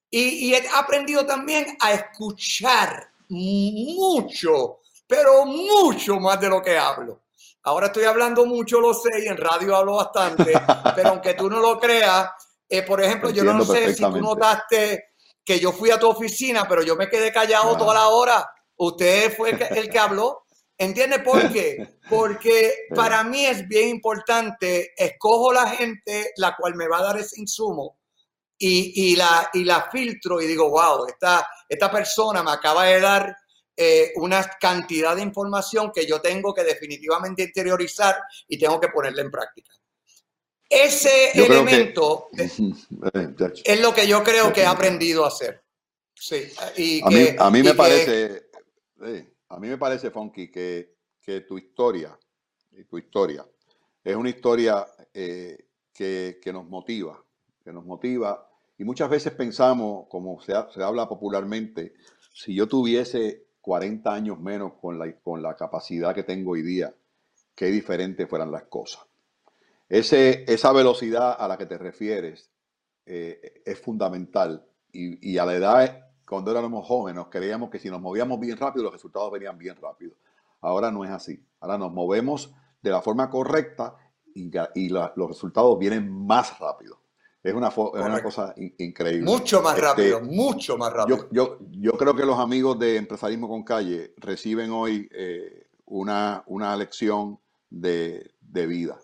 Y, 0.09 0.47
y 0.47 0.53
he 0.53 0.65
aprendido 0.75 1.25
también 1.25 1.75
a 1.81 1.91
escuchar 1.91 3.11
mucho, 3.27 4.79
pero 5.05 5.45
mucho 5.45 6.21
más 6.21 6.39
de 6.39 6.47
lo 6.47 6.61
que 6.61 6.77
hablo. 6.77 7.22
Ahora 7.64 7.88
estoy 7.88 8.03
hablando 8.03 8.45
mucho, 8.45 8.82
lo 8.82 8.93
sé, 8.93 9.24
y 9.24 9.28
en 9.28 9.38
radio 9.38 9.76
hablo 9.76 9.95
bastante, 9.95 10.51
pero 10.95 11.09
aunque 11.09 11.34
tú 11.34 11.49
no 11.49 11.59
lo 11.59 11.80
creas, 11.80 12.30
eh, 12.68 12.82
por 12.84 13.01
ejemplo, 13.01 13.30
yo 13.30 13.43
no 13.43 13.64
sé 13.64 13.93
si 13.93 14.03
tú 14.03 14.20
notaste 14.20 15.14
que 15.45 15.59
yo 15.59 15.72
fui 15.72 15.91
a 15.91 15.99
tu 15.99 16.09
oficina, 16.09 16.68
pero 16.68 16.82
yo 16.82 16.95
me 16.95 17.09
quedé 17.09 17.32
callado 17.32 17.78
toda 17.78 17.93
la 17.93 18.07
hora. 18.09 18.49
Usted 18.76 19.36
fue 19.36 19.51
el 19.51 19.89
que, 19.89 19.99
habló. 19.99 20.45
¿Entiendes 20.78 21.20
por 21.20 21.39
qué? 21.53 21.99
Porque 22.09 22.88
para 22.95 23.24
mí 23.24 23.45
es 23.45 23.68
bien 23.68 23.89
importante, 23.89 24.93
escojo 24.97 25.53
la 25.53 25.68
gente 25.70 26.32
la 26.38 26.55
cual 26.55 26.76
me 26.76 26.88
va 26.88 26.99
a 26.99 27.03
dar 27.03 27.18
ese 27.18 27.39
insumo 27.39 27.99
y, 28.57 29.16
la, 29.16 29.49
y 29.53 29.66
la 29.66 29.89
filtro 29.91 30.41
y 30.41 30.47
digo, 30.47 30.70
wow, 30.70 31.05
esta, 31.05 31.47
esta 31.68 31.91
persona 31.91 32.41
me 32.43 32.51
acaba 32.51 32.86
de 32.86 33.01
dar 33.01 33.36
eh, 33.76 34.11
una 34.17 34.43
cantidad 34.59 35.15
de 35.15 35.24
información 35.24 35.91
que 35.91 36.05
yo 36.05 36.21
tengo 36.21 36.53
que 36.53 36.63
definitivamente 36.63 37.43
interiorizar 37.43 38.17
y 38.47 38.59
tengo 38.59 38.80
que 38.80 38.89
ponerla 38.89 39.24
en 39.24 39.32
práctica. 39.32 39.71
Ese 40.69 41.32
elemento 41.34 42.28
es 42.34 43.80
lo 43.80 43.93
que 43.93 44.07
yo 44.07 44.24
creo 44.24 44.53
que 44.53 44.61
he 44.61 44.65
aprendido 44.65 45.26
a 45.26 45.30
hacer. 45.30 45.63
Sí, 46.13 46.51
y 46.78 47.01
a, 47.03 47.07
mí, 47.07 47.28
a 47.38 47.49
mí 47.49 47.63
me 47.63 47.74
parece, 47.74 48.49
a 49.49 49.59
mí 49.59 49.67
me 49.67 49.78
parece, 49.78 50.11
Funky, 50.11 50.49
que, 50.51 50.95
que 51.19 51.41
tu 51.41 51.57
historia, 51.57 52.17
tu 52.88 52.97
historia, 52.97 53.45
es 54.03 54.15
una 54.15 54.30
historia 54.30 54.86
eh, 55.13 55.57
que, 55.93 56.39
que, 56.41 56.53
nos 56.53 56.65
motiva, 56.67 57.24
que 57.63 57.74
nos 57.74 57.86
motiva. 57.86 58.49
Y 58.78 58.84
muchas 58.84 59.09
veces 59.09 59.34
pensamos, 59.34 60.07
como 60.09 60.41
se, 60.41 60.53
se 60.74 60.84
habla 60.84 61.07
popularmente, 61.07 61.93
si 62.34 62.55
yo 62.55 62.67
tuviese 62.67 63.47
40 63.64 64.14
años 64.14 64.41
menos 64.41 64.74
con 64.74 64.99
la, 64.99 65.09
con 65.22 65.41
la 65.41 65.55
capacidad 65.55 66.14
que 66.14 66.24
tengo 66.24 66.51
hoy 66.51 66.61
día, 66.64 66.93
qué 67.55 67.68
diferentes 67.68 68.28
fueran 68.30 68.51
las 68.51 68.64
cosas. 68.64 69.05
Ese, 69.88 70.43
esa 70.51 70.74
velocidad 70.74 71.38
a 71.39 71.47
la 71.47 71.57
que 71.57 71.66
te 71.66 71.78
refieres 71.78 72.51
eh, 73.05 73.61
es 73.66 73.80
fundamental 73.80 74.66
y, 74.91 75.38
a 75.38 75.45
la 75.45 75.55
edad, 75.55 76.07
cuando 76.28 76.51
éramos 76.51 76.86
jóvenes, 76.86 77.24
creíamos 77.32 77.70
que 77.70 77.80
si 77.80 77.89
nos 77.89 78.01
movíamos 78.01 78.38
bien 78.38 78.57
rápido, 78.57 78.84
los 78.84 78.93
resultados 78.93 79.32
venían 79.32 79.57
bien 79.57 79.78
rápido. 79.78 80.14
Ahora 80.59 80.91
no 80.91 81.05
es 81.05 81.11
así. 81.11 81.41
Ahora 81.61 81.78
nos 81.78 81.93
movemos 81.93 82.53
de 82.82 82.91
la 82.91 83.01
forma 83.01 83.30
correcta 83.30 83.95
y, 84.36 84.51
y 84.76 84.89
los 84.89 85.28
resultados 85.28 85.80
vienen 85.80 86.11
más 86.11 86.59
rápido. 86.59 86.99
Es 87.43 87.53
una, 87.53 87.67
es 87.67 87.77
una 87.77 88.23
cosa 88.23 88.55
increíble. 88.55 89.29
Mucho 89.29 89.61
más 89.61 89.75
este, 89.75 89.85
rápido, 89.85 90.21
mucho 90.21 90.77
más 90.77 90.93
rápido. 90.93 91.27
Yo, 91.29 91.29
yo, 91.31 91.59
yo, 91.71 91.91
creo 91.91 92.15
que 92.15 92.25
los 92.25 92.39
amigos 92.39 92.79
de 92.79 92.95
Empresarismo 92.95 93.49
con 93.49 93.63
Calle 93.63 94.13
reciben 94.17 94.71
hoy 94.71 95.09
eh, 95.11 95.67
una, 95.85 96.43
una 96.47 96.75
lección 96.77 97.39
de, 97.69 98.31
de 98.39 98.65
vida 98.65 98.97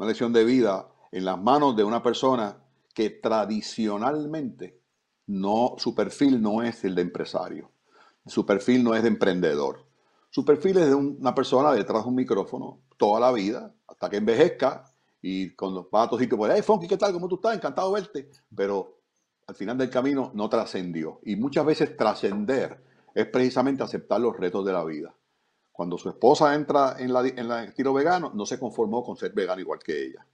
una 0.00 0.08
lección 0.08 0.32
de 0.32 0.44
vida 0.44 0.88
en 1.12 1.26
las 1.26 1.38
manos 1.38 1.76
de 1.76 1.84
una 1.84 2.02
persona 2.02 2.56
que 2.94 3.10
tradicionalmente 3.10 4.80
no, 5.26 5.74
su 5.76 5.94
perfil 5.94 6.40
no 6.40 6.62
es 6.62 6.82
el 6.84 6.94
de 6.94 7.02
empresario, 7.02 7.70
su 8.24 8.46
perfil 8.46 8.82
no 8.82 8.94
es 8.94 9.02
de 9.02 9.08
emprendedor. 9.08 9.84
Su 10.30 10.42
perfil 10.42 10.78
es 10.78 10.86
de 10.86 10.94
una 10.94 11.34
persona 11.34 11.72
detrás 11.72 12.04
de 12.04 12.08
un 12.08 12.14
micrófono 12.14 12.80
toda 12.96 13.20
la 13.20 13.30
vida, 13.30 13.74
hasta 13.86 14.08
que 14.08 14.16
envejezca 14.16 14.89
y 15.22 15.50
cuando 15.50 15.88
va 15.92 16.04
a 16.04 16.08
tu 16.10 16.18
sitio, 16.18 16.36
pues, 16.38 16.52
hey, 16.54 16.62
Fonky, 16.62 16.88
¿qué 16.88 16.96
tal? 16.96 17.12
¿Cómo 17.12 17.28
tú 17.28 17.36
estás? 17.36 17.54
Encantado 17.54 17.92
verte. 17.92 18.30
Pero 18.54 19.00
al 19.46 19.54
final 19.54 19.76
del 19.76 19.90
camino 19.90 20.30
no 20.34 20.48
trascendió. 20.48 21.20
Y 21.24 21.36
muchas 21.36 21.66
veces 21.66 21.96
trascender 21.96 22.82
es 23.14 23.26
precisamente 23.26 23.82
aceptar 23.82 24.20
los 24.20 24.36
retos 24.36 24.64
de 24.64 24.72
la 24.72 24.84
vida. 24.84 25.14
Cuando 25.72 25.98
su 25.98 26.08
esposa 26.08 26.54
entra 26.54 26.96
en, 26.98 27.12
la, 27.12 27.26
en 27.26 27.38
el 27.38 27.68
estilo 27.68 27.92
vegano, 27.92 28.32
no 28.34 28.46
se 28.46 28.58
conformó 28.58 29.02
con 29.02 29.16
ser 29.16 29.32
vegano 29.32 29.60
igual 29.60 29.80
que 29.80 30.04
ella. 30.06 30.26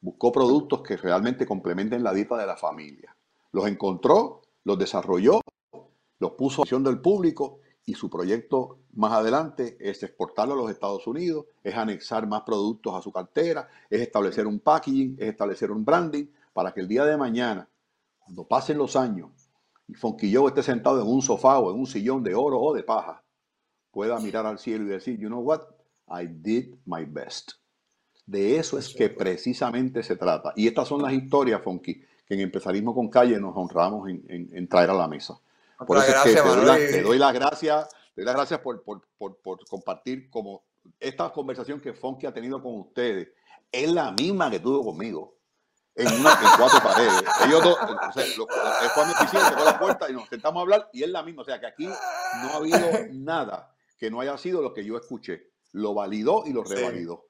Buscó 0.00 0.32
productos 0.32 0.82
que 0.82 0.96
realmente 0.96 1.46
complementen 1.46 2.02
la 2.02 2.12
dieta 2.12 2.36
de 2.36 2.46
la 2.46 2.56
familia. 2.56 3.14
Los 3.52 3.66
encontró, 3.66 4.42
los 4.64 4.78
desarrolló, 4.78 5.40
los 6.18 6.32
puso 6.32 6.62
a 6.62 6.64
acción 6.64 6.84
del 6.84 7.00
público 7.00 7.60
y 7.84 7.94
su 7.94 8.08
proyecto 8.08 8.78
más 8.96 9.12
adelante 9.12 9.76
es 9.80 10.02
exportarlo 10.02 10.54
a 10.54 10.56
los 10.56 10.70
Estados 10.70 11.06
Unidos, 11.06 11.46
es 11.62 11.74
anexar 11.74 12.26
más 12.26 12.42
productos 12.42 12.94
a 12.94 13.02
su 13.02 13.12
cartera, 13.12 13.68
es 13.90 14.00
establecer 14.00 14.46
un 14.46 14.60
packaging, 14.60 15.16
es 15.18 15.28
establecer 15.28 15.70
un 15.70 15.84
branding 15.84 16.26
para 16.52 16.72
que 16.72 16.80
el 16.80 16.88
día 16.88 17.04
de 17.04 17.16
mañana, 17.16 17.68
cuando 18.18 18.46
pasen 18.46 18.78
los 18.78 18.96
años 18.96 19.30
y 19.86 19.94
Fonquillo 19.94 20.48
esté 20.48 20.62
sentado 20.62 21.00
en 21.02 21.08
un 21.08 21.22
sofá 21.22 21.58
o 21.58 21.70
en 21.70 21.78
un 21.78 21.86
sillón 21.86 22.22
de 22.22 22.34
oro 22.34 22.60
o 22.60 22.74
de 22.74 22.82
paja, 22.82 23.22
pueda 23.90 24.18
mirar 24.18 24.46
al 24.46 24.58
cielo 24.58 24.84
y 24.84 24.88
decir, 24.88 25.18
you 25.18 25.28
know 25.28 25.40
what, 25.40 25.62
I 26.08 26.26
did 26.26 26.74
my 26.84 27.04
best. 27.04 27.52
De 28.26 28.58
eso 28.58 28.78
es 28.78 28.94
que 28.94 29.10
precisamente 29.10 30.02
se 30.02 30.16
trata. 30.16 30.52
Y 30.56 30.66
estas 30.66 30.88
son 30.88 31.02
las 31.02 31.12
historias, 31.12 31.62
Fonky, 31.62 32.02
que 32.26 32.34
en 32.34 32.40
Empresarismo 32.40 32.94
con 32.94 33.08
Calle 33.08 33.38
nos 33.38 33.54
honramos 33.54 34.08
en, 34.08 34.68
traer 34.68 34.90
a 34.90 34.94
la 34.94 35.08
mesa. 35.08 35.38
Por 35.86 35.98
eso 35.98 36.10
es 36.10 36.22
que 36.22 36.92
te 36.92 37.02
doy, 37.02 37.18
las 37.18 37.34
gracias, 37.34 37.88
te 38.14 38.22
doy 38.22 38.26
las 38.26 38.34
gracias 38.36 38.60
por, 38.60 38.84
compartir 39.68 40.30
como 40.30 40.64
esta 41.00 41.32
conversación 41.32 41.80
que 41.80 41.92
Fonky 41.92 42.26
ha 42.26 42.32
tenido 42.32 42.62
con 42.62 42.80
ustedes. 42.80 43.28
Es 43.72 43.90
la 43.90 44.12
misma 44.12 44.50
que 44.50 44.60
tuvo 44.60 44.84
conmigo 44.84 45.36
en, 45.96 46.06
una, 46.20 46.30
en 46.30 46.48
cuatro 46.56 46.80
paredes. 46.80 47.22
Ellos 47.46 47.62
dos, 47.64 47.76
o 47.76 48.12
sea, 48.12 48.24
lo, 48.36 48.46
es 48.84 48.92
cuando 48.94 49.14
tocó 49.50 49.64
la 49.64 49.78
puerta 49.78 50.08
y 50.08 50.12
nos 50.12 50.28
sentamos 50.28 50.60
a 50.60 50.62
hablar 50.62 50.90
y 50.92 51.02
es 51.02 51.08
la 51.08 51.24
misma. 51.24 51.42
O 51.42 51.44
sea 51.44 51.58
que 51.58 51.66
aquí 51.66 51.86
no 51.86 52.48
ha 52.50 52.56
habido 52.56 52.78
nada 53.12 53.74
que 53.98 54.10
no 54.10 54.20
haya 54.20 54.38
sido 54.38 54.62
lo 54.62 54.72
que 54.72 54.84
yo 54.84 54.96
escuché. 54.96 55.50
Lo 55.72 55.94
validó 55.94 56.44
y 56.46 56.52
lo 56.52 56.62
revalidó. 56.62 57.26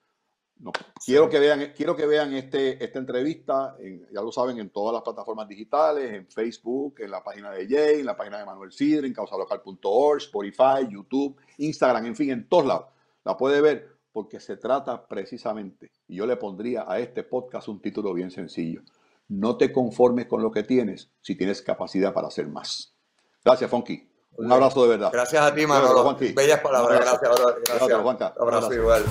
No, 0.61 0.73
quiero, 1.05 1.29
que 1.29 1.39
vean, 1.39 1.73
quiero 1.77 1.97
que 1.97 2.07
vean 2.07 2.33
este, 2.33 2.83
esta 2.83 2.99
entrevista, 2.99 3.77
ya 4.11 4.23
lo 4.23 4.33
saben, 4.33 4.59
en 4.59 4.71
todas 4.71 4.95
las 4.95 5.03
plataformas 5.03 5.49
digitales, 5.49 6.13
en 6.13 6.27
Facebook, 6.29 6.95
en 7.01 7.11
la 7.11 7.23
página 7.23 7.51
de 7.51 7.69
Jay, 7.69 8.01
en 8.01 8.07
la 8.07 8.17
página 8.17 8.39
de 8.39 8.47
Manuel 8.47 8.73
Sidre, 8.73 9.07
en 9.07 9.13
causalocal.org, 9.13 10.19
Spotify, 10.19 10.89
YouTube, 10.89 11.37
Instagram, 11.59 12.07
en 12.07 12.17
fin, 12.17 12.31
en 12.31 12.49
todos 12.49 12.67
lados. 12.67 12.87
La 13.25 13.37
puede 13.37 13.61
ver 13.61 13.95
porque 14.13 14.39
se 14.39 14.57
trata 14.57 15.07
precisamente, 15.07 15.91
y 16.07 16.17
yo 16.17 16.27
le 16.27 16.37
pondría 16.37 16.85
a 16.89 17.01
este 17.01 17.25
podcast 17.25 17.69
un 17.69 17.83
título 17.83 18.15
bien 18.15 18.31
sencillo. 18.31 18.83
No 19.29 19.57
te 19.57 19.73
conformes 19.73 20.27
con 20.27 20.41
lo 20.41 20.53
que 20.53 20.63
tienes 20.63 21.11
si 21.21 21.35
tienes 21.35 21.63
capacidad 21.63 22.15
para 22.15 22.29
hacer 22.29 22.47
más. 22.47 22.95
Gracias, 23.45 23.71
Funky. 23.71 24.09
Un 24.37 24.53
abrazo 24.53 24.83
de 24.85 24.89
verdad. 24.91 25.11
Gracias 25.13 25.43
a 25.43 25.55
ti, 25.55 25.67
Manolo. 25.67 26.17
Bellas 26.17 26.61
palabras. 26.61 27.01
Gracias, 27.01 27.55
Gracias, 27.67 28.01
Juanca. 28.01 28.35
Abrazo 28.39 28.73
igual. 28.73 29.05